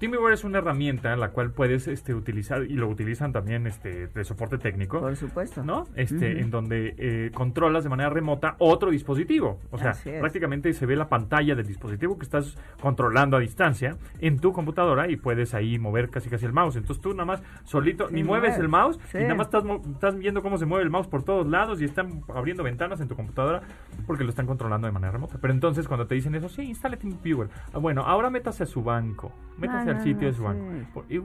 TeamViewer 0.01 0.32
es 0.32 0.45
una 0.45 0.59
herramienta 0.59 1.12
en 1.12 1.20
la 1.20 1.30
cual 1.30 1.53
puedes 1.53 1.86
este, 1.88 2.14
utilizar, 2.14 2.64
y 2.64 2.74
lo 2.74 2.88
utilizan 2.88 3.32
también 3.32 3.66
este, 3.66 4.09
de 4.09 4.24
soporte 4.24 4.59
técnico, 4.59 5.01
Por 5.01 5.16
supuesto. 5.16 5.62
¿no? 5.64 5.84
Este. 5.95 6.40
En 6.40 6.51
donde 6.51 6.95
eh, 6.99 7.30
controlas 7.32 7.84
de 7.84 7.90
manera 7.90 8.11
remota 8.11 8.57
otro 8.59 8.90
dispositivo. 8.90 9.61
O 9.70 9.78
sea, 9.78 9.92
prácticamente 10.20 10.72
se 10.72 10.84
ve 10.86 10.97
la 10.97 11.09
pantalla 11.09 11.55
del 11.55 11.66
dispositivo 11.66 12.18
que 12.18 12.24
estás 12.24 12.57
controlando 12.80 13.36
a 13.36 13.40
distancia 13.40 13.97
en 14.20 14.38
tu 14.40 14.53
computadora 14.53 15.09
y 15.11 15.16
puedes 15.16 15.55
ahí 15.55 15.78
mover 15.78 16.11
casi 16.11 16.28
casi 16.28 16.45
el 16.45 16.53
mouse. 16.53 16.76
Entonces 16.76 17.01
tú 17.01 17.11
nada 17.12 17.24
más 17.24 17.42
solito, 17.64 18.09
Sí, 18.09 18.14
ni 18.14 18.24
mueves 18.24 18.51
mueve. 18.51 18.62
el 18.64 18.68
mouse 18.68 18.99
Sí. 19.11 19.18
y 19.18 19.22
nada 19.22 19.34
más 19.36 19.47
estás, 19.47 19.64
estás 19.92 20.18
viendo 20.18 20.42
cómo 20.42 20.59
se 20.59 20.66
mueve 20.66 20.84
el 20.84 20.90
mouse 20.90 21.07
por 21.07 21.22
todos 21.22 21.47
lados 21.47 21.80
y 21.80 21.84
están 21.84 22.22
abriendo 22.34 22.62
ventanas 22.62 23.01
en 23.01 23.09
tu 23.09 23.14
computadora 23.16 23.62
porque 24.07 24.24
lo 24.24 24.30
están 24.30 24.47
controlando 24.47 24.86
de 24.86 24.92
manera 24.92 25.12
remota. 25.12 25.38
Pero 25.40 25.55
entonces 25.55 25.86
cuando 25.86 26.07
te 26.07 26.14
dicen 26.14 26.34
eso, 26.34 26.49
sí, 26.49 26.62
instale 26.62 26.97
TeamViewer. 26.97 27.49
Ah, 27.72 27.78
bueno, 27.78 28.03
ahora 28.03 28.28
métase 28.28 28.64
a 28.64 28.66
su 28.66 28.82
banco. 28.82 29.32
Métase 29.57 29.84
Su 30.32 30.39
sí. 30.39 30.43
banco. 30.43 31.05
Y, 31.09 31.18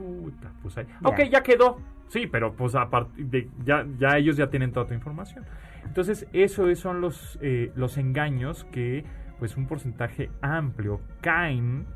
pues 0.62 0.76
ahí. 0.78 0.86
Ya. 1.02 1.08
Ok, 1.08 1.20
ya 1.30 1.42
quedó. 1.42 1.78
Sí, 2.08 2.26
pero 2.26 2.52
pues 2.54 2.74
a 2.74 2.90
partir 2.90 3.26
de 3.26 3.48
ya, 3.64 3.86
ya 3.98 4.16
ellos 4.18 4.36
ya 4.36 4.50
tienen 4.50 4.72
toda 4.72 4.86
tu 4.86 4.94
información. 4.94 5.44
Entonces, 5.84 6.26
eso 6.32 6.68
es- 6.68 6.78
son 6.80 7.00
los, 7.00 7.38
eh, 7.40 7.72
los 7.76 7.98
engaños 7.98 8.64
que 8.72 9.04
pues 9.38 9.56
un 9.56 9.66
porcentaje 9.66 10.28
amplio 10.42 11.00
caen 11.22 11.86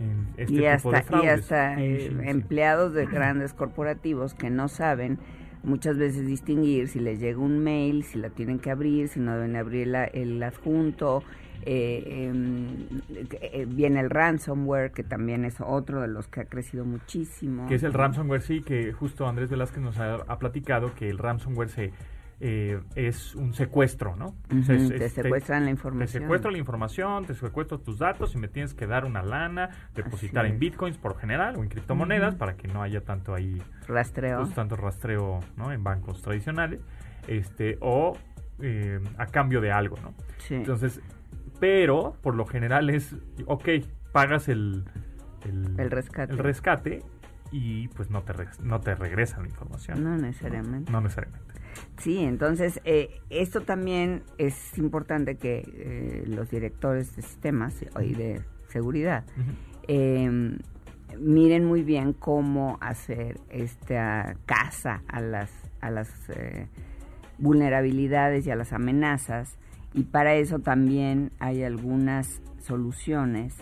en 0.00 0.26
este 0.36 0.52
y 0.54 0.56
tipo 0.56 0.70
hasta, 0.70 0.90
de 0.90 0.98
y 0.98 1.02
fraudes. 1.02 1.40
hasta 1.40 1.80
eh, 1.80 1.98
sí, 2.10 2.16
sí. 2.20 2.28
empleados 2.28 2.94
de 2.94 3.06
grandes 3.06 3.52
corporativos 3.54 4.34
que 4.34 4.50
no 4.50 4.66
saben 4.68 5.18
muchas 5.62 5.98
veces 5.98 6.26
distinguir 6.26 6.88
si 6.88 6.98
les 7.00 7.20
llega 7.20 7.38
un 7.38 7.58
mail, 7.62 8.02
si 8.02 8.18
la 8.18 8.30
tienen 8.30 8.58
que 8.58 8.70
abrir, 8.70 9.08
si 9.08 9.20
no 9.20 9.34
deben 9.34 9.56
abrir 9.56 9.88
la- 9.88 10.04
el 10.06 10.42
adjunto. 10.42 11.22
Eh, 11.62 12.74
eh, 13.40 13.66
viene 13.68 14.00
el 14.00 14.10
ransomware, 14.10 14.92
que 14.92 15.02
también 15.04 15.44
es 15.44 15.56
otro 15.60 16.00
de 16.00 16.08
los 16.08 16.26
que 16.28 16.40
ha 16.40 16.44
crecido 16.44 16.84
muchísimo. 16.84 17.66
Que 17.66 17.74
es 17.76 17.82
el 17.82 17.92
ransomware, 17.92 18.42
sí, 18.42 18.62
que 18.62 18.92
justo 18.92 19.26
Andrés 19.28 19.50
Velázquez 19.50 19.82
nos 19.82 19.98
ha, 19.98 20.14
ha 20.14 20.38
platicado 20.38 20.94
que 20.94 21.08
el 21.08 21.18
ransomware 21.18 21.68
se, 21.68 21.92
eh, 22.40 22.80
es 22.94 23.34
un 23.34 23.52
secuestro, 23.52 24.16
¿no? 24.16 24.26
O 24.50 24.62
sea, 24.64 24.74
Ujú, 24.76 24.84
es- 24.84 24.88
te 24.98 25.04
es- 25.04 25.12
secuestran 25.12 25.60
la 25.60 25.66
Te 25.66 25.70
información. 25.72 26.22
secuestro 26.22 26.50
la 26.50 26.58
información, 26.58 27.26
te 27.26 27.34
secuestro 27.34 27.78
tus 27.80 27.98
datos 27.98 28.34
y 28.34 28.38
me 28.38 28.48
tienes 28.48 28.72
que 28.74 28.86
dar 28.86 29.04
una 29.04 29.22
lana, 29.22 29.68
depositar 29.94 30.46
en 30.46 30.58
bitcoins 30.58 30.96
por 30.96 31.18
general 31.18 31.56
o 31.58 31.62
en 31.62 31.68
criptomonedas 31.68 32.34
para 32.36 32.56
que 32.56 32.66
no 32.68 32.82
haya 32.82 33.02
tanto 33.02 33.34
ahí 33.34 33.60
Rastreo. 33.86 34.38
pues, 34.42 34.54
tanto 34.54 34.76
rastreo 34.76 35.40
¿no? 35.56 35.70
en 35.72 35.84
bancos 35.84 36.22
tradicionales 36.22 36.80
este 37.28 37.76
o 37.80 38.16
eh, 38.62 39.00
a 39.18 39.26
cambio 39.26 39.60
de 39.60 39.72
algo, 39.72 39.96
¿no? 40.02 40.12
Sí. 40.38 40.54
Entonces, 40.54 41.00
pero 41.60 42.16
por 42.22 42.34
lo 42.34 42.46
general 42.46 42.90
es, 42.90 43.14
ok, 43.46 43.68
pagas 44.12 44.48
el, 44.48 44.84
El 45.78 45.90
rescate. 45.90 46.32
el 46.32 46.38
rescate 46.38 47.02
y 47.52 47.88
pues 47.88 48.10
no 48.10 48.22
te, 48.22 48.32
no 48.62 48.80
te 48.80 48.94
regresan 48.94 49.42
la 49.42 49.48
información. 49.48 50.02
no 50.02 50.16
necesariamente. 50.16 50.90
No 50.90 51.00
necesariamente. 51.00 51.54
Sí, 51.98 52.18
entonces 52.18 52.80
eh, 52.84 53.20
esto 53.30 53.60
también 53.62 54.22
es 54.38 54.76
importante 54.78 55.36
que 55.36 55.62
eh, 55.66 56.24
los 56.26 56.50
directores 56.50 57.14
de 57.16 57.22
sistemas 57.22 57.74
y 58.02 58.14
de 58.14 58.42
seguridad 58.68 59.24
eh, 59.88 60.56
miren 61.18 61.64
muy 61.64 61.82
bien 61.82 62.12
cómo 62.12 62.78
hacer 62.80 63.38
esta 63.50 64.36
caza 64.46 65.02
a 65.08 65.20
las 65.20 65.50
a 65.80 65.90
las 65.90 66.08
eh, 66.30 66.68
vulnerabilidades 67.38 68.46
y 68.46 68.50
a 68.50 68.56
las 68.56 68.72
amenazas 68.72 69.58
y 69.94 70.04
para 70.04 70.34
eso 70.34 70.58
también 70.60 71.30
hay 71.38 71.62
algunas 71.62 72.40
soluciones 72.60 73.54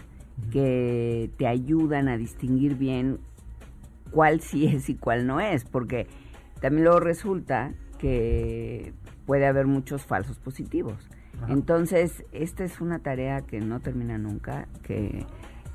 que 0.52 1.30
te 1.36 1.46
ayudan 1.46 2.08
a 2.08 2.16
distinguir 2.16 2.76
bien 2.76 3.18
cuál 4.10 4.40
sí 4.40 4.66
es 4.66 4.88
y 4.88 4.94
cuál 4.94 5.26
no 5.26 5.40
es, 5.40 5.64
porque 5.64 6.06
también 6.60 6.84
luego 6.84 7.00
resulta 7.00 7.72
que 7.98 8.92
puede 9.26 9.46
haber 9.46 9.66
muchos 9.66 10.04
falsos 10.04 10.38
positivos. 10.38 11.08
Ajá. 11.42 11.52
Entonces, 11.52 12.24
esta 12.32 12.64
es 12.64 12.80
una 12.80 13.00
tarea 13.00 13.40
que 13.42 13.60
no 13.60 13.80
termina 13.80 14.18
nunca, 14.18 14.68
que 14.82 15.26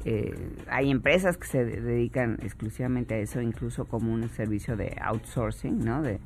eh, 0.06 0.34
hay 0.70 0.92
empresas 0.92 1.38
que 1.38 1.48
se 1.48 1.64
de- 1.66 1.80
dedican 1.82 2.38
exclusivamente 2.42 3.16
a 3.16 3.18
eso, 3.20 3.42
incluso 3.42 3.86
como 3.86 4.14
un 4.14 4.28
servicio 4.30 4.76
de 4.76 4.98
outsourcing, 5.02 5.80
¿no? 5.80 6.02
De 6.02 6.20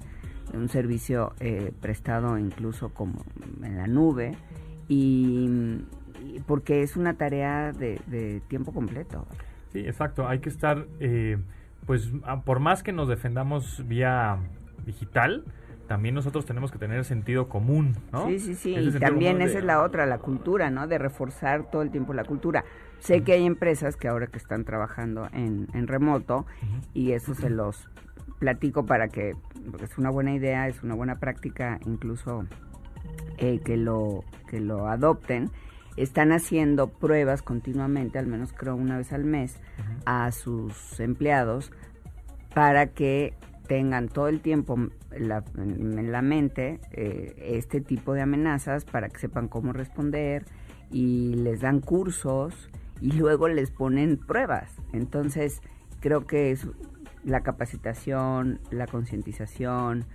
un 0.54 0.70
servicio 0.70 1.34
eh, 1.40 1.72
prestado 1.82 2.38
incluso 2.38 2.90
como 2.90 3.24
en 3.64 3.78
la 3.78 3.88
nube, 3.88 4.36
y, 4.88 5.50
y 6.24 6.40
porque 6.46 6.82
es 6.84 6.96
una 6.98 7.16
tarea 7.16 7.72
de, 7.74 8.00
de 8.08 8.42
tiempo 8.48 8.72
completo. 8.74 9.26
Sí, 9.74 9.80
exacto. 9.80 10.28
Hay 10.28 10.40
que 10.40 10.50
estar, 10.50 10.86
eh, 11.00 11.38
pues, 11.86 12.12
por 12.46 12.60
más 12.60 12.84
que 12.84 12.94
nos 12.94 13.08
defendamos 13.10 13.86
vía 13.88 14.38
digital, 14.86 15.44
también 15.88 16.16
nosotros 16.16 16.46
tenemos 16.46 16.72
que 16.72 16.78
tener 16.78 17.04
sentido 17.06 17.48
común, 17.48 17.96
¿no? 18.12 18.28
Sí, 18.28 18.40
sí, 18.40 18.56
sí. 18.56 18.76
Ese 18.76 18.98
Y 18.98 19.00
también 19.00 19.42
esa 19.42 19.54
de- 19.54 19.60
es 19.60 19.66
la 19.66 19.82
otra, 19.84 20.06
la 20.06 20.18
cultura, 20.18 20.70
¿no? 20.70 20.88
De 20.88 20.98
reforzar 20.98 21.70
todo 21.72 21.82
el 21.82 21.92
tiempo 21.92 22.14
la 22.14 22.26
cultura. 22.26 22.66
Sé 23.00 23.22
que 23.22 23.34
hay 23.34 23.46
empresas 23.46 23.96
que 23.96 24.08
ahora 24.08 24.28
que 24.28 24.38
están 24.38 24.66
trabajando 24.66 25.30
en, 25.32 25.68
en 25.74 25.88
remoto 25.88 26.46
y 26.94 27.12
eso 27.12 27.36
se 27.36 27.50
los 27.50 27.88
platico 28.40 28.86
para 28.86 29.08
que 29.08 29.36
porque 29.72 29.86
es 29.86 29.98
una 29.98 30.10
buena 30.10 30.34
idea, 30.34 30.68
es 30.68 30.82
una 30.84 30.96
buena 30.96 31.20
práctica, 31.20 31.80
incluso 31.86 32.46
eh, 33.38 33.60
que 33.64 33.78
lo 33.78 34.24
que 34.48 34.60
lo 34.60 34.88
adopten. 34.88 35.50
Están 35.98 36.32
haciendo 36.32 36.90
pruebas 36.90 37.42
continuamente, 37.42 38.20
al 38.20 38.28
menos 38.28 38.54
creo 38.54 38.76
una 38.76 38.98
vez 38.98 39.12
al 39.14 39.24
mes, 39.26 39.60
a 40.06 40.32
sus 40.32 41.00
empleados 41.00 41.72
para 42.54 42.88
que 42.88 43.34
tengan 43.68 44.08
todo 44.08 44.28
el 44.30 44.40
tiempo 44.40 44.78
la- 45.18 45.44
en 45.58 46.12
la 46.12 46.22
mente 46.22 46.80
eh, 46.92 47.34
este 47.58 47.82
tipo 47.82 48.14
de 48.14 48.22
amenazas 48.22 48.86
para 48.86 49.10
que 49.10 49.18
sepan 49.20 49.48
cómo 49.48 49.74
responder 49.74 50.46
y 50.92 51.34
les 51.36 51.62
dan 51.62 51.82
cursos 51.82 52.70
y 53.02 53.12
luego 53.14 53.48
les 53.50 53.72
ponen 53.72 54.18
pruebas. 54.18 54.72
Entonces 54.94 55.62
creo 56.00 56.26
que 56.28 56.52
es 56.52 56.68
la 57.28 57.42
capacitación, 57.42 58.60
la 58.72 58.88
concientización 58.88 60.06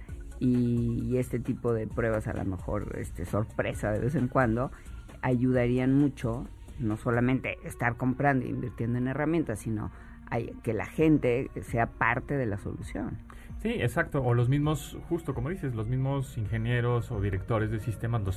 y, 0.40 1.00
y 1.04 1.18
este 1.18 1.38
tipo 1.38 1.72
de 1.72 1.86
pruebas 1.86 2.26
a 2.26 2.32
lo 2.32 2.44
mejor 2.44 2.96
este 2.98 3.24
sorpresa 3.26 3.92
de 3.92 4.00
vez 4.00 4.14
en 4.14 4.28
cuando 4.28 4.72
ayudarían 5.20 5.94
mucho 5.94 6.46
no 6.78 6.96
solamente 6.96 7.58
estar 7.64 7.96
comprando 7.96 8.44
e 8.46 8.48
invirtiendo 8.48 8.98
en 8.98 9.06
herramientas, 9.08 9.60
sino 9.60 9.90
hay- 10.30 10.52
que 10.62 10.72
la 10.72 10.86
gente 10.86 11.50
sea 11.62 11.86
parte 11.86 12.36
de 12.36 12.46
la 12.46 12.56
solución. 12.58 13.18
Sí, 13.58 13.68
exacto. 13.68 14.22
O 14.24 14.34
los 14.34 14.48
mismos, 14.48 14.98
justo 15.08 15.34
como 15.34 15.50
dices, 15.50 15.74
los 15.74 15.86
mismos 15.86 16.36
ingenieros 16.38 17.12
o 17.12 17.20
directores 17.20 17.70
de 17.70 17.78
sistemas, 17.78 18.22
los 18.24 18.34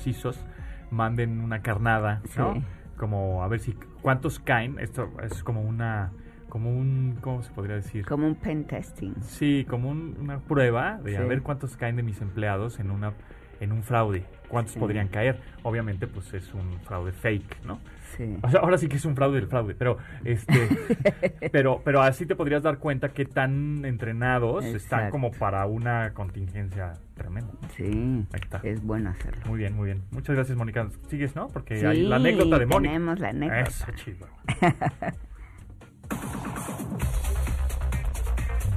manden 0.91 1.39
una 1.41 1.61
carnada, 1.63 2.21
¿no? 2.37 2.53
Sí. 2.55 2.63
Como 2.97 3.41
a 3.43 3.47
ver 3.47 3.59
si 3.61 3.73
cuántos 4.03 4.37
caen. 4.39 4.77
Esto 4.79 5.09
es 5.23 5.43
como 5.43 5.61
una, 5.61 6.11
como 6.55 6.69
un, 6.69 7.17
¿cómo 7.19 7.43
se 7.43 7.51
podría 7.51 7.75
decir? 7.75 8.05
Como 8.05 8.25
un 8.25 8.35
pen 8.35 8.63
testing. 8.63 9.11
Sí, 9.19 9.65
como 9.69 9.89
un- 9.89 10.15
una 10.21 10.39
prueba 10.39 10.97
de 11.03 11.17
a 11.17 11.21
ver 11.23 11.41
cuántos 11.41 11.75
caen 11.75 11.97
de 11.97 12.01
mis 12.03 12.21
empleados 12.21 12.79
en 12.79 12.91
una 12.91 13.11
en 13.59 13.73
un 13.73 13.83
fraude. 13.83 14.23
¿Cuántos 14.47 14.73
Sí. 14.75 14.79
podrían 14.79 15.09
caer? 15.09 15.41
Obviamente, 15.63 16.07
pues 16.07 16.33
es 16.33 16.53
un 16.53 16.79
fraude 16.85 17.11
fake, 17.11 17.65
¿no? 17.65 17.79
Sí. 18.15 18.37
O 18.41 18.49
sea, 18.49 18.61
ahora 18.61 18.77
sí 18.77 18.87
que 18.87 18.95
es 18.95 19.03
un 19.03 19.15
fraude 19.17 19.39
del 19.41 19.47
fraude, 19.49 19.75
pero 19.75 19.97
este, 20.23 20.53
pero, 21.51 21.81
pero 21.83 22.01
así 22.01 22.25
te 22.25 22.35
podrías 22.37 22.63
dar 22.63 22.77
cuenta 22.77 23.09
qué 23.09 23.25
tan 23.25 23.83
entrenados 23.83 24.63
están 24.63 25.09
como 25.09 25.31
para 25.31 25.65
una 25.65 26.13
contingencia 26.13 26.93
tremenda. 27.15 27.51
Sí, 27.75 27.83
Ahí 28.31 28.39
está. 28.41 28.61
es 28.63 28.81
bueno 28.81 29.09
hacerlo. 29.09 29.41
Muy 29.47 29.59
bien, 29.59 29.73
muy 29.75 29.87
bien. 29.87 30.03
Muchas 30.11 30.35
gracias, 30.37 30.57
Mónica. 30.57 30.87
Sigues, 31.09 31.35
¿no? 31.35 31.47
Porque 31.49 31.75
Sí, 31.79 31.85
hay 31.85 32.03
la 32.03 32.15
anécdota 32.15 32.59
de 32.59 32.65
Mónica. 32.65 32.93
tenemos 32.93 33.19
la 33.19 33.29
anécdota. 33.29 33.59
Eso, 33.61 33.85
chido. 33.95 34.27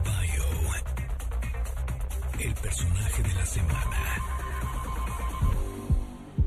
Bio. 0.05 0.45
El 2.41 2.55
personaje 2.55 3.23
de 3.23 3.35
la 3.35 3.47
semana. 3.47 4.38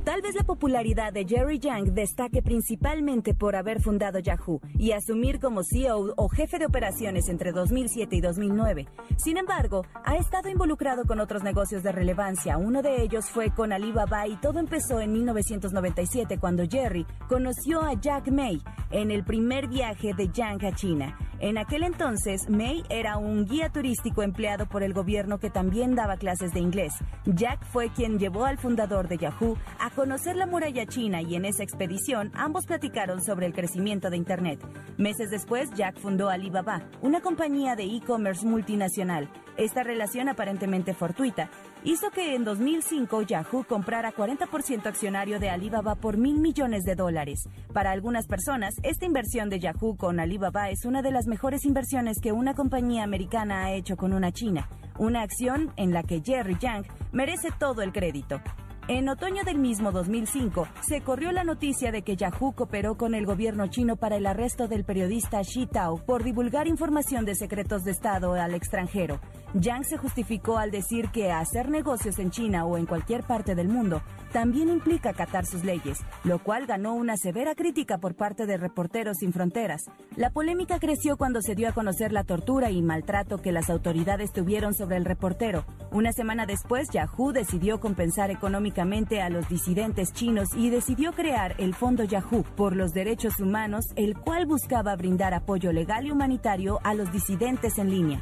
Tal 0.03 0.23
vez 0.23 0.33
la 0.33 0.43
popularidad 0.43 1.13
de 1.13 1.25
Jerry 1.25 1.59
Yang 1.59 1.93
destaque 1.93 2.41
principalmente 2.41 3.35
por 3.35 3.55
haber 3.55 3.81
fundado 3.83 4.17
Yahoo 4.17 4.59
y 4.73 4.93
asumir 4.93 5.39
como 5.39 5.61
CEO 5.63 6.15
o 6.17 6.27
jefe 6.27 6.57
de 6.57 6.65
operaciones 6.65 7.29
entre 7.29 7.51
2007 7.51 8.15
y 8.15 8.19
2009. 8.19 8.87
Sin 9.17 9.37
embargo, 9.37 9.85
ha 10.03 10.15
estado 10.15 10.49
involucrado 10.49 11.05
con 11.05 11.19
otros 11.19 11.43
negocios 11.43 11.83
de 11.83 11.91
relevancia. 11.91 12.57
Uno 12.57 12.81
de 12.81 13.03
ellos 13.03 13.25
fue 13.29 13.53
con 13.53 13.73
Alibaba 13.73 14.27
y 14.27 14.37
todo 14.37 14.57
empezó 14.57 14.99
en 14.99 15.13
1997 15.13 16.39
cuando 16.39 16.63
Jerry 16.67 17.05
conoció 17.29 17.83
a 17.83 17.93
Jack 17.93 18.31
May 18.31 18.59
en 18.89 19.11
el 19.11 19.23
primer 19.23 19.67
viaje 19.67 20.15
de 20.15 20.29
Yang 20.29 20.65
a 20.65 20.71
China. 20.73 21.15
En 21.41 21.57
aquel 21.57 21.81
entonces, 21.81 22.47
May 22.49 22.83
era 22.89 23.17
un 23.17 23.45
guía 23.45 23.69
turístico 23.69 24.21
empleado 24.21 24.67
por 24.67 24.83
el 24.83 24.93
gobierno 24.93 25.39
que 25.39 25.49
también 25.49 25.95
daba 25.95 26.17
clases 26.17 26.53
de 26.53 26.59
inglés. 26.59 26.93
Jack 27.25 27.65
fue 27.65 27.89
quien 27.89 28.19
llevó 28.19 28.45
al 28.45 28.59
fundador 28.59 29.07
de 29.07 29.17
Yahoo 29.17 29.57
a 29.79 29.89
conocer 29.95 30.35
la 30.35 30.45
muralla 30.45 30.85
china 30.85 31.21
y 31.21 31.35
en 31.35 31.45
esa 31.45 31.63
expedición 31.63 32.31
ambos 32.33 32.65
platicaron 32.65 33.21
sobre 33.21 33.45
el 33.45 33.53
crecimiento 33.53 34.09
de 34.09 34.17
Internet. 34.17 34.59
Meses 34.97 35.29
después, 35.29 35.69
Jack 35.75 35.97
fundó 35.97 36.29
Alibaba, 36.29 36.83
una 37.01 37.21
compañía 37.21 37.75
de 37.75 37.83
e-commerce 37.83 38.45
multinacional. 38.45 39.29
Esta 39.57 39.83
relación 39.83 40.29
aparentemente 40.29 40.93
fortuita 40.93 41.49
hizo 41.83 42.09
que 42.09 42.35
en 42.35 42.43
2005 42.43 43.21
Yahoo 43.23 43.65
comprara 43.67 44.13
40% 44.13 44.85
accionario 44.85 45.39
de 45.39 45.49
Alibaba 45.49 45.95
por 45.95 46.17
mil 46.17 46.39
millones 46.39 46.83
de 46.83 46.95
dólares. 46.95 47.49
Para 47.73 47.91
algunas 47.91 48.27
personas, 48.27 48.75
esta 48.83 49.05
inversión 49.05 49.49
de 49.49 49.59
Yahoo 49.59 49.97
con 49.97 50.19
Alibaba 50.19 50.69
es 50.69 50.85
una 50.85 51.01
de 51.01 51.11
las 51.11 51.27
mejores 51.27 51.65
inversiones 51.65 52.19
que 52.21 52.31
una 52.31 52.53
compañía 52.53 53.03
americana 53.03 53.65
ha 53.65 53.73
hecho 53.73 53.97
con 53.97 54.13
una 54.13 54.31
china, 54.31 54.69
una 54.97 55.21
acción 55.21 55.73
en 55.75 55.93
la 55.93 56.03
que 56.03 56.21
Jerry 56.21 56.57
Yang 56.59 56.85
merece 57.11 57.49
todo 57.59 57.81
el 57.81 57.91
crédito. 57.91 58.41
En 58.93 59.07
otoño 59.07 59.45
del 59.45 59.57
mismo 59.57 59.93
2005, 59.93 60.67
se 60.85 60.99
corrió 60.99 61.31
la 61.31 61.45
noticia 61.45 61.93
de 61.93 62.01
que 62.01 62.17
Yahoo 62.17 62.51
cooperó 62.51 62.97
con 62.97 63.15
el 63.15 63.25
gobierno 63.25 63.67
chino 63.67 63.95
para 63.95 64.17
el 64.17 64.25
arresto 64.25 64.67
del 64.67 64.83
periodista 64.83 65.39
Xi 65.43 65.65
Tao 65.65 66.03
por 66.05 66.25
divulgar 66.25 66.67
información 66.67 67.23
de 67.23 67.35
secretos 67.35 67.85
de 67.85 67.91
Estado 67.91 68.33
al 68.33 68.53
extranjero. 68.53 69.21
Yang 69.53 69.83
se 69.83 69.97
justificó 69.97 70.57
al 70.57 70.71
decir 70.71 71.09
que 71.09 71.31
hacer 71.31 71.69
negocios 71.69 72.19
en 72.19 72.31
China 72.31 72.65
o 72.65 72.77
en 72.77 72.85
cualquier 72.85 73.23
parte 73.23 73.53
del 73.53 73.67
mundo 73.67 74.01
también 74.31 74.69
implica 74.69 75.09
acatar 75.09 75.45
sus 75.45 75.65
leyes, 75.65 75.99
lo 76.23 76.39
cual 76.39 76.65
ganó 76.65 76.93
una 76.93 77.17
severa 77.17 77.53
crítica 77.53 77.97
por 77.97 78.15
parte 78.15 78.45
de 78.45 78.55
Reporteros 78.55 79.17
Sin 79.17 79.33
Fronteras. 79.33 79.81
La 80.15 80.29
polémica 80.29 80.79
creció 80.79 81.17
cuando 81.17 81.41
se 81.41 81.53
dio 81.53 81.67
a 81.67 81.73
conocer 81.73 82.13
la 82.13 82.23
tortura 82.23 82.71
y 82.71 82.81
maltrato 82.81 83.39
que 83.39 83.51
las 83.51 83.69
autoridades 83.69 84.31
tuvieron 84.31 84.73
sobre 84.73 84.95
el 84.95 85.03
reportero. 85.03 85.65
Una 85.91 86.13
semana 86.13 86.45
después, 86.45 86.87
Yahoo 86.93 87.33
decidió 87.33 87.81
compensar 87.81 88.31
económicamente 88.31 89.21
a 89.21 89.29
los 89.29 89.49
disidentes 89.49 90.13
chinos 90.13 90.47
y 90.55 90.69
decidió 90.69 91.11
crear 91.11 91.55
el 91.57 91.75
Fondo 91.75 92.05
Yahoo 92.05 92.43
por 92.55 92.77
los 92.77 92.93
Derechos 92.93 93.39
Humanos, 93.41 93.83
el 93.97 94.17
cual 94.17 94.45
buscaba 94.45 94.95
brindar 94.95 95.33
apoyo 95.33 95.73
legal 95.73 96.05
y 96.05 96.11
humanitario 96.11 96.79
a 96.83 96.93
los 96.93 97.11
disidentes 97.11 97.77
en 97.77 97.89
línea. 97.89 98.21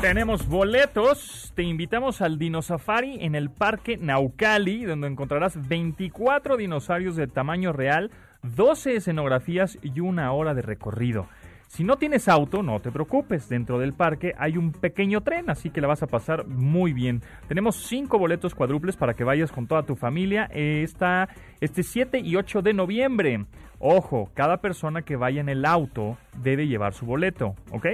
Tenemos 0.00 0.48
boletos. 0.48 1.52
Te 1.54 1.62
invitamos 1.62 2.20
al 2.20 2.38
Dinosafari 2.38 3.18
en 3.20 3.36
el 3.36 3.50
Parque 3.50 3.96
Naucali, 3.96 4.84
donde 4.84 5.06
encontrarás 5.06 5.68
24 5.68 6.56
dinosaurios 6.56 7.14
de 7.14 7.28
tamaño 7.28 7.72
real, 7.72 8.10
12 8.42 8.96
escenografías 8.96 9.78
y 9.82 10.00
una 10.00 10.32
hora 10.32 10.54
de 10.54 10.62
recorrido. 10.62 11.28
Si 11.72 11.84
no 11.84 11.96
tienes 11.96 12.28
auto, 12.28 12.62
no 12.62 12.80
te 12.80 12.92
preocupes. 12.92 13.48
Dentro 13.48 13.78
del 13.78 13.94
parque 13.94 14.34
hay 14.36 14.58
un 14.58 14.72
pequeño 14.72 15.22
tren, 15.22 15.48
así 15.48 15.70
que 15.70 15.80
la 15.80 15.88
vas 15.88 16.02
a 16.02 16.06
pasar 16.06 16.46
muy 16.46 16.92
bien. 16.92 17.22
Tenemos 17.48 17.76
5 17.86 18.18
boletos 18.18 18.54
cuádruples 18.54 18.98
para 18.98 19.14
que 19.14 19.24
vayas 19.24 19.50
con 19.50 19.66
toda 19.66 19.82
tu 19.82 19.96
familia. 19.96 20.50
Está 20.52 21.30
este 21.62 21.82
7 21.82 22.18
y 22.18 22.36
8 22.36 22.60
de 22.60 22.74
noviembre. 22.74 23.46
Ojo, 23.78 24.30
cada 24.34 24.58
persona 24.58 25.00
que 25.00 25.16
vaya 25.16 25.40
en 25.40 25.48
el 25.48 25.64
auto 25.64 26.18
debe 26.42 26.68
llevar 26.68 26.92
su 26.92 27.06
boleto, 27.06 27.54
¿ok? 27.70 27.86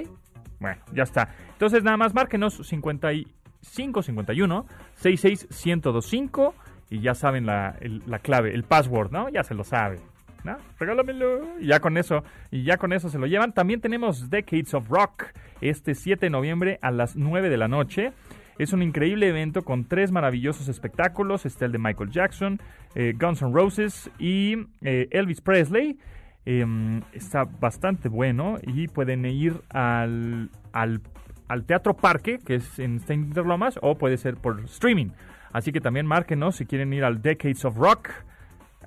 Bueno, 0.58 0.82
ya 0.92 1.04
está. 1.04 1.28
Entonces 1.52 1.84
nada 1.84 1.96
más 1.96 2.14
márquenos 2.14 2.54
55 2.54 4.02
51 4.02 4.66
66 4.94 5.46
1025 5.64 6.52
y 6.90 6.98
ya 6.98 7.14
saben 7.14 7.46
la, 7.46 7.76
la 8.06 8.18
clave, 8.18 8.52
el 8.54 8.64
password, 8.64 9.12
¿no? 9.12 9.28
Ya 9.28 9.44
se 9.44 9.54
lo 9.54 9.62
saben. 9.62 10.00
¿No? 10.44 10.56
Regálamelo. 10.78 11.60
Y 11.60 11.66
ya 11.66 11.80
con 11.80 11.96
eso, 11.96 12.24
y 12.50 12.62
ya 12.64 12.76
con 12.76 12.92
eso 12.92 13.08
se 13.08 13.18
lo 13.18 13.26
llevan. 13.26 13.52
También 13.52 13.80
tenemos 13.80 14.30
Decades 14.30 14.74
of 14.74 14.88
Rock 14.88 15.26
este 15.60 15.94
7 15.94 16.26
de 16.26 16.30
noviembre 16.30 16.78
a 16.82 16.90
las 16.90 17.16
9 17.16 17.48
de 17.48 17.56
la 17.56 17.68
noche. 17.68 18.12
Es 18.58 18.72
un 18.72 18.82
increíble 18.82 19.28
evento 19.28 19.62
con 19.62 19.84
tres 19.84 20.10
maravillosos 20.10 20.68
espectáculos. 20.68 21.46
Está 21.46 21.66
el 21.66 21.72
de 21.72 21.78
Michael 21.78 22.10
Jackson, 22.10 22.60
eh, 22.94 23.14
Guns 23.16 23.40
N' 23.42 23.52
Roses 23.52 24.10
y 24.18 24.56
eh, 24.82 25.08
Elvis 25.12 25.40
Presley. 25.40 25.98
Em, 26.44 27.02
está 27.12 27.44
bastante 27.44 28.08
bueno 28.08 28.56
y 28.66 28.88
pueden 28.88 29.24
ir 29.26 29.60
al, 29.68 30.50
al, 30.72 31.02
al 31.46 31.64
Teatro 31.66 31.94
Parque, 31.94 32.38
que 32.38 32.56
es 32.56 32.78
en 32.78 33.00
Stein 33.00 33.24
Interlomas, 33.24 33.78
o 33.82 33.96
puede 33.96 34.16
ser 34.16 34.36
por 34.36 34.60
streaming. 34.64 35.10
Así 35.52 35.72
que 35.72 35.80
también 35.80 36.06
márquenos 36.06 36.56
si 36.56 36.66
quieren 36.66 36.92
ir 36.92 37.04
al 37.04 37.22
Decades 37.22 37.64
of 37.64 37.76
Rock 37.76 38.10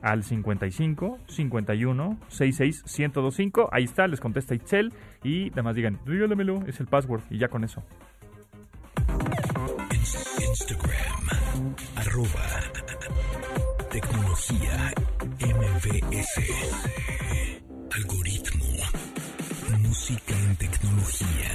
al 0.02 0.24
55 0.24 1.20
51 1.28 2.18
66 2.28 2.84
1025. 2.86 3.70
Ahí 3.72 3.84
está, 3.84 4.08
les 4.08 4.20
contesta 4.20 4.56
Itzel 4.56 4.92
y 5.24 5.52
además 5.52 5.76
digan, 5.76 6.00
regálamelo, 6.06 6.64
es 6.68 6.80
el 6.80 6.88
password 6.88 7.22
y 7.30 7.38
ya 7.38 7.48
con 7.48 7.64
eso. 7.64 7.84
Ins- 9.92 10.48
Instagram. 10.48 11.76
Arroba. 11.96 12.46
Tecnología 13.92 14.94
MBS. 15.40 16.42
Algoritmo. 17.94 18.66
Música 19.82 20.34
en 20.48 20.56
tecnología. 20.56 21.52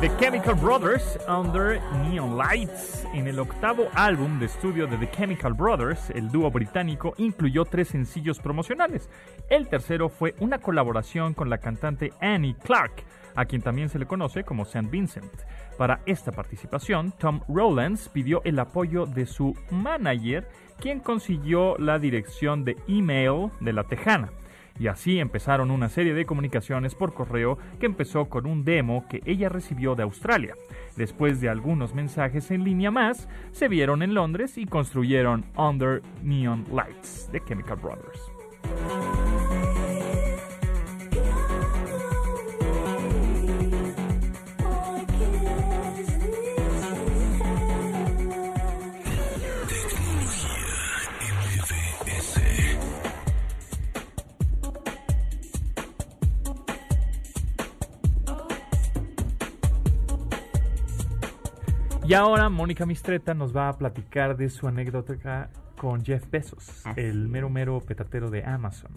The 0.00 0.10
Chemical 0.20 0.54
Brothers 0.54 1.18
Under 1.26 1.80
Neon 2.02 2.36
Lights. 2.36 3.06
En 3.14 3.26
el 3.26 3.38
octavo 3.38 3.88
álbum 3.94 4.38
de 4.38 4.44
estudio 4.44 4.86
de 4.86 4.98
The 4.98 5.10
Chemical 5.10 5.54
Brothers, 5.54 6.10
el 6.10 6.30
dúo 6.30 6.50
británico 6.50 7.14
incluyó 7.16 7.64
tres 7.64 7.88
sencillos 7.88 8.38
promocionales. 8.38 9.08
El 9.48 9.68
tercero 9.68 10.10
fue 10.10 10.34
una 10.38 10.58
colaboración 10.58 11.32
con 11.32 11.48
la 11.48 11.56
cantante 11.58 12.12
Annie 12.20 12.56
Clark, 12.62 13.04
a 13.34 13.46
quien 13.46 13.62
también 13.62 13.88
se 13.88 13.98
le 13.98 14.04
conoce 14.04 14.44
como 14.44 14.64
St. 14.64 14.86
Vincent. 14.90 15.32
Para 15.78 16.00
esta 16.04 16.30
participación, 16.30 17.12
Tom 17.12 17.40
Rowlands 17.48 18.10
pidió 18.10 18.42
el 18.44 18.58
apoyo 18.58 19.06
de 19.06 19.24
su 19.24 19.56
manager, 19.70 20.46
quien 20.78 21.00
consiguió 21.00 21.78
la 21.78 21.98
dirección 21.98 22.66
de 22.66 22.76
email 22.86 23.50
de 23.60 23.72
la 23.72 23.84
Tejana. 23.84 24.30
Y 24.78 24.88
así 24.88 25.18
empezaron 25.18 25.70
una 25.70 25.88
serie 25.88 26.14
de 26.14 26.26
comunicaciones 26.26 26.94
por 26.94 27.14
correo 27.14 27.58
que 27.80 27.86
empezó 27.86 28.28
con 28.28 28.46
un 28.46 28.64
demo 28.64 29.06
que 29.08 29.22
ella 29.24 29.48
recibió 29.48 29.94
de 29.94 30.02
Australia. 30.02 30.54
Después 30.96 31.40
de 31.40 31.48
algunos 31.48 31.94
mensajes 31.94 32.50
en 32.50 32.64
línea 32.64 32.90
más, 32.90 33.28
se 33.52 33.68
vieron 33.68 34.02
en 34.02 34.14
Londres 34.14 34.58
y 34.58 34.66
construyeron 34.66 35.44
Under 35.56 36.02
Neon 36.22 36.64
Lights 36.72 37.30
de 37.32 37.42
Chemical 37.44 37.76
Brothers. 37.76 39.25
Y 62.06 62.14
ahora 62.14 62.48
Mónica 62.48 62.86
Mistreta 62.86 63.34
nos 63.34 63.54
va 63.54 63.68
a 63.68 63.72
platicar 63.72 64.36
de 64.36 64.48
su 64.48 64.68
anécdota 64.68 65.50
con 65.76 66.04
Jeff 66.04 66.30
Bezos, 66.30 66.86
Así 66.86 67.00
el 67.00 67.26
mero 67.26 67.50
mero 67.50 67.80
petatero 67.80 68.30
de 68.30 68.44
Amazon. 68.44 68.92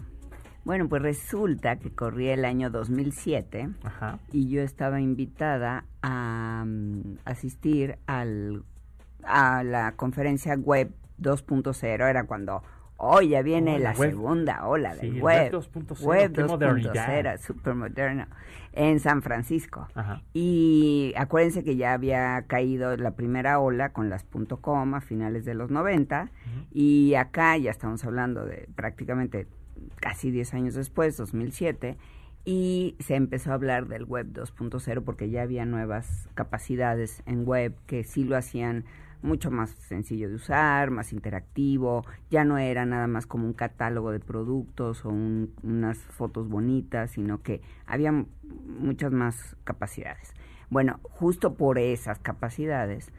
Bueno, 0.64 0.88
pues 0.88 1.02
resulta 1.02 1.74
que 1.76 1.90
corría 1.90 2.34
el 2.34 2.44
año 2.44 2.70
2007 2.70 3.68
Ajá. 3.82 4.20
y 4.30 4.48
yo 4.48 4.62
estaba 4.62 5.00
invitada 5.00 5.86
a 6.02 6.62
mm, 6.64 7.18
asistir 7.24 7.98
al 8.06 8.62
a 9.24 9.64
la 9.64 9.96
conferencia 9.96 10.54
web 10.54 10.92
2.0, 11.20 12.08
era 12.08 12.24
cuando 12.26 12.62
hoy 13.02 13.28
ya 13.30 13.42
viene 13.42 13.76
Oh, 13.76 13.78
la 13.78 13.92
web. 13.92 14.10
segunda 14.10 14.66
ola 14.66 14.94
Sí, 14.94 15.06
del 15.06 15.16
el 15.16 15.22
web. 15.22 15.52
web 15.52 15.62
2.0, 15.62 16.00
Web 16.04 16.32
qué 16.32 16.42
2.0, 16.42 16.48
modernidad. 16.48 17.40
súper 17.40 17.74
moderno, 17.74 18.26
en 18.72 19.00
San 19.00 19.22
Francisco. 19.22 19.88
Ajá. 19.94 20.22
Y 20.32 21.12
acuérdense 21.16 21.64
que 21.64 21.76
ya 21.76 21.92
había 21.94 22.42
caído 22.46 22.96
la 22.96 23.12
primera 23.12 23.58
ola 23.58 23.92
con 23.92 24.10
las 24.10 24.24
.com 24.60 24.94
a 24.94 25.00
finales 25.00 25.44
de 25.44 25.54
los 25.54 25.70
90 25.70 26.30
y 26.72 27.14
acá 27.14 27.56
ya 27.56 27.70
estamos 27.70 28.04
hablando 28.04 28.44
de 28.44 28.68
prácticamente 28.74 29.46
casi 29.96 30.30
10 30.30 30.54
años 30.54 30.74
después, 30.74 31.16
2007, 31.16 31.96
y 32.44 32.96
se 33.00 33.16
empezó 33.16 33.50
a 33.50 33.54
hablar 33.54 33.86
del 33.86 34.04
web 34.04 34.26
2.0 34.32 35.02
porque 35.04 35.30
ya 35.30 35.42
había 35.42 35.64
nuevas 35.66 36.28
capacidades 36.34 37.22
en 37.26 37.44
web 37.44 37.74
que 37.86 38.02
sí 38.04 38.24
lo 38.24 38.36
hacían 38.36 38.84
mucho 39.22 39.50
más 39.50 39.70
sencillo 39.70 40.28
de 40.28 40.34
usar, 40.36 40.90
más 40.90 41.12
interactivo, 41.12 42.04
ya 42.30 42.44
no 42.44 42.58
era 42.58 42.86
nada 42.86 43.06
más 43.06 43.26
como 43.26 43.44
un 43.46 43.52
catálogo 43.52 44.12
de 44.12 44.20
productos 44.20 45.04
o 45.04 45.10
un- 45.10 45.52
unas 45.62 45.98
fotos 45.98 46.48
bonitas, 46.48 47.10
sino 47.12 47.42
que 47.42 47.60
había 47.86 48.12
muchas 48.66 49.12
más 49.12 49.56
capacidades. 49.64 50.32
Bueno, 50.70 51.00
justo 51.02 51.54
por 51.54 51.78
esas 51.78 52.18
capacidades 52.18 53.10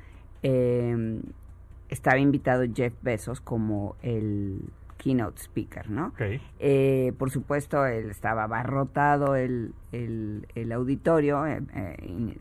eh, 0.43 1.21
estaba 1.89 2.17
invitado 2.17 2.63
Jeff 2.73 2.93
Bezos 3.01 3.41
como 3.41 3.95
el 4.01 4.61
keynote 5.01 5.41
speaker, 5.41 5.89
¿no? 5.89 6.13
Eh, 6.59 7.11
por 7.17 7.31
supuesto, 7.31 7.85
él 7.87 8.11
estaba 8.11 8.43
abarrotado 8.43 9.35
el, 9.35 9.73
el, 9.91 10.47
el 10.53 10.71
auditorio, 10.71 11.45
eh, 11.47 11.59
eh, 11.75 12.37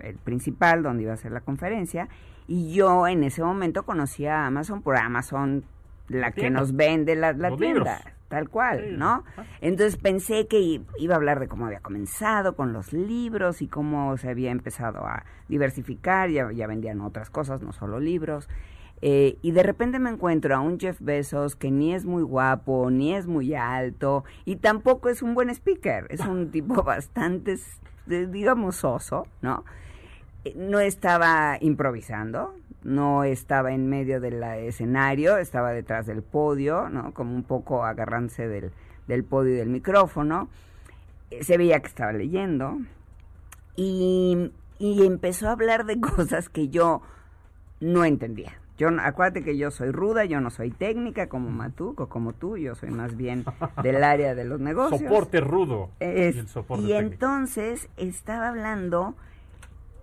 el 0.00 0.16
principal, 0.16 0.82
donde 0.82 1.04
iba 1.04 1.12
a 1.12 1.16
ser 1.16 1.30
la 1.30 1.40
conferencia, 1.40 2.08
y 2.48 2.72
yo 2.74 3.06
en 3.06 3.22
ese 3.22 3.44
momento 3.44 3.84
conocía 3.84 4.42
a 4.42 4.46
Amazon 4.46 4.82
por 4.82 4.96
Amazon, 4.96 5.64
la 6.08 6.32
que 6.32 6.50
nos 6.50 6.74
vende 6.74 7.14
la, 7.14 7.32
tienda, 7.34 7.56
libros. 7.58 7.88
tal 8.28 8.48
cual, 8.48 8.86
Sí. 8.88 8.96
¿no? 8.96 9.22
Ajá. 9.36 9.44
Entonces 9.60 9.96
pensé 9.96 10.48
que 10.48 10.80
iba 10.98 11.14
a 11.14 11.16
hablar 11.16 11.38
de 11.38 11.46
cómo 11.46 11.66
había 11.66 11.78
comenzado 11.78 12.56
con 12.56 12.72
los 12.72 12.92
libros 12.92 13.62
y 13.62 13.68
cómo 13.68 14.16
se 14.16 14.30
había 14.30 14.50
empezado 14.50 15.06
a 15.06 15.24
diversificar, 15.48 16.28
ya, 16.30 16.50
ya 16.50 16.66
vendían 16.66 17.00
otras 17.02 17.30
cosas, 17.30 17.62
no 17.62 17.72
solo 17.72 18.00
libros. 18.00 18.48
Eh, 19.02 19.38
y 19.40 19.52
de 19.52 19.62
repente 19.62 19.98
me 19.98 20.10
encuentro 20.10 20.54
a 20.54 20.60
un 20.60 20.78
Jeff 20.78 21.00
Bezos 21.00 21.56
que 21.56 21.70
ni 21.70 21.94
es 21.94 22.04
muy 22.04 22.22
guapo, 22.22 22.90
ni 22.90 23.14
es 23.14 23.26
muy 23.26 23.54
alto, 23.54 24.24
y 24.44 24.56
tampoco 24.56 25.08
es 25.08 25.22
un 25.22 25.34
buen 25.34 25.48
speaker. 25.50 26.06
Es 26.10 26.20
un 26.20 26.50
tipo 26.52 26.82
bastante, 26.82 27.56
digamos, 28.06 28.76
soso, 28.76 29.26
¿no? 29.42 29.64
Eh, 30.44 30.54
No 30.56 30.80
estaba 30.80 31.56
improvisando, 31.60 32.54
no 32.82 33.24
estaba 33.24 33.72
en 33.72 33.88
medio 33.88 34.20
del 34.20 34.42
escenario, 34.42 35.36
estaba 35.38 35.72
detrás 35.72 36.06
del 36.06 36.22
podio, 36.22 36.88
¿no? 36.90 37.12
Como 37.14 37.34
un 37.34 37.42
poco 37.44 37.84
agarrándose 37.84 38.48
del, 38.48 38.72
del 39.08 39.24
podio 39.24 39.54
y 39.54 39.56
del 39.56 39.68
micrófono. 39.70 40.48
Eh, 41.30 41.42
Se 41.44 41.56
veía 41.56 41.80
que 41.80 41.88
estaba 41.88 42.12
leyendo. 42.12 42.78
Y, 43.76 44.52
y 44.78 45.06
empezó 45.06 45.48
a 45.48 45.52
hablar 45.52 45.86
de 45.86 46.00
cosas 46.16 46.48
que 46.50 46.68
yo 46.68 47.00
no 47.80 48.04
entendía. 48.04 48.59
Yo, 48.80 48.88
acuérdate 48.98 49.44
que 49.44 49.58
yo 49.58 49.70
soy 49.70 49.90
ruda, 49.90 50.24
yo 50.24 50.40
no 50.40 50.48
soy 50.48 50.70
técnica 50.70 51.28
como 51.28 51.50
Matuco, 51.50 52.08
como 52.08 52.32
tú, 52.32 52.56
yo 52.56 52.74
soy 52.74 52.90
más 52.90 53.14
bien 53.14 53.44
del 53.82 54.02
área 54.02 54.34
de 54.34 54.46
los 54.46 54.58
negocios. 54.58 55.02
Soporte 55.02 55.38
rudo. 55.42 55.90
Es- 56.00 56.34
y 56.34 56.38
el 56.38 56.48
soporte 56.48 56.84
y 56.86 56.92
entonces 56.94 57.90
estaba 57.98 58.48
hablando 58.48 59.14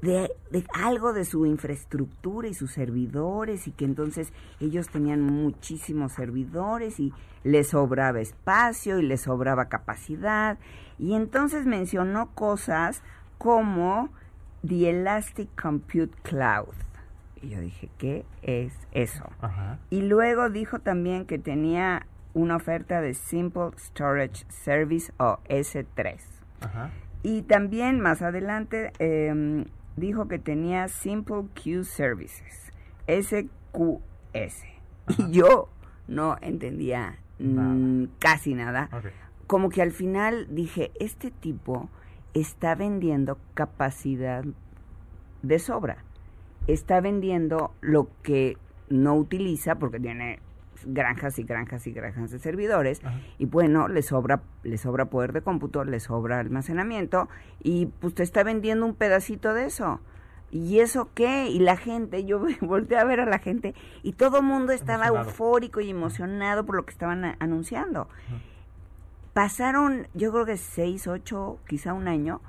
de, 0.03 0.29
de 0.51 0.63
algo 0.75 1.11
de 1.11 1.25
su 1.25 1.47
infraestructura 1.47 2.47
y 2.47 2.53
sus 2.53 2.71
servidores 2.71 3.67
y 3.67 3.71
que 3.71 3.85
entonces 3.85 4.31
ellos 4.59 4.89
tenían 4.89 5.21
muchísimos 5.21 6.11
servidores 6.11 6.99
y 6.99 7.13
les 7.43 7.69
sobraba 7.69 8.19
espacio 8.19 8.99
y 8.99 9.07
les 9.07 9.21
sobraba 9.21 9.69
capacidad 9.69 10.59
y 10.99 11.15
entonces 11.15 11.65
mencionó 11.65 12.29
cosas 12.35 13.01
como 13.39 14.09
the 14.63 14.87
Elastic 14.91 15.49
Compute 15.59 16.13
Cloud 16.21 16.75
y 17.41 17.49
yo 17.49 17.61
dije 17.61 17.89
¿qué 17.97 18.25
es 18.41 18.73
eso? 18.91 19.29
Ajá. 19.41 19.79
Y 19.89 20.01
luego 20.01 20.49
dijo 20.49 20.79
también 20.79 21.25
que 21.25 21.37
tenía 21.39 22.05
una 22.33 22.55
oferta 22.55 23.01
de 23.01 23.13
Simple 23.13 23.71
Storage 23.77 24.45
Service 24.49 25.11
o 25.17 25.39
S3. 25.49 26.19
Ajá. 26.61 26.91
Y 27.23 27.41
también 27.43 27.99
más 27.99 28.21
adelante 28.21 28.91
em, 28.99 29.65
dijo 29.95 30.27
que 30.27 30.39
tenía 30.39 30.87
Simple 30.87 31.45
Queue 31.55 31.83
Services, 31.83 32.71
SQS. 33.07 34.63
Y 35.17 35.31
yo 35.31 35.69
no 36.07 36.37
entendía 36.41 37.17
casi 38.19 38.53
nada. 38.53 38.89
Como 39.47 39.69
que 39.69 39.81
al 39.81 39.91
final 39.91 40.47
dije, 40.49 40.91
este 40.99 41.31
tipo 41.31 41.89
está 42.33 42.75
vendiendo 42.75 43.37
capacidad 43.53 44.43
de 45.41 45.59
sobra. 45.59 46.03
Está 46.67 47.01
vendiendo 47.01 47.71
lo 47.81 48.09
que 48.23 48.57
no 48.89 49.15
utiliza 49.15 49.75
porque 49.75 49.99
tiene 49.99 50.39
granjas 50.85 51.39
y 51.39 51.43
granjas 51.43 51.87
y 51.87 51.91
granjas 51.91 52.29
de 52.31 52.39
servidores 52.39 53.03
Ajá. 53.03 53.19
y 53.39 53.45
bueno, 53.45 53.87
le 53.87 54.03
sobra 54.03 54.43
le 54.63 54.77
sobra 54.77 55.05
poder 55.05 55.33
de 55.33 55.41
cómputo, 55.41 55.83
le 55.83 55.99
sobra 55.99 56.39
almacenamiento 56.39 57.27
y 57.63 57.87
pues 57.87 58.13
te 58.13 58.23
está 58.23 58.43
vendiendo 58.43 58.85
un 58.85 58.93
pedacito 58.93 59.53
de 59.53 59.65
eso. 59.65 59.99
¿Y 60.49 60.79
eso 60.79 61.09
qué? 61.13 61.47
Y 61.49 61.59
la 61.59 61.75
gente, 61.75 62.23
yo 62.23 62.41
volteé 62.61 62.97
a 62.97 63.03
ver 63.03 63.19
a 63.19 63.25
la 63.25 63.39
gente 63.39 63.73
y 64.03 64.13
todo 64.13 64.37
el 64.37 64.43
mundo 64.43 64.71
estaba 64.71 65.07
Emocionado. 65.07 65.29
eufórico 65.29 65.81
y 65.81 65.89
emocionado 65.89 66.65
por 66.65 66.75
lo 66.75 66.85
que 66.85 66.91
estaban 66.91 67.35
anunciando. 67.39 68.07
Pasaron, 69.33 70.07
yo 70.13 70.31
creo 70.31 70.45
que 70.45 70.57
seis, 70.57 71.07
ocho, 71.07 71.59
quizá 71.67 71.93
un 71.93 72.07
año. 72.07 72.41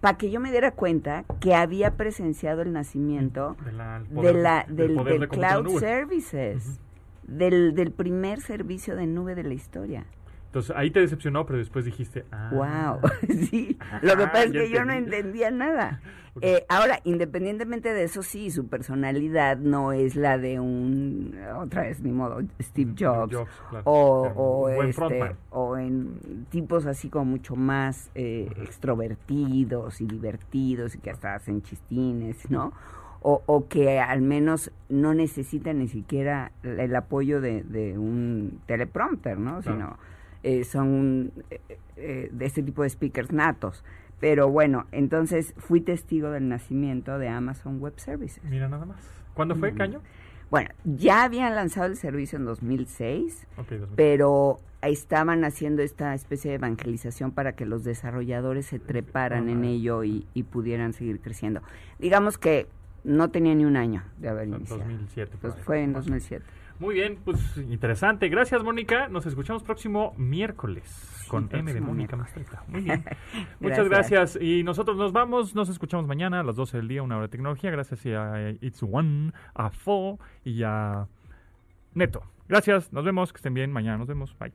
Para 0.00 0.16
que 0.18 0.30
yo 0.30 0.40
me 0.40 0.50
diera 0.50 0.70
cuenta 0.72 1.24
que 1.40 1.54
había 1.54 1.96
presenciado 1.96 2.62
el 2.62 2.72
nacimiento 2.72 3.56
De 3.64 3.72
la- 3.72 3.96
el 3.98 4.14
de 4.14 4.32
la, 4.34 4.64
del 4.68 4.76
del, 4.76 4.96
poder 4.96 5.12
del 5.12 5.20
de 5.20 5.28
cómputo 5.28 5.52
de 5.52 5.62
Cloud. 5.64 5.78
Services, 5.80 6.80
del, 7.24 7.74
del 7.74 7.90
primer 7.92 8.40
servicio 8.40 8.96
de 8.96 9.06
nube 9.06 9.34
de 9.34 9.42
la 9.44 9.54
historia. 9.54 10.04
Entonces 10.48 10.74
ahí 10.76 10.90
te 10.90 11.00
decepcionó, 11.00 11.44
pero 11.46 11.58
después 11.58 11.84
dijiste, 11.84 12.24
ah. 12.32 12.50
Wow, 12.52 13.10
sí. 13.50 13.78
Lo 14.02 14.16
que 14.16 14.22
Ah, 14.24 14.32
pasa 14.32 14.44
es 14.44 14.52
que 14.52 14.70
yo 14.70 14.84
no 14.84 14.92
entendí. 14.92 15.16
entendía 15.16 15.50
nada. 15.50 16.00
Eh, 16.40 16.64
ahora, 16.68 17.00
independientemente 17.02 17.92
de 17.92 18.04
eso, 18.04 18.22
sí, 18.22 18.52
su 18.52 18.68
personalidad 18.68 19.58
no 19.58 19.90
es 19.90 20.14
la 20.14 20.38
de 20.38 20.60
un, 20.60 21.34
otra 21.56 21.82
vez, 21.82 22.00
ni 22.00 22.12
modo, 22.12 22.38
Steve 22.62 22.92
Jobs, 22.96 23.34
Jobs, 23.34 23.50
claro. 23.70 23.82
o, 23.86 24.22
o, 24.36 24.68
este, 24.84 25.34
o 25.50 25.76
en 25.76 26.46
tipos 26.50 26.86
así 26.86 27.08
como 27.10 27.24
mucho 27.24 27.56
más 27.56 28.12
eh, 28.14 28.48
extrovertidos 28.62 30.00
y 30.00 30.06
divertidos 30.06 30.94
y 30.94 30.98
que 30.98 31.10
hasta 31.10 31.34
hacen 31.34 31.62
chistines, 31.62 32.48
¿no? 32.50 32.72
O, 33.20 33.42
o 33.46 33.66
que 33.66 33.98
al 33.98 34.22
menos 34.22 34.70
no 34.88 35.14
necesitan 35.14 35.78
ni 35.80 35.88
siquiera 35.88 36.52
el, 36.62 36.78
el 36.78 36.94
apoyo 36.94 37.40
de, 37.40 37.64
de 37.64 37.98
un 37.98 38.60
teleprompter, 38.66 39.38
¿no? 39.38 39.60
Claro. 39.60 39.62
Sino 39.76 39.98
eh, 40.42 40.64
son 40.64 41.32
eh, 41.50 41.60
eh, 41.96 42.28
de 42.32 42.46
este 42.46 42.62
tipo 42.62 42.82
de 42.82 42.90
speakers 42.90 43.32
natos. 43.32 43.84
Pero 44.20 44.48
bueno, 44.50 44.86
entonces 44.92 45.54
fui 45.58 45.80
testigo 45.80 46.30
del 46.30 46.48
nacimiento 46.48 47.18
de 47.18 47.28
Amazon 47.28 47.78
Web 47.80 47.94
Services. 47.98 48.42
Mira 48.44 48.68
nada 48.68 48.84
más. 48.84 48.98
¿Cuándo 49.34 49.54
fue, 49.54 49.72
Mm. 49.72 49.76
Caño? 49.76 50.00
Bueno, 50.50 50.70
ya 50.84 51.24
habían 51.24 51.54
lanzado 51.54 51.86
el 51.86 51.96
servicio 51.96 52.38
en 52.38 52.44
2006, 52.46 53.46
Ok, 53.58 53.68
2000. 53.70 53.88
pero 53.96 54.58
estaban 54.82 55.44
haciendo 55.44 55.82
esta 55.82 56.14
especie 56.14 56.50
de 56.50 56.54
evangelización 56.56 57.32
para 57.32 57.52
que 57.52 57.66
los 57.66 57.84
desarrolladores 57.84 58.66
se 58.66 58.78
treparan 58.78 59.48
en 59.50 59.64
ello 59.64 60.04
y, 60.04 60.26
y 60.34 60.44
pudieran 60.44 60.94
seguir 60.94 61.20
creciendo. 61.20 61.60
Digamos 61.98 62.38
que 62.38 62.66
no 63.04 63.30
tenía 63.30 63.54
ni 63.54 63.64
un 63.66 63.76
año 63.76 64.02
de 64.18 64.28
haber 64.30 64.48
iniciado. 64.48 64.78
2007. 64.82 65.30
por 65.32 65.40
Pues 65.40 65.54
ahí. 65.54 65.62
fue 65.62 65.82
en 65.82 65.92
2007. 65.92 66.44
Muy 66.78 66.94
bien, 66.94 67.18
pues 67.24 67.56
interesante. 67.56 68.28
Gracias, 68.28 68.62
Mónica. 68.62 69.08
Nos 69.08 69.26
escuchamos 69.26 69.64
próximo 69.64 70.14
miércoles 70.16 71.24
con 71.28 71.48
M 71.52 71.72
de 71.72 71.80
Mónica. 71.80 72.16
Mastreta. 72.16 72.62
Muy 72.68 72.82
bien. 72.82 73.04
Muchas 73.60 73.88
Gracias. 73.88 74.10
gracias. 74.10 74.42
Y 74.42 74.62
nosotros 74.62 74.96
nos 74.96 75.12
vamos. 75.12 75.54
Nos 75.54 75.68
escuchamos 75.68 76.06
mañana 76.06 76.40
a 76.40 76.42
las 76.44 76.56
12 76.56 76.76
del 76.76 76.88
día, 76.88 77.02
una 77.02 77.16
hora 77.16 77.26
de 77.26 77.30
tecnología. 77.30 77.70
Gracias 77.70 78.06
a 78.06 78.50
It's 78.60 78.82
One, 78.82 79.32
a 79.54 79.70
Fo 79.70 80.18
y 80.44 80.62
a 80.62 81.08
Neto. 81.94 82.22
Gracias. 82.48 82.92
Nos 82.92 83.04
vemos. 83.04 83.32
Que 83.32 83.38
estén 83.38 83.54
bien. 83.54 83.72
Mañana 83.72 83.98
nos 83.98 84.06
vemos. 84.06 84.36
Bye. 84.38 84.52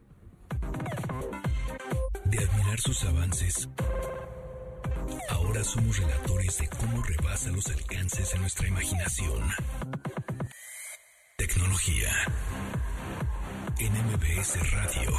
De 2.25 2.37
admirar 2.37 2.79
sus 2.79 3.03
avances, 3.05 3.69
ahora 5.29 5.63
somos 5.63 5.97
relatores 5.99 6.57
de 6.59 6.69
cómo 6.69 7.03
rebasa 7.03 7.51
los 7.51 7.67
alcances 7.69 8.31
de 8.31 8.39
nuestra 8.39 8.67
imaginación 8.67 9.41
tecnología. 11.47 12.09
En 13.77 13.91
MBS 13.91 14.71
Radio. 14.71 15.11